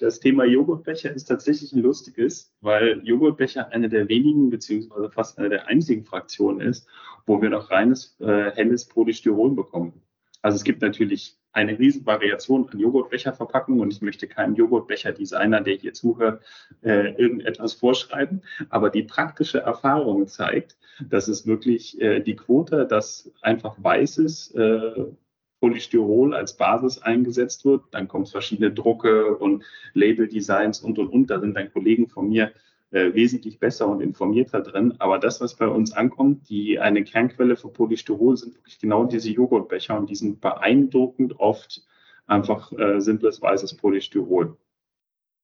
das 0.00 0.20
Thema 0.20 0.44
Joghurtbecher 0.44 1.12
ist 1.12 1.24
tatsächlich 1.24 1.72
ein 1.72 1.82
lustiges, 1.82 2.54
weil 2.60 3.00
Joghurtbecher 3.02 3.72
eine 3.72 3.88
der 3.88 4.08
wenigen 4.08 4.50
beziehungsweise 4.50 5.10
fast 5.10 5.36
eine 5.38 5.48
der 5.48 5.66
einzigen 5.66 6.04
Fraktionen 6.04 6.60
ist, 6.60 6.86
wo 7.26 7.42
wir 7.42 7.50
noch 7.50 7.72
reines 7.72 8.16
äh, 8.20 8.52
helles 8.52 8.84
Polystyrol 8.84 9.56
bekommen. 9.56 10.00
Also 10.42 10.54
es 10.54 10.62
gibt 10.62 10.80
natürlich 10.80 11.36
eine 11.56 11.78
riesen 11.78 12.04
Variation 12.04 12.68
an 12.68 12.78
Joghurtbecherverpackungen 12.78 13.80
und 13.80 13.92
ich 13.92 14.02
möchte 14.02 14.28
keinem 14.28 14.54
Joghurtbecher-Designer, 14.56 15.62
der 15.62 15.76
hier 15.76 15.94
zuhört, 15.94 16.42
äh, 16.82 17.14
irgendetwas 17.14 17.72
vorschreiben. 17.72 18.42
Aber 18.68 18.90
die 18.90 19.02
praktische 19.02 19.60
Erfahrung 19.60 20.26
zeigt, 20.26 20.76
dass 21.08 21.28
es 21.28 21.46
wirklich 21.46 21.98
äh, 21.98 22.20
die 22.20 22.36
Quote, 22.36 22.86
dass 22.86 23.32
einfach 23.40 23.74
weißes 23.78 24.50
äh, 24.54 25.04
Polystyrol 25.60 26.34
als 26.34 26.58
Basis 26.58 26.98
eingesetzt 26.98 27.64
wird. 27.64 27.84
Dann 27.90 28.06
kommen 28.06 28.26
verschiedene 28.26 28.70
Drucke 28.70 29.34
und 29.36 29.64
Label-Designs 29.94 30.80
und, 30.80 30.98
und, 30.98 31.08
und. 31.08 31.30
Da 31.30 31.40
sind 31.40 31.56
dann 31.56 31.72
Kollegen 31.72 32.08
von 32.08 32.28
mir 32.28 32.52
äh, 32.90 33.14
wesentlich 33.14 33.58
besser 33.58 33.88
und 33.88 34.00
informierter 34.00 34.60
drin. 34.60 34.94
Aber 34.98 35.18
das, 35.18 35.40
was 35.40 35.56
bei 35.56 35.66
uns 35.66 35.92
ankommt, 35.92 36.48
die 36.48 36.78
eine 36.78 37.04
Kernquelle 37.04 37.56
für 37.56 37.68
Polystyrol 37.68 38.36
sind 38.36 38.54
wirklich 38.54 38.78
genau 38.78 39.04
diese 39.04 39.30
Joghurtbecher 39.30 39.98
und 39.98 40.10
die 40.10 40.14
sind 40.14 40.40
beeindruckend 40.40 41.38
oft 41.38 41.82
einfach 42.26 42.72
äh, 42.72 43.00
simples 43.00 43.40
weißes 43.42 43.76
Polystyrol. 43.76 44.56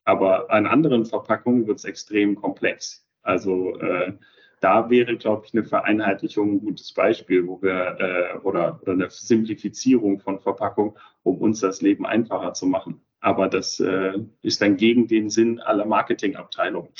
Aber 0.04 0.50
an 0.50 0.66
anderen 0.66 1.06
Verpackungen 1.06 1.66
wird 1.66 1.78
es 1.78 1.84
extrem 1.84 2.36
komplex. 2.36 3.06
Also 3.22 3.76
äh, 3.78 4.14
da 4.60 4.90
wäre, 4.90 5.16
glaube 5.16 5.44
ich, 5.46 5.54
eine 5.54 5.64
Vereinheitlichung 5.64 6.52
ein 6.52 6.60
gutes 6.60 6.92
Beispiel, 6.92 7.46
wo 7.46 7.60
wir 7.62 7.96
äh, 7.98 8.38
oder, 8.38 8.80
oder 8.82 8.92
eine 8.92 9.10
Simplifizierung 9.10 10.20
von 10.20 10.38
Verpackung, 10.38 10.96
um 11.24 11.38
uns 11.38 11.60
das 11.60 11.82
Leben 11.82 12.06
einfacher 12.06 12.54
zu 12.54 12.66
machen. 12.66 13.00
Aber 13.20 13.48
das 13.48 13.80
äh, 13.80 14.18
ist 14.42 14.62
dann 14.62 14.76
gegen 14.76 15.08
den 15.08 15.30
Sinn 15.30 15.60
aller 15.60 15.84
Marketingabteilungen. 15.84 16.90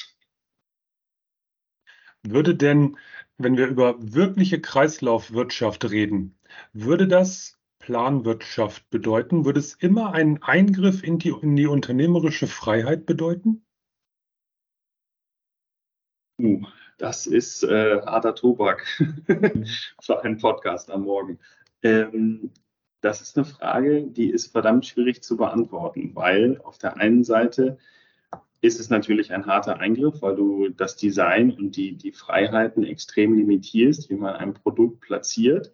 Würde 2.25 2.55
denn, 2.55 2.97
wenn 3.37 3.57
wir 3.57 3.67
über 3.67 3.97
wirkliche 3.99 4.61
Kreislaufwirtschaft 4.61 5.91
reden, 5.91 6.39
würde 6.73 7.09
das 7.09 7.59
Planwirtschaft 7.81 8.89
bedeuten? 8.91 9.45
Würde 9.45 9.59
es 9.59 9.75
immer 9.75 10.13
einen 10.13 10.41
Eingriff 10.43 11.03
in 11.03 11.19
die, 11.19 11.31
in 11.31 11.57
die 11.57 11.67
unternehmerische 11.67 12.47
Freiheit 12.47 13.07
bedeuten? 13.07 13.65
Uh, 16.41 16.65
das 16.99 17.27
ist 17.27 17.65
äh, 17.65 18.01
harter 18.03 18.37
Tobak 18.37 18.87
für 20.01 20.23
einen 20.23 20.39
Podcast 20.39 20.91
am 20.91 21.03
Morgen. 21.03 21.41
Ähm, 21.83 22.53
das 23.01 23.21
ist 23.21 23.37
eine 23.37 23.45
Frage, 23.45 24.07
die 24.07 24.31
ist 24.31 24.53
verdammt 24.53 24.87
schwierig 24.87 25.25
zu 25.25 25.37
beantworten, 25.37 26.15
weil 26.15 26.61
auf 26.63 26.79
der 26.79 26.99
einen 26.99 27.25
Seite 27.25 27.79
ist 28.63 28.79
es 28.79 28.89
natürlich 28.91 29.33
ein 29.33 29.47
harter 29.47 29.81
Eingriff, 29.81 30.23
weil 30.23 30.37
du 30.37 30.69
das 30.69 30.97
Design 30.97 31.51
und 31.51 31.77
die, 31.77 31.97
die 31.97 32.13
Freiheiten 32.13 32.85
extrem 32.85 33.37
limitierst, 33.37 34.09
wie 34.09 34.15
man 34.15 34.37
ein 34.37 34.55
Produkt 34.55 35.01
platziert. 35.01 35.73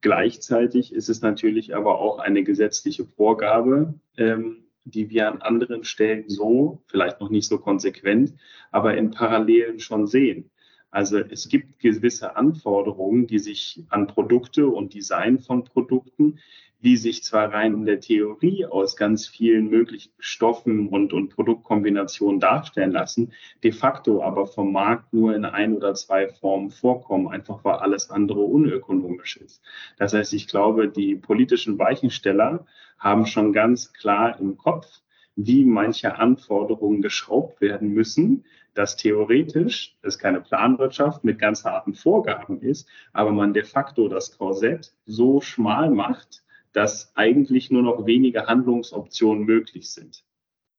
Gleichzeitig 0.00 0.92
ist 0.92 1.08
es 1.08 1.22
natürlich 1.22 1.76
aber 1.76 2.00
auch 2.00 2.18
eine 2.18 2.42
gesetzliche 2.42 3.06
Vorgabe, 3.06 3.94
ähm, 4.16 4.64
die 4.84 5.08
wir 5.10 5.28
an 5.28 5.42
anderen 5.42 5.84
Stellen 5.84 6.28
so, 6.28 6.82
vielleicht 6.86 7.20
noch 7.20 7.30
nicht 7.30 7.46
so 7.46 7.58
konsequent, 7.58 8.34
aber 8.72 8.96
in 8.96 9.12
Parallelen 9.12 9.78
schon 9.78 10.08
sehen. 10.08 10.50
Also 10.94 11.18
es 11.18 11.48
gibt 11.48 11.80
gewisse 11.80 12.36
Anforderungen, 12.36 13.26
die 13.26 13.40
sich 13.40 13.82
an 13.88 14.06
Produkte 14.06 14.68
und 14.68 14.94
Design 14.94 15.40
von 15.40 15.64
Produkten, 15.64 16.38
die 16.84 16.96
sich 16.96 17.24
zwar 17.24 17.52
rein 17.52 17.74
in 17.74 17.84
der 17.84 17.98
Theorie 17.98 18.64
aus 18.66 18.94
ganz 18.96 19.26
vielen 19.26 19.70
möglichen 19.70 20.12
Stoffen 20.20 20.86
und, 20.86 21.12
und 21.12 21.30
Produktkombinationen 21.30 22.38
darstellen 22.38 22.92
lassen, 22.92 23.32
de 23.64 23.72
facto 23.72 24.22
aber 24.22 24.46
vom 24.46 24.70
Markt 24.70 25.12
nur 25.12 25.34
in 25.34 25.44
ein 25.44 25.74
oder 25.74 25.94
zwei 25.94 26.28
Formen 26.28 26.70
vorkommen, 26.70 27.26
einfach 27.26 27.64
weil 27.64 27.78
alles 27.78 28.10
andere 28.10 28.42
unökonomisch 28.42 29.38
ist. 29.38 29.62
Das 29.98 30.14
heißt, 30.14 30.32
ich 30.32 30.46
glaube, 30.46 30.88
die 30.88 31.16
politischen 31.16 31.76
Weichensteller 31.76 32.66
haben 33.00 33.26
schon 33.26 33.52
ganz 33.52 33.92
klar 33.94 34.38
im 34.38 34.56
Kopf, 34.56 34.86
wie 35.34 35.64
manche 35.64 36.16
Anforderungen 36.20 37.02
geschraubt 37.02 37.60
werden 37.60 37.88
müssen, 37.88 38.44
dass 38.74 38.96
theoretisch 38.96 39.96
es 40.02 40.18
keine 40.18 40.40
Planwirtschaft 40.40 41.24
mit 41.24 41.38
ganz 41.38 41.64
harten 41.64 41.94
Vorgaben 41.94 42.60
ist, 42.60 42.88
aber 43.12 43.30
man 43.30 43.54
de 43.54 43.64
facto 43.64 44.08
das 44.08 44.36
Korsett 44.36 44.92
so 45.06 45.40
schmal 45.40 45.90
macht, 45.90 46.42
dass 46.72 47.16
eigentlich 47.16 47.70
nur 47.70 47.82
noch 47.82 48.04
wenige 48.04 48.46
Handlungsoptionen 48.46 49.44
möglich 49.44 49.90
sind. 49.90 50.24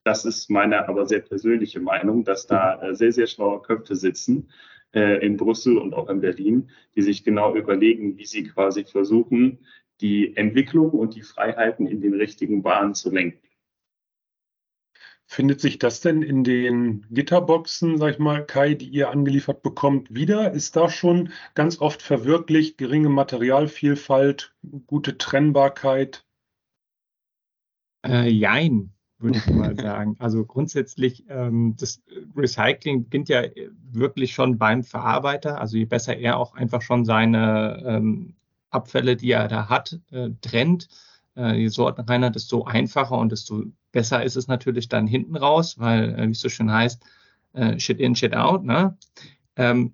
Das 0.03 0.23
ist 0.25 0.49
meine 0.51 0.87
aber 0.87 1.07
sehr 1.07 1.21
persönliche 1.21 1.79
Meinung, 1.79 2.23
dass 2.23 2.45
da 2.45 2.79
äh, 2.81 2.93
sehr, 2.93 3.11
sehr 3.11 3.27
schlaue 3.27 3.61
Köpfe 3.61 3.95
sitzen 3.95 4.51
äh, 4.93 5.25
in 5.25 5.37
Brüssel 5.37 5.77
und 5.77 5.95
auch 5.95 6.09
in 6.09 6.21
Berlin, 6.21 6.69
die 6.95 7.01
sich 7.01 7.23
genau 7.23 7.55
überlegen, 7.55 8.17
wie 8.17 8.25
sie 8.25 8.43
quasi 8.43 8.83
versuchen, 8.83 9.65
die 10.01 10.35
Entwicklung 10.35 10.91
und 10.91 11.15
die 11.15 11.21
Freiheiten 11.21 11.87
in 11.87 12.01
den 12.01 12.13
richtigen 12.13 12.61
Bahnen 12.61 12.93
zu 12.93 13.09
lenken. 13.09 13.44
Findet 15.27 15.59
sich 15.59 15.79
das 15.79 16.01
denn 16.01 16.21
in 16.21 16.43
den 16.43 17.05
Gitterboxen, 17.09 17.97
sag 17.97 18.13
ich 18.13 18.19
mal, 18.19 18.45
Kai, 18.45 18.75
die 18.75 18.87
ihr 18.87 19.09
angeliefert 19.09 19.63
bekommt, 19.63 20.13
wieder? 20.13 20.51
Ist 20.51 20.75
da 20.75 20.87
schon 20.87 21.31
ganz 21.55 21.81
oft 21.81 22.03
verwirklicht, 22.03 22.77
geringe 22.77 23.09
Materialvielfalt, 23.09 24.55
gute 24.85 25.17
Trennbarkeit? 25.17 26.25
Äh, 28.05 28.29
jein, 28.29 28.93
würde 29.17 29.39
ich 29.39 29.47
mal 29.47 29.75
sagen. 29.81 30.15
Also 30.19 30.45
grundsätzlich, 30.45 31.25
ähm, 31.27 31.75
das 31.79 32.03
Recycling 32.35 33.05
beginnt 33.05 33.27
ja 33.27 33.41
wirklich 33.91 34.33
schon 34.35 34.59
beim 34.59 34.83
Verarbeiter. 34.83 35.59
Also 35.59 35.77
je 35.77 35.85
besser 35.85 36.15
er 36.15 36.37
auch 36.37 36.53
einfach 36.53 36.83
schon 36.83 37.03
seine 37.03 37.83
ähm, 37.83 38.35
Abfälle, 38.69 39.15
die 39.15 39.31
er 39.31 39.47
da 39.47 39.69
hat, 39.69 39.99
äh, 40.11 40.29
trennt, 40.41 40.87
äh, 41.35 41.55
je 41.55 41.69
sortenreiner, 41.69 42.29
desto 42.29 42.65
einfacher 42.65 43.17
und 43.17 43.31
desto 43.31 43.63
besser 43.95 44.23
ist 44.23 44.35
es 44.35 44.47
natürlich 44.47 44.89
dann 44.89 45.07
hinten 45.07 45.37
raus, 45.37 45.79
weil, 45.79 46.19
äh, 46.19 46.27
wie 46.27 46.31
es 46.31 46.41
so 46.41 46.49
schön 46.49 46.71
heißt, 46.71 47.01
äh, 47.53 47.79
Shit 47.79 47.99
in, 47.99 48.13
Shit 48.13 48.35
out. 48.35 48.65
Ne? 48.65 48.97
Ähm, 49.55 49.93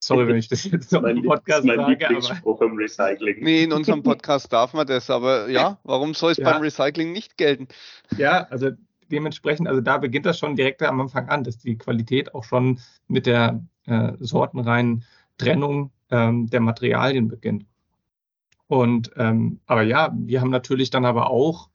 sorry, 0.00 0.26
wenn 0.26 0.36
ich 0.36 0.48
das 0.48 0.64
jetzt 0.64 0.88
so 0.88 0.98
im 1.06 1.22
Podcast 1.22 1.64
mein 1.66 1.76
sage. 1.76 2.08
Aber, 2.08 2.62
im 2.62 2.76
Recycling. 2.76 3.44
Nee, 3.44 3.64
in 3.64 3.72
unserem 3.72 4.02
Podcast 4.02 4.50
darf 4.50 4.72
man 4.72 4.86
das, 4.86 5.10
aber 5.10 5.50
ja, 5.50 5.78
warum 5.84 6.14
soll 6.14 6.32
es 6.32 6.38
ja. 6.38 6.50
beim 6.50 6.62
Recycling 6.62 7.12
nicht 7.12 7.36
gelten? 7.36 7.68
Ja, 8.16 8.46
also 8.48 8.70
dementsprechend, 9.12 9.68
also 9.68 9.82
da 9.82 9.98
beginnt 9.98 10.24
das 10.24 10.38
schon 10.38 10.56
direkt 10.56 10.82
am 10.82 10.98
Anfang 10.98 11.28
an, 11.28 11.44
dass 11.44 11.58
die 11.58 11.76
Qualität 11.76 12.34
auch 12.34 12.44
schon 12.44 12.80
mit 13.08 13.26
der 13.26 13.62
äh, 13.84 14.12
sortenreinen 14.20 15.04
Trennung 15.36 15.92
ähm, 16.10 16.48
der 16.48 16.60
Materialien 16.60 17.28
beginnt. 17.28 17.66
Und 18.68 19.12
ähm, 19.16 19.60
aber 19.66 19.82
ja, 19.82 20.14
wir 20.14 20.40
haben 20.40 20.50
natürlich 20.50 20.88
dann 20.88 21.04
aber 21.04 21.28
auch 21.28 21.68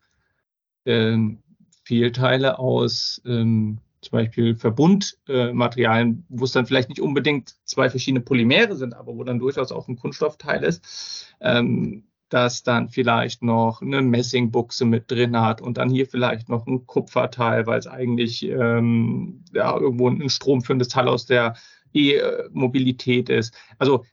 ähm, 0.84 1.43
Fehlteile 1.84 2.58
aus 2.58 3.22
ähm, 3.26 3.78
zum 4.00 4.18
Beispiel 4.18 4.54
Verbundmaterialien, 4.54 6.24
wo 6.28 6.44
es 6.44 6.52
dann 6.52 6.66
vielleicht 6.66 6.88
nicht 6.88 7.00
unbedingt 7.00 7.54
zwei 7.64 7.88
verschiedene 7.88 8.20
Polymere 8.22 8.76
sind, 8.76 8.94
aber 8.94 9.16
wo 9.16 9.24
dann 9.24 9.38
durchaus 9.38 9.72
auch 9.72 9.88
ein 9.88 9.96
Kunststoffteil 9.96 10.62
ist, 10.62 11.34
ähm, 11.40 12.04
das 12.28 12.62
dann 12.62 12.88
vielleicht 12.88 13.42
noch 13.42 13.80
eine 13.80 14.02
Messingbuchse 14.02 14.84
mit 14.84 15.10
drin 15.10 15.40
hat 15.40 15.60
und 15.60 15.78
dann 15.78 15.90
hier 15.90 16.06
vielleicht 16.06 16.48
noch 16.48 16.66
ein 16.66 16.86
Kupferteil, 16.86 17.66
weil 17.66 17.78
es 17.78 17.86
eigentlich 17.86 18.44
ähm, 18.44 19.44
ja, 19.52 19.76
irgendwo 19.76 20.08
ein 20.08 20.28
stromführendes 20.28 20.88
Teil 20.88 21.08
aus 21.08 21.26
der 21.26 21.54
E-Mobilität 21.92 23.28
ist. 23.28 23.54
Also 23.78 24.04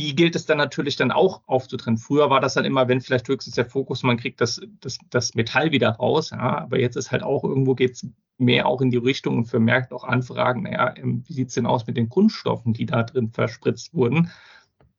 die 0.00 0.16
gilt 0.16 0.34
es 0.34 0.46
dann 0.46 0.56
natürlich 0.56 0.96
dann 0.96 1.10
auch 1.10 1.42
aufzutrennen. 1.46 1.98
Früher 1.98 2.30
war 2.30 2.40
das 2.40 2.54
dann 2.54 2.64
immer, 2.64 2.88
wenn 2.88 3.02
vielleicht 3.02 3.28
höchstens 3.28 3.54
der 3.54 3.66
Fokus, 3.66 4.02
man 4.02 4.16
kriegt 4.16 4.40
das, 4.40 4.58
das, 4.80 4.98
das 5.10 5.34
Metall 5.34 5.72
wieder 5.72 5.90
raus, 5.90 6.30
ja, 6.30 6.62
aber 6.62 6.80
jetzt 6.80 6.96
ist 6.96 7.12
halt 7.12 7.22
auch 7.22 7.44
irgendwo 7.44 7.74
geht 7.74 7.92
es 7.92 8.06
mehr 8.38 8.64
auch 8.64 8.80
in 8.80 8.90
die 8.90 8.96
Richtung 8.96 9.36
und 9.36 9.44
vermerkt 9.44 9.92
auch 9.92 10.04
Anfragen, 10.04 10.62
naja, 10.62 10.94
ähm, 10.96 11.22
wie 11.26 11.34
sieht 11.34 11.48
es 11.48 11.54
denn 11.54 11.66
aus 11.66 11.86
mit 11.86 11.98
den 11.98 12.08
Kunststoffen, 12.08 12.72
die 12.72 12.86
da 12.86 13.02
drin 13.02 13.30
verspritzt 13.30 13.92
wurden? 13.92 14.30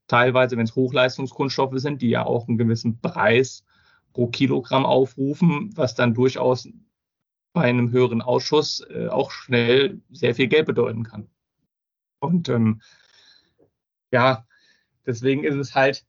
Teilweise, 0.06 0.56
wenn 0.56 0.66
es 0.66 0.76
Hochleistungskunststoffe 0.76 1.80
sind, 1.80 2.04
die 2.04 2.10
ja 2.10 2.24
auch 2.24 2.47
einen 2.47 2.60
gewissen 2.60 3.02
Preis 3.02 3.66
pro 4.14 4.28
Kilogramm 4.28 4.86
aufrufen, 4.86 5.72
was 5.76 5.95
dann 5.95 6.14
durchaus 6.14 6.70
bei 7.54 7.64
einem 7.64 7.89
höheren 7.89 8.22
Ausschuss 8.22 8.86
äh, 8.91 9.08
auch 9.08 9.32
schnell 9.32 9.99
sehr 10.12 10.36
viel 10.36 10.47
Geld 10.47 10.68
bedeuten 10.68 11.04
kann. 11.04 11.28
Und 12.20 12.49
ähm, 12.49 12.82
ja, 14.12 14.45
deswegen 15.06 15.43
ist 15.43 15.56
es 15.56 15.76
halt, 15.76 16.06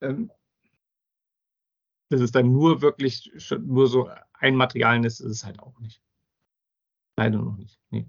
ähm, 0.00 0.30
dass 2.08 2.20
es 2.20 2.32
dann 2.32 2.52
nur 2.52 2.82
wirklich 2.82 3.32
nur 3.60 3.86
so 3.88 4.10
ein 4.34 4.54
Material 4.54 5.04
ist, 5.04 5.20
ist 5.20 5.30
es 5.30 5.44
halt 5.44 5.60
auch 5.60 5.78
nicht. 5.80 6.02
Leider 7.16 7.38
noch 7.38 7.56
nicht. 7.56 7.78
Nee. 7.90 8.06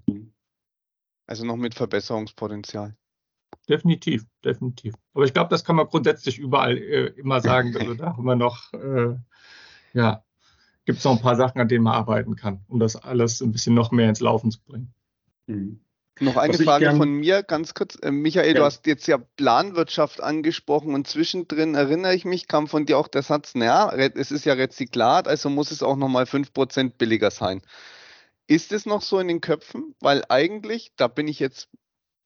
Also 1.26 1.44
noch 1.44 1.56
mit 1.56 1.74
Verbesserungspotenzial. 1.74 2.96
Definitiv, 3.68 4.26
definitiv. 4.44 4.94
Aber 5.14 5.24
ich 5.24 5.32
glaube, 5.32 5.48
das 5.48 5.64
kann 5.64 5.76
man 5.76 5.86
grundsätzlich 5.86 6.38
überall 6.38 6.76
äh, 6.76 7.06
immer 7.16 7.40
sagen. 7.40 7.74
Also 7.76 7.94
da 7.94 8.16
haben 8.16 8.24
wir 8.24 8.36
noch, 8.36 8.72
äh, 8.74 9.16
ja, 9.94 10.22
gibt 10.84 10.98
es 10.98 11.04
noch 11.04 11.12
ein 11.12 11.22
paar 11.22 11.36
Sachen, 11.36 11.60
an 11.60 11.68
denen 11.68 11.84
man 11.84 11.94
arbeiten 11.94 12.36
kann, 12.36 12.62
um 12.68 12.78
das 12.78 12.96
alles 12.96 13.40
ein 13.40 13.52
bisschen 13.52 13.74
noch 13.74 13.90
mehr 13.90 14.08
ins 14.08 14.20
Laufen 14.20 14.50
zu 14.50 14.60
bringen. 14.64 14.92
Mhm. 15.46 15.80
Noch 16.20 16.36
eine 16.36 16.56
Frage 16.56 16.84
gern, 16.84 16.96
von 16.96 17.10
mir, 17.10 17.42
ganz 17.42 17.74
kurz. 17.74 17.96
Äh, 18.00 18.12
Michael, 18.12 18.52
ja. 18.52 18.54
du 18.54 18.64
hast 18.64 18.86
jetzt 18.86 19.06
ja 19.08 19.18
Planwirtschaft 19.18 20.22
angesprochen 20.22 20.94
und 20.94 21.08
zwischendrin 21.08 21.74
erinnere 21.74 22.14
ich 22.14 22.24
mich, 22.24 22.46
kam 22.46 22.68
von 22.68 22.86
dir 22.86 22.98
auch 22.98 23.08
der 23.08 23.22
Satz, 23.22 23.54
naja, 23.54 23.90
es 23.92 24.30
ist 24.30 24.44
ja 24.44 24.54
Rezyklat, 24.54 25.26
also 25.26 25.50
muss 25.50 25.72
es 25.72 25.82
auch 25.82 25.96
nochmal 25.96 26.24
5% 26.24 26.92
billiger 26.96 27.30
sein. 27.30 27.62
Ist 28.46 28.72
es 28.72 28.86
noch 28.86 29.02
so 29.02 29.18
in 29.18 29.28
den 29.28 29.40
Köpfen? 29.40 29.94
Weil 30.00 30.22
eigentlich, 30.28 30.92
da 30.96 31.08
bin 31.08 31.26
ich 31.26 31.40
jetzt 31.40 31.68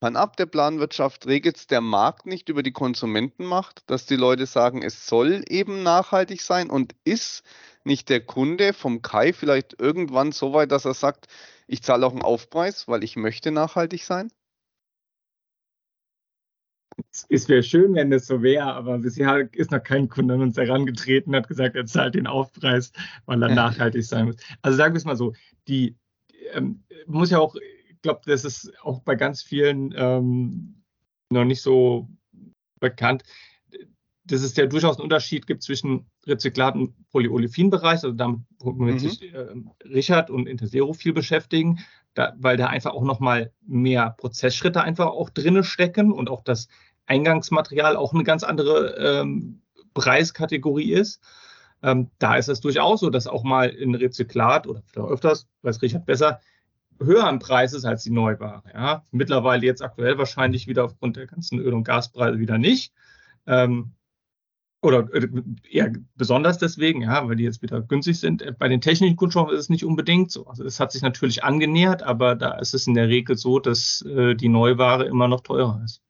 ab 0.00 0.36
der 0.36 0.46
Planwirtschaft, 0.46 1.26
regelt 1.26 1.56
es 1.56 1.66
der 1.66 1.80
Markt 1.80 2.26
nicht 2.26 2.48
über 2.48 2.62
die 2.62 2.72
Konsumentenmacht, 2.72 3.82
dass 3.90 4.06
die 4.06 4.16
Leute 4.16 4.46
sagen, 4.46 4.82
es 4.82 5.06
soll 5.06 5.44
eben 5.48 5.82
nachhaltig 5.82 6.40
sein 6.40 6.70
und 6.70 6.94
ist 7.04 7.42
nicht 7.84 8.08
der 8.08 8.20
Kunde 8.20 8.72
vom 8.72 9.02
Kai 9.02 9.32
vielleicht 9.32 9.80
irgendwann 9.80 10.32
so 10.32 10.52
weit, 10.52 10.70
dass 10.70 10.84
er 10.84 10.94
sagt, 10.94 11.26
ich 11.66 11.82
zahle 11.82 12.06
auch 12.06 12.12
einen 12.12 12.22
Aufpreis, 12.22 12.86
weil 12.86 13.02
ich 13.02 13.16
möchte 13.16 13.50
nachhaltig 13.50 14.04
sein? 14.04 14.30
Es 17.28 17.48
wäre 17.48 17.62
schön, 17.62 17.94
wenn 17.94 18.10
das 18.10 18.26
so 18.26 18.42
wäre, 18.42 18.64
aber 18.64 18.98
bisher 18.98 19.48
ist 19.52 19.70
noch 19.70 19.82
kein 19.82 20.08
Kunde 20.08 20.34
an 20.34 20.42
uns 20.42 20.56
herangetreten 20.56 21.32
und 21.32 21.40
hat 21.40 21.48
gesagt, 21.48 21.76
er 21.76 21.86
zahlt 21.86 22.14
den 22.14 22.26
Aufpreis, 22.26 22.92
weil 23.26 23.42
er 23.42 23.54
nachhaltig 23.54 24.04
sein 24.04 24.26
muss. 24.26 24.36
Also 24.62 24.76
sagen 24.76 24.94
wir 24.94 24.98
es 24.98 25.04
mal 25.04 25.16
so, 25.16 25.32
die 25.68 25.96
ähm, 26.52 26.82
muss 27.06 27.30
ja 27.30 27.38
auch, 27.38 27.54
glaube, 28.02 28.20
das 28.26 28.44
ist 28.44 28.72
auch 28.82 29.00
bei 29.00 29.14
ganz 29.14 29.42
vielen 29.42 29.94
ähm, 29.96 30.82
noch 31.30 31.44
nicht 31.44 31.62
so 31.62 32.08
bekannt 32.80 33.24
dass 34.30 34.42
es 34.42 34.56
ja 34.56 34.66
durchaus 34.66 34.96
einen 34.96 35.04
Unterschied 35.04 35.46
gibt 35.46 35.62
zwischen 35.62 36.06
Rezyklat- 36.26 36.74
und 36.74 36.94
Polyolefinbereich, 37.10 38.04
also 38.04 38.12
damit, 38.12 38.40
womit 38.60 38.94
mhm. 38.94 38.98
sich 38.98 39.34
äh, 39.34 39.46
Richard 39.84 40.30
und 40.30 40.46
Intersero 40.46 40.92
viel 40.92 41.12
beschäftigen, 41.12 41.80
da, 42.14 42.34
weil 42.38 42.56
da 42.56 42.66
einfach 42.66 42.92
auch 42.92 43.04
nochmal 43.04 43.52
mehr 43.66 44.14
Prozessschritte 44.18 44.82
einfach 44.82 45.06
auch 45.06 45.30
drinne 45.30 45.64
stecken 45.64 46.12
und 46.12 46.28
auch 46.28 46.42
das 46.42 46.68
Eingangsmaterial 47.06 47.96
auch 47.96 48.12
eine 48.12 48.24
ganz 48.24 48.42
andere 48.42 49.20
ähm, 49.22 49.62
Preiskategorie 49.94 50.92
ist. 50.92 51.20
Ähm, 51.82 52.10
da 52.18 52.36
ist 52.36 52.48
es 52.48 52.60
durchaus 52.60 53.00
so, 53.00 53.08
dass 53.08 53.26
auch 53.26 53.44
mal 53.44 53.70
in 53.70 53.94
Rezyklat 53.94 54.66
oder 54.66 54.82
vielleicht 54.86 55.10
öfters, 55.10 55.48
weiß 55.62 55.80
Richard 55.80 56.04
besser, 56.06 56.40
höher 57.00 57.28
im 57.28 57.38
Preis 57.38 57.72
ist 57.72 57.84
als 57.84 58.02
die 58.04 58.10
Neuware. 58.10 58.62
Ja. 58.72 59.04
Mittlerweile 59.10 59.64
jetzt 59.64 59.82
aktuell 59.82 60.18
wahrscheinlich 60.18 60.66
wieder 60.66 60.84
aufgrund 60.84 61.16
der 61.16 61.26
ganzen 61.26 61.58
Öl- 61.58 61.74
und 61.74 61.84
Gaspreise 61.84 62.38
wieder 62.38 62.58
nicht. 62.58 62.92
Ähm, 63.46 63.92
oder 64.80 65.12
äh, 65.12 65.28
eher 65.68 65.92
besonders 66.14 66.58
deswegen, 66.58 67.02
ja, 67.02 67.28
weil 67.28 67.36
die 67.36 67.44
jetzt 67.44 67.62
wieder 67.62 67.82
günstig 67.82 68.20
sind. 68.20 68.42
Äh, 68.42 68.52
bei 68.52 68.68
den 68.68 68.80
technischen 68.80 69.16
Kunststoffen 69.16 69.54
ist 69.54 69.62
es 69.62 69.68
nicht 69.68 69.84
unbedingt 69.84 70.30
so. 70.30 70.46
Also 70.46 70.64
es 70.64 70.78
hat 70.78 70.92
sich 70.92 71.02
natürlich 71.02 71.42
angenähert, 71.42 72.02
aber 72.02 72.36
da 72.36 72.52
ist 72.58 72.74
es 72.74 72.86
in 72.86 72.94
der 72.94 73.08
Regel 73.08 73.36
so, 73.36 73.58
dass 73.58 74.02
äh, 74.02 74.34
die 74.34 74.48
Neuware 74.48 75.06
immer 75.06 75.26
noch 75.26 75.40
teurer 75.40 75.82
ist. 75.84 76.02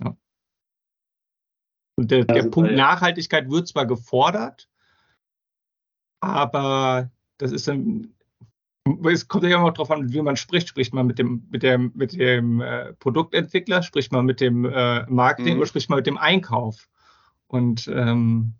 Ja. 0.00 0.16
Und 1.96 2.10
der, 2.10 2.24
der 2.24 2.36
also 2.36 2.50
Punkt 2.50 2.72
Nachhaltigkeit 2.72 3.50
wird 3.50 3.68
zwar 3.68 3.86
gefordert, 3.86 4.68
aber 6.20 7.10
das 7.38 7.52
ist 7.52 7.66
dann 7.66 8.14
es 9.06 9.28
kommt 9.28 9.44
ja 9.44 9.58
immer 9.58 9.72
darauf 9.72 9.90
an, 9.90 10.12
wie 10.12 10.22
man 10.22 10.36
spricht. 10.36 10.68
Spricht 10.68 10.94
man 10.94 11.06
mit 11.06 11.18
dem, 11.18 11.46
mit 11.50 11.62
dem, 11.62 11.92
mit 11.94 12.12
dem 12.12 12.60
äh, 12.60 12.92
Produktentwickler, 12.94 13.82
spricht 13.82 14.12
man 14.12 14.26
mit 14.26 14.40
dem 14.40 14.64
äh, 14.64 15.04
Marketing 15.10 15.54
mhm. 15.54 15.60
oder 15.60 15.66
spricht 15.66 15.90
man 15.90 15.98
mit 15.98 16.06
dem 16.06 16.18
Einkauf? 16.18 16.88
Und 17.46 17.88
ähm, 17.88 18.54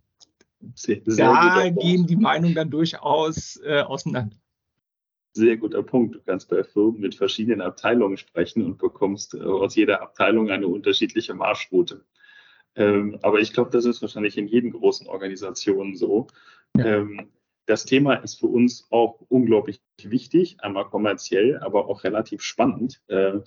sehr, 0.74 1.00
sehr 1.04 1.32
da 1.32 1.68
gehen 1.68 2.06
die 2.06 2.16
Meinungen 2.16 2.54
dann 2.54 2.70
durchaus 2.70 3.60
äh, 3.64 3.80
auseinander. 3.80 4.36
Sehr 5.32 5.56
guter 5.56 5.82
Punkt. 5.82 6.16
Du 6.16 6.20
kannst 6.20 6.48
bei 6.48 6.64
Firmen 6.64 7.00
mit 7.00 7.14
verschiedenen 7.14 7.60
Abteilungen 7.60 8.16
sprechen 8.16 8.64
und 8.64 8.78
bekommst 8.78 9.34
äh, 9.34 9.42
aus 9.42 9.76
jeder 9.76 10.02
Abteilung 10.02 10.50
eine 10.50 10.66
unterschiedliche 10.66 11.34
Marschroute. 11.34 12.04
Ähm, 12.74 13.18
aber 13.22 13.40
ich 13.40 13.52
glaube, 13.52 13.70
das 13.70 13.84
ist 13.84 14.02
wahrscheinlich 14.02 14.36
in 14.36 14.48
jeden 14.48 14.72
großen 14.72 15.06
Organisationen 15.06 15.96
so. 15.96 16.26
Ja. 16.76 16.84
Ähm, 16.84 17.30
das 17.70 17.84
Thema 17.84 18.14
ist 18.14 18.40
für 18.40 18.48
uns 18.48 18.88
auch 18.90 19.20
unglaublich 19.28 19.80
wichtig, 20.02 20.56
einmal 20.60 20.86
kommerziell, 20.86 21.58
aber 21.58 21.88
auch 21.88 22.02
relativ 22.02 22.42
spannend. 22.42 23.00
Äh, 23.06 23.38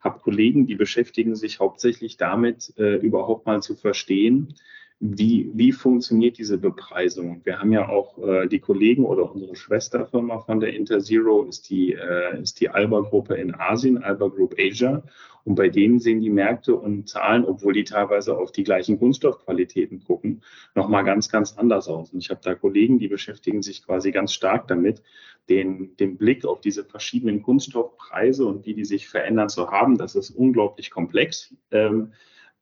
habe 0.00 0.18
Kollegen, 0.18 0.66
die 0.66 0.74
beschäftigen 0.74 1.36
sich 1.36 1.60
hauptsächlich 1.60 2.16
damit, 2.16 2.74
äh, 2.76 2.96
überhaupt 2.96 3.46
mal 3.46 3.62
zu 3.62 3.76
verstehen, 3.76 4.54
wie, 5.00 5.50
wie 5.54 5.70
funktioniert 5.70 6.38
diese 6.38 6.58
Bepreisung? 6.58 7.40
Wir 7.44 7.60
haben 7.60 7.70
ja 7.70 7.88
auch 7.88 8.18
äh, 8.18 8.48
die 8.48 8.58
Kollegen 8.58 9.04
oder 9.04 9.32
unsere 9.32 9.54
Schwesterfirma 9.54 10.40
von 10.40 10.58
der 10.58 10.74
Interzero 10.74 11.44
ist 11.44 11.70
die, 11.70 11.92
äh, 11.92 12.42
ist 12.42 12.60
die 12.60 12.68
Alba-Gruppe 12.68 13.34
in 13.36 13.54
Asien, 13.54 13.98
Alba 13.98 14.26
Group 14.26 14.56
Asia. 14.58 15.04
Und 15.44 15.54
bei 15.54 15.68
denen 15.68 16.00
sehen 16.00 16.20
die 16.20 16.30
Märkte 16.30 16.74
und 16.74 17.08
Zahlen, 17.08 17.44
obwohl 17.44 17.74
die 17.74 17.84
teilweise 17.84 18.36
auf 18.36 18.50
die 18.50 18.64
gleichen 18.64 18.98
Kunststoffqualitäten 18.98 20.02
gucken, 20.02 20.42
nochmal 20.74 21.04
ganz, 21.04 21.30
ganz 21.30 21.56
anders 21.56 21.88
aus. 21.88 22.12
Und 22.12 22.18
ich 22.18 22.30
habe 22.30 22.40
da 22.42 22.56
Kollegen, 22.56 22.98
die 22.98 23.08
beschäftigen 23.08 23.62
sich 23.62 23.86
quasi 23.86 24.10
ganz 24.10 24.32
stark 24.32 24.66
damit, 24.66 25.02
den, 25.48 25.96
den 25.96 26.18
Blick 26.18 26.44
auf 26.44 26.60
diese 26.60 26.84
verschiedenen 26.84 27.42
Kunststoffpreise 27.42 28.44
und 28.44 28.66
wie 28.66 28.74
die 28.74 28.84
sich 28.84 29.08
verändern 29.08 29.48
zu 29.48 29.70
haben. 29.70 29.96
Das 29.96 30.16
ist 30.16 30.30
unglaublich 30.30 30.90
komplex. 30.90 31.54
Ähm, 31.70 32.12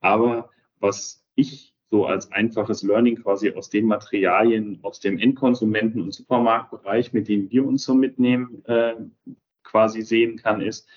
aber 0.01 0.51
was 0.79 1.25
ich 1.35 1.76
so 1.91 2.07
als 2.07 2.33
einfaches 2.33 2.83
Learning 2.83 3.17
quasi 3.17 3.53
aus 3.53 3.71
den 3.71 3.87
Materialien, 3.87 4.79
aus 4.83 5.01
dem 5.01 5.19
Endkonsumenten- 5.19 6.03
und 6.03 6.13
Supermarktbereich, 6.13 7.13
mit 7.13 7.29
denen 7.29 7.51
wir 7.51 7.65
uns 7.65 7.85
so 7.85 7.95
mitnehmen, 7.95 8.65
äh, 8.67 8.95
quasi 9.63 10.03
sehen 10.03 10.37
kann, 10.37 10.61
ist, 10.61 10.89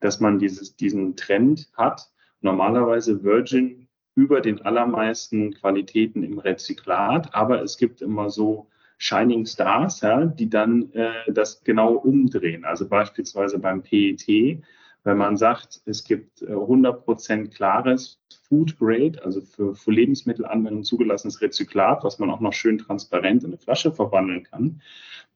dass 0.00 0.20
man 0.20 0.38
dieses, 0.38 0.76
diesen 0.76 1.16
Trend 1.16 1.68
hat, 1.74 2.08
normalerweise 2.40 3.22
Virgin 3.22 3.88
über 4.14 4.40
den 4.40 4.62
allermeisten 4.62 5.54
Qualitäten 5.54 6.22
im 6.22 6.38
Rezyklat, 6.38 7.34
aber 7.34 7.62
es 7.62 7.76
gibt 7.76 8.00
immer 8.02 8.30
so 8.30 8.68
Shining 8.96 9.46
Stars, 9.46 10.00
ja, 10.00 10.24
die 10.24 10.50
dann 10.50 10.92
äh, 10.92 11.32
das 11.32 11.62
genau 11.62 11.94
umdrehen. 11.94 12.64
Also 12.64 12.88
beispielsweise 12.88 13.60
beim 13.60 13.82
PET, 13.82 14.60
wenn 15.04 15.16
man 15.16 15.36
sagt, 15.36 15.82
es 15.84 16.02
gibt 16.02 16.42
100% 16.42 17.30
äh, 17.30 17.48
klares 17.48 18.20
Food 18.48 18.78
Grade, 18.78 19.22
also 19.24 19.40
für, 19.40 19.74
für 19.74 19.90
Lebensmittelanwendung 19.90 20.84
zugelassenes 20.84 21.40
Rezyklat, 21.40 22.04
was 22.04 22.18
man 22.18 22.30
auch 22.30 22.40
noch 22.40 22.52
schön 22.52 22.78
transparent 22.78 23.44
in 23.44 23.50
eine 23.50 23.58
Flasche 23.58 23.92
verwandeln 23.92 24.44
kann, 24.44 24.80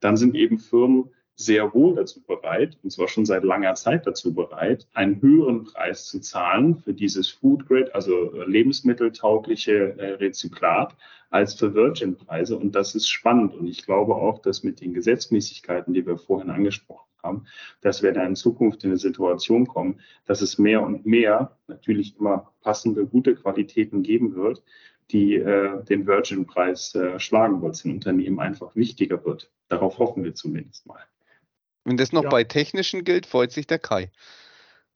dann 0.01 0.17
sind 0.17 0.35
eben 0.35 0.59
Firmen 0.59 1.11
sehr 1.35 1.73
wohl 1.75 1.95
dazu 1.95 2.23
bereit, 2.23 2.79
und 2.83 2.91
zwar 2.91 3.09
schon 3.09 3.25
seit 3.25 3.43
langer 3.43 3.75
Zeit 3.75 4.07
dazu 4.07 4.35
bereit, 4.35 4.87
einen 4.93 5.21
höheren 5.21 5.65
Preis 5.65 6.07
zu 6.07 6.21
zahlen 6.21 6.77
für 6.77 6.95
dieses 6.95 7.29
Food 7.29 7.67
Grade, 7.67 7.95
also 7.95 8.33
äh, 8.35 8.45
lebensmitteltaugliche 8.45 9.99
äh, 9.99 10.13
Rezyklat, 10.15 10.97
als 11.31 11.55
für 11.55 11.75
Virgin-Preise. 11.75 12.59
Und 12.59 12.75
das 12.75 12.95
ist 12.95 13.09
spannend. 13.09 13.55
Und 13.55 13.67
ich 13.67 13.87
glaube 13.87 14.15
auch, 14.15 14.41
dass 14.41 14.63
mit 14.63 14.83
den 14.83 14.93
Gesetzmäßigkeiten, 14.93 15.95
die 15.95 16.07
wir 16.07 16.19
vorhin 16.19 16.51
angesprochen 16.51 17.12
haben, 17.23 17.47
dass 17.81 18.03
wir 18.03 18.13
da 18.13 18.25
in 18.25 18.37
Zukunft 18.37 18.85
in 18.85 18.91
eine 18.91 18.99
Situation 18.99 19.67
kommen, 19.67 20.01
dass 20.27 20.41
es 20.41 20.59
mehr 20.59 20.83
und 20.83 21.07
mehr 21.07 21.57
natürlich 21.67 22.19
immer 22.19 22.53
passende, 22.63 23.07
gute 23.07 23.35
Qualitäten 23.35 24.03
geben 24.03 24.35
wird, 24.35 24.63
die 25.11 25.35
äh, 25.35 25.85
den 25.85 26.07
Virgin-Preis 26.07 26.95
äh, 26.95 27.19
schlagen, 27.19 27.63
weil 27.63 27.71
es 27.71 27.83
den 27.83 27.93
Unternehmen 27.93 28.41
einfach 28.41 28.75
wichtiger 28.77 29.25
wird. 29.25 29.51
Darauf 29.69 29.99
hoffen 29.99 30.25
wir 30.25 30.35
zumindest 30.35 30.87
mal. 30.87 31.01
Wenn 31.85 31.97
das 31.97 32.13
noch 32.13 32.25
ja. 32.25 32.31
bei 32.31 32.45
technischen 32.45 33.05
gilt, 33.05 33.27
freut 33.27 33.53
sich 33.53 33.67
der 33.67 33.79
Kai. 33.79 34.11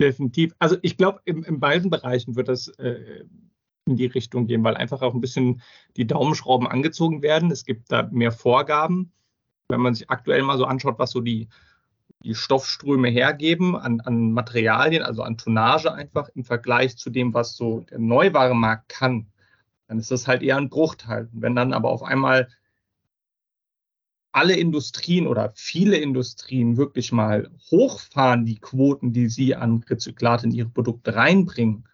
Definitiv. 0.01 0.55
Also 0.59 0.77
ich 0.83 0.97
glaube, 0.97 1.20
in, 1.24 1.43
in, 1.43 1.59
beiden 1.59 1.91
Bereichen 1.91 2.37
wird 2.37 2.49
das 2.49 2.68
äh, 2.79 3.24
in 3.87 3.97
die 3.97 4.07
Richtung 4.07 4.47
gehen, 4.47 4.62
weil 4.62 4.77
einfach 4.77 5.03
auch 5.03 5.14
ein 5.14 5.20
bisschen 5.20 5.62
die 5.97 6.07
Daumenschrauben 6.07 6.66
angezogen 6.66 7.22
werden. 7.22 7.51
Es 7.51 7.64
gibt 7.64 7.91
da 7.91 8.09
mehr 8.12 8.33
Vorgaben. 8.33 9.12
Wenn 9.68 9.81
man 9.81 9.95
sich 9.95 10.09
aktuell 10.11 10.43
mal 10.43 10.59
so 10.59 10.64
anschaut, 10.64 10.99
was 10.99 11.11
so 11.11 11.20
die, 11.20 11.49
die 12.23 12.35
Stoffströme 12.35 13.09
hergeben 13.09 13.77
an, 13.77 14.01
an 14.01 14.33
Materialien, 14.33 15.03
also 15.03 15.23
an 15.23 15.37
Tonnage 15.37 15.93
einfach 15.93 16.29
im 16.35 16.45
Vergleich 16.45 16.97
zu 16.97 17.11
dem, 17.11 17.35
was 17.35 17.57
so 17.57 17.81
der 17.81 17.99
Neuwaremarkt 17.99 18.89
kann, 18.89 19.27
dann 19.87 19.99
ist 19.99 20.11
das 20.11 20.27
halt 20.27 20.43
eher 20.43 20.57
ein 20.57 20.71
Bruchteil. 20.71 21.29
Wenn 21.33 21.55
dann 21.55 21.73
aber 21.73 21.91
auf 21.91 22.03
einmal 22.03 22.49
alle 24.33 24.55
Industrien 24.55 25.27
oder 25.27 25.53
viele 25.55 25.97
Industrien 25.97 26.77
wirklich 26.77 27.11
mal 27.11 27.51
hochfahren, 27.71 28.45
die 28.45 28.59
Quoten, 28.59 29.12
die 29.12 29.29
sie 29.29 29.55
an 29.55 29.83
Rezyklat 29.89 30.45
in 30.45 30.51
ihre 30.51 30.69
Produkte 30.69 31.14
reinbringen, 31.14 31.89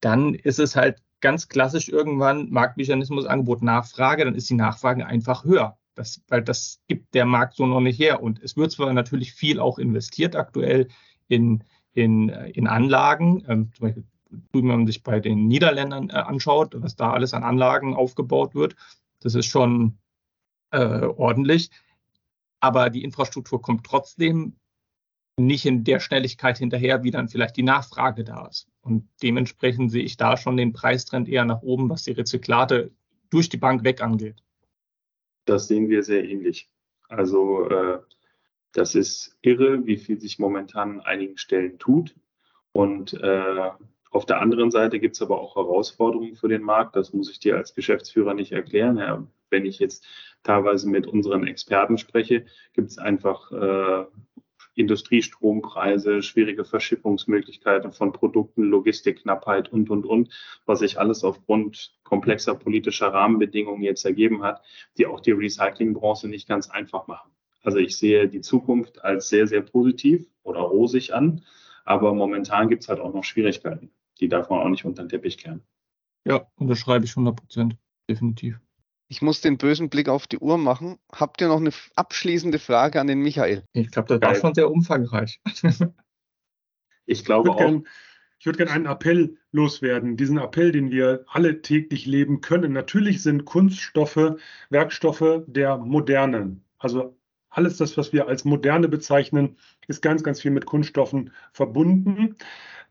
dann 0.00 0.34
ist 0.34 0.58
es 0.58 0.76
halt 0.76 1.02
ganz 1.20 1.48
klassisch 1.48 1.88
irgendwann 1.88 2.50
Marktmechanismus, 2.50 3.24
Angebot, 3.24 3.62
Nachfrage, 3.62 4.24
dann 4.24 4.34
ist 4.34 4.50
die 4.50 4.54
Nachfrage 4.54 5.06
einfach 5.06 5.44
höher. 5.44 5.78
Das, 5.94 6.22
weil 6.28 6.42
das 6.42 6.80
gibt 6.88 7.14
der 7.14 7.26
Markt 7.26 7.56
so 7.56 7.66
noch 7.66 7.80
nicht 7.80 7.98
her. 7.98 8.22
Und 8.22 8.42
es 8.42 8.56
wird 8.56 8.72
zwar 8.72 8.92
natürlich 8.92 9.32
viel 9.34 9.60
auch 9.60 9.78
investiert 9.78 10.36
aktuell 10.36 10.88
in, 11.28 11.64
in, 11.92 12.28
in 12.28 12.66
Anlagen, 12.66 13.44
ähm, 13.48 13.70
zum 13.74 13.86
Beispiel 13.86 14.04
wenn 14.52 14.64
man 14.64 14.86
sich 14.86 15.02
bei 15.02 15.20
den 15.20 15.46
Niederländern 15.46 16.10
äh, 16.10 16.14
anschaut, 16.14 16.74
was 16.80 16.96
da 16.96 17.12
alles 17.12 17.34
an 17.34 17.44
Anlagen 17.44 17.94
aufgebaut 17.94 18.54
wird, 18.54 18.76
das 19.20 19.34
ist 19.34 19.46
schon 19.46 19.98
äh, 20.70 21.04
ordentlich. 21.04 21.70
Aber 22.60 22.90
die 22.90 23.04
Infrastruktur 23.04 23.60
kommt 23.60 23.84
trotzdem 23.84 24.56
nicht 25.38 25.66
in 25.66 25.84
der 25.84 26.00
Schnelligkeit 26.00 26.58
hinterher, 26.58 27.02
wie 27.02 27.10
dann 27.10 27.28
vielleicht 27.28 27.56
die 27.56 27.62
Nachfrage 27.62 28.24
da 28.24 28.46
ist. 28.46 28.68
Und 28.80 29.08
dementsprechend 29.22 29.90
sehe 29.90 30.04
ich 30.04 30.16
da 30.16 30.36
schon 30.36 30.56
den 30.56 30.72
Preistrend 30.72 31.28
eher 31.28 31.44
nach 31.44 31.62
oben, 31.62 31.88
was 31.88 32.04
die 32.04 32.12
Rezyklate 32.12 32.92
durch 33.30 33.48
die 33.48 33.56
Bank 33.56 33.82
weg 33.84 34.02
angeht. 34.02 34.42
Das 35.44 35.68
sehen 35.68 35.88
wir 35.88 36.02
sehr 36.02 36.24
ähnlich. 36.24 36.70
Also 37.08 37.68
äh, 37.68 37.98
das 38.72 38.94
ist 38.94 39.36
irre, 39.42 39.86
wie 39.86 39.96
viel 39.96 40.20
sich 40.20 40.38
momentan 40.38 41.00
an 41.00 41.06
einigen 41.06 41.36
Stellen 41.36 41.78
tut. 41.78 42.14
Und 42.72 43.14
äh, 43.14 43.70
auf 44.10 44.26
der 44.26 44.40
anderen 44.40 44.70
Seite 44.70 44.98
gibt 44.98 45.14
es 45.14 45.22
aber 45.22 45.40
auch 45.40 45.56
Herausforderungen 45.56 46.36
für 46.36 46.48
den 46.48 46.62
Markt. 46.62 46.96
Das 46.96 47.12
muss 47.12 47.30
ich 47.30 47.38
dir 47.38 47.56
als 47.56 47.74
Geschäftsführer 47.74 48.34
nicht 48.34 48.52
erklären. 48.52 48.98
Ja, 48.98 49.26
wenn 49.50 49.66
ich 49.66 49.78
jetzt 49.78 50.06
teilweise 50.42 50.88
mit 50.88 51.06
unseren 51.06 51.46
Experten 51.46 51.98
spreche, 51.98 52.46
gibt 52.72 52.90
es 52.90 52.98
einfach 52.98 53.52
äh, 53.52 54.04
Industriestrompreise, 54.74 56.22
schwierige 56.22 56.64
Verschiffungsmöglichkeiten 56.64 57.92
von 57.92 58.12
Produkten, 58.12 58.62
Logistikknappheit 58.62 59.72
und, 59.72 59.90
und, 59.90 60.06
und, 60.06 60.32
was 60.66 60.78
sich 60.80 60.98
alles 60.98 61.24
aufgrund 61.24 61.92
komplexer 62.04 62.54
politischer 62.54 63.08
Rahmenbedingungen 63.08 63.82
jetzt 63.82 64.04
ergeben 64.04 64.42
hat, 64.42 64.62
die 64.96 65.06
auch 65.06 65.20
die 65.20 65.32
Recyclingbranche 65.32 66.28
nicht 66.28 66.48
ganz 66.48 66.70
einfach 66.70 67.06
machen. 67.06 67.30
Also 67.62 67.78
ich 67.78 67.96
sehe 67.96 68.28
die 68.28 68.40
Zukunft 68.40 69.04
als 69.04 69.28
sehr, 69.28 69.46
sehr 69.46 69.60
positiv 69.60 70.26
oder 70.42 70.60
rosig 70.60 71.14
an, 71.14 71.44
aber 71.84 72.14
momentan 72.14 72.68
gibt 72.68 72.82
es 72.82 72.88
halt 72.88 73.00
auch 73.00 73.12
noch 73.12 73.24
Schwierigkeiten. 73.24 73.90
Die 74.20 74.28
darf 74.28 74.50
man 74.50 74.60
auch 74.60 74.68
nicht 74.68 74.84
unter 74.84 75.02
den 75.02 75.08
Teppich 75.08 75.38
kehren. 75.38 75.62
Ja, 76.24 76.46
unterschreibe 76.56 77.04
ich 77.04 77.12
100 77.12 77.36
Prozent, 77.36 77.76
definitiv. 78.08 78.60
Ich 79.12 79.20
muss 79.20 79.42
den 79.42 79.58
bösen 79.58 79.90
Blick 79.90 80.08
auf 80.08 80.26
die 80.26 80.38
Uhr 80.38 80.56
machen. 80.56 80.98
Habt 81.14 81.42
ihr 81.42 81.48
noch 81.48 81.60
eine 81.60 81.68
abschließende 81.96 82.58
Frage 82.58 82.98
an 82.98 83.08
den 83.08 83.18
Michael? 83.18 83.62
Ich 83.74 83.90
glaube, 83.90 84.18
das 84.18 84.26
war 84.26 84.34
schon 84.34 84.54
sehr 84.54 84.70
umfangreich. 84.70 85.38
ich 87.04 87.22
glaube 87.22 87.50
ich 87.50 87.54
auch. 87.54 87.58
Gern, 87.58 87.86
ich 88.38 88.46
würde 88.46 88.56
gerne 88.56 88.70
einen 88.70 88.86
Appell 88.86 89.36
loswerden. 89.50 90.16
Diesen 90.16 90.38
Appell, 90.38 90.72
den 90.72 90.90
wir 90.90 91.26
alle 91.28 91.60
täglich 91.60 92.06
leben 92.06 92.40
können. 92.40 92.72
Natürlich 92.72 93.22
sind 93.22 93.44
Kunststoffe, 93.44 94.36
Werkstoffe 94.70 95.42
der 95.46 95.76
Moderne. 95.76 96.62
Also 96.78 97.14
alles 97.50 97.76
das, 97.76 97.98
was 97.98 98.14
wir 98.14 98.28
als 98.28 98.46
Moderne 98.46 98.88
bezeichnen, 98.88 99.58
ist 99.88 100.00
ganz, 100.00 100.22
ganz 100.22 100.40
viel 100.40 100.52
mit 100.52 100.64
Kunststoffen 100.64 101.32
verbunden. 101.52 102.36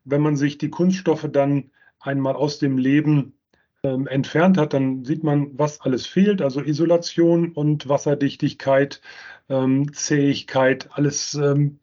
Wenn 0.04 0.22
man 0.22 0.36
sich 0.36 0.60
die 0.60 0.70
Kunststoffe 0.70 1.28
dann 1.32 1.72
einmal 2.00 2.36
aus 2.36 2.60
dem 2.60 2.78
Leben 2.78 3.34
ähm, 3.84 4.08
entfernt 4.08 4.58
hat, 4.58 4.74
dann 4.74 5.06
sieht 5.06 5.24
man, 5.24 5.58
was 5.58 5.82
alles 5.82 6.06
fehlt. 6.06 6.42
Also 6.42 6.62
Isolation 6.62 7.52
und 7.54 7.90
Wasserdichtigkeit, 7.90 9.02
ähm, 9.50 9.94
Zähigkeit, 9.94 10.90
alles, 10.92 11.34
ähm, 11.36 11.80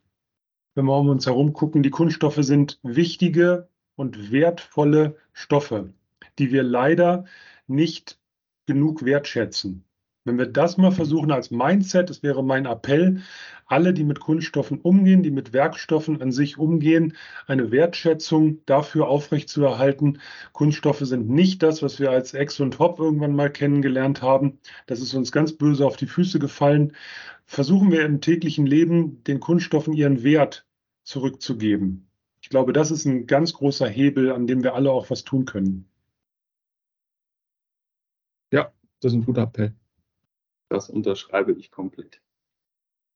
wenn 0.75 0.85
wir 0.85 0.97
um 0.97 1.09
uns 1.09 1.27
herum 1.27 1.53
gucken, 1.53 1.83
die 1.83 1.91
Kunststoffe 1.91 2.39
sind 2.41 2.79
wichtige 2.83 3.69
und 3.97 4.31
wertvolle 4.31 5.17
Stoffe, 5.33 5.93
die 6.39 6.53
wir 6.53 6.63
leider 6.63 7.25
nicht 7.67 8.19
genug 8.67 9.05
wertschätzen. 9.05 9.85
Wenn 10.29 10.39
wir 10.39 10.47
das 10.47 10.77
mal 10.77 10.93
versuchen 10.93 11.33
als 11.33 11.51
Mindset, 11.51 12.11
das 12.11 12.23
wäre 12.23 12.45
mein 12.45 12.67
Appell, 12.67 13.23
alle, 13.67 13.95
die 13.95 14.05
mit 14.05 14.21
Kunststoffen 14.21 14.79
umgehen, 14.79 15.23
die 15.23 15.31
mit 15.31 15.53
Werkstoffen 15.53 16.21
an 16.21 16.33
sich 16.33 16.59
umgehen, 16.59 17.15
eine 17.47 17.71
Wertschätzung 17.71 18.65
dafür 18.67 19.09
aufrechtzuerhalten. 19.09 20.21
Kunststoffe 20.53 21.01
sind 21.01 21.31
nicht 21.31 21.63
das, 21.63 21.83
was 21.83 21.99
wir 21.99 22.11
als 22.11 22.35
Ex 22.35 22.61
und 22.61 22.79
Hop 22.79 22.99
irgendwann 22.99 23.35
mal 23.35 23.51
kennengelernt 23.51 24.23
haben. 24.23 24.59
Das 24.87 25.01
ist 25.01 25.15
uns 25.15 25.33
ganz 25.33 25.55
böse 25.55 25.87
auf 25.87 25.97
die 25.97 26.07
Füße 26.07 26.39
gefallen. 26.39 26.93
Versuchen 27.47 27.91
wir 27.91 28.05
im 28.05 28.21
täglichen 28.21 28.67
Leben 28.67 29.25
den 29.25 29.41
Kunststoffen 29.41 29.95
ihren 29.95 30.23
Wert 30.23 30.67
zurückzugeben. 31.05 32.09
Ich 32.43 32.51
glaube, 32.51 32.73
das 32.75 32.91
ist 32.91 33.07
ein 33.07 33.27
ganz 33.27 33.55
großer 33.55 33.89
Hebel, 33.89 34.33
an 34.33 34.47
dem 34.47 34.63
wir 34.63 34.75
alle 34.75 34.91
auch 34.91 35.09
was 35.11 35.25
tun 35.25 35.47
können. 35.47 35.89
Ja, 38.53 38.73
das 39.01 39.13
ist 39.13 39.19
ein 39.19 39.25
guter 39.25 39.43
Appell. 39.43 39.75
Das 40.69 40.91
unterschreibe 40.91 41.53
ich 41.53 41.71
komplett. 41.71 42.21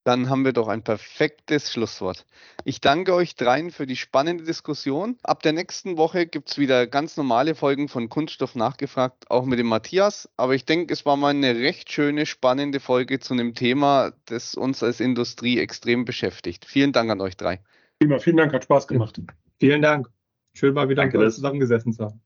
Dann 0.05 0.29
haben 0.29 0.45
wir 0.45 0.53
doch 0.53 0.67
ein 0.67 0.83
perfektes 0.83 1.73
Schlusswort. 1.73 2.27
Ich 2.65 2.81
danke 2.81 3.15
euch 3.15 3.37
dreien 3.37 3.71
für 3.71 3.87
die 3.87 3.95
spannende 3.95 4.43
Diskussion. 4.43 5.17
Ab 5.23 5.45
der 5.45 5.53
nächsten 5.53 5.97
Woche 5.97 6.27
gibt 6.27 6.51
es 6.51 6.59
wieder 6.59 6.89
ganz 6.89 7.17
normale 7.17 7.55
Folgen 7.55 7.87
von 7.87 8.09
Kunststoff 8.09 8.57
nachgefragt, 8.57 9.31
auch 9.31 9.45
mit 9.45 9.61
dem 9.61 9.69
Matthias. 9.69 10.29
Aber 10.37 10.57
ich 10.57 10.65
denke, 10.65 10.93
es 10.93 11.07
war 11.07 11.17
mal 11.17 11.29
eine 11.29 11.55
recht 11.55 11.93
schöne, 11.93 12.27
spannende 12.27 12.81
Folge 12.81 13.21
zu 13.21 13.35
einem 13.35 13.55
Thema, 13.55 14.13
das 14.25 14.57
uns 14.57 14.83
als 14.83 14.99
Industrie 14.99 15.61
extrem 15.61 16.05
beschäftigt. 16.05 16.65
Vielen 16.65 16.91
Dank 16.91 17.09
an 17.09 17.21
euch 17.21 17.37
drei. 17.37 17.63
Prima, 18.01 18.19
vielen 18.19 18.39
Dank, 18.39 18.53
hat 18.53 18.65
Spaß 18.65 18.89
gemacht. 18.89 19.21
Vielen 19.61 19.83
Dank. 19.83 20.11
Schön 20.55 20.75
mal 20.75 20.89
wieder 20.89 21.09
zusammengesessen 21.09 21.93
zu 21.93 22.07
haben. 22.07 22.21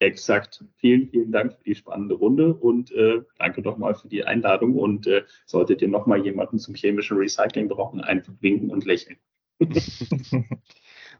Exakt. 0.00 0.64
Vielen, 0.76 1.08
vielen 1.08 1.32
Dank 1.32 1.54
für 1.54 1.64
die 1.64 1.74
spannende 1.74 2.14
Runde 2.14 2.54
und 2.54 2.92
äh, 2.92 3.22
danke 3.38 3.62
nochmal 3.62 3.94
für 3.94 4.08
die 4.08 4.24
Einladung. 4.24 4.76
Und 4.76 5.06
äh, 5.08 5.24
solltet 5.44 5.82
ihr 5.82 5.88
nochmal 5.88 6.24
jemanden 6.24 6.58
zum 6.58 6.74
chemischen 6.74 7.16
Recycling 7.16 7.68
brauchen, 7.68 8.00
einfach 8.00 8.32
winken 8.40 8.70
und 8.70 8.84
lächeln. 8.84 9.18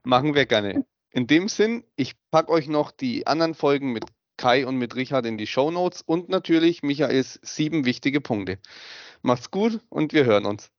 Machen 0.05 0.35
wir 0.35 0.47
gerne. 0.47 0.87
In 1.11 1.27
dem 1.27 1.49
Sinn, 1.49 1.83
ich 1.97 2.15
packe 2.31 2.53
euch 2.53 2.69
noch 2.69 2.93
die 2.93 3.27
anderen 3.27 3.55
Folgen 3.55 3.93
mit 3.93 4.05
Kai 4.37 4.65
und 4.65 4.77
mit 4.77 4.95
Richard 4.95 5.27
in 5.27 5.39
die 5.39 5.49
Show 5.49 5.73
Notes 5.73 6.03
und 6.03 6.29
natürlich 6.29 6.85
Michaels 6.85 7.41
sieben 7.43 7.85
wichtige 7.85 8.21
Punkte. 8.21 8.59
Macht's 9.23 9.51
gut 9.51 9.81
und 9.89 10.13
wir 10.13 10.25
hören 10.25 10.47
uns. 10.47 10.71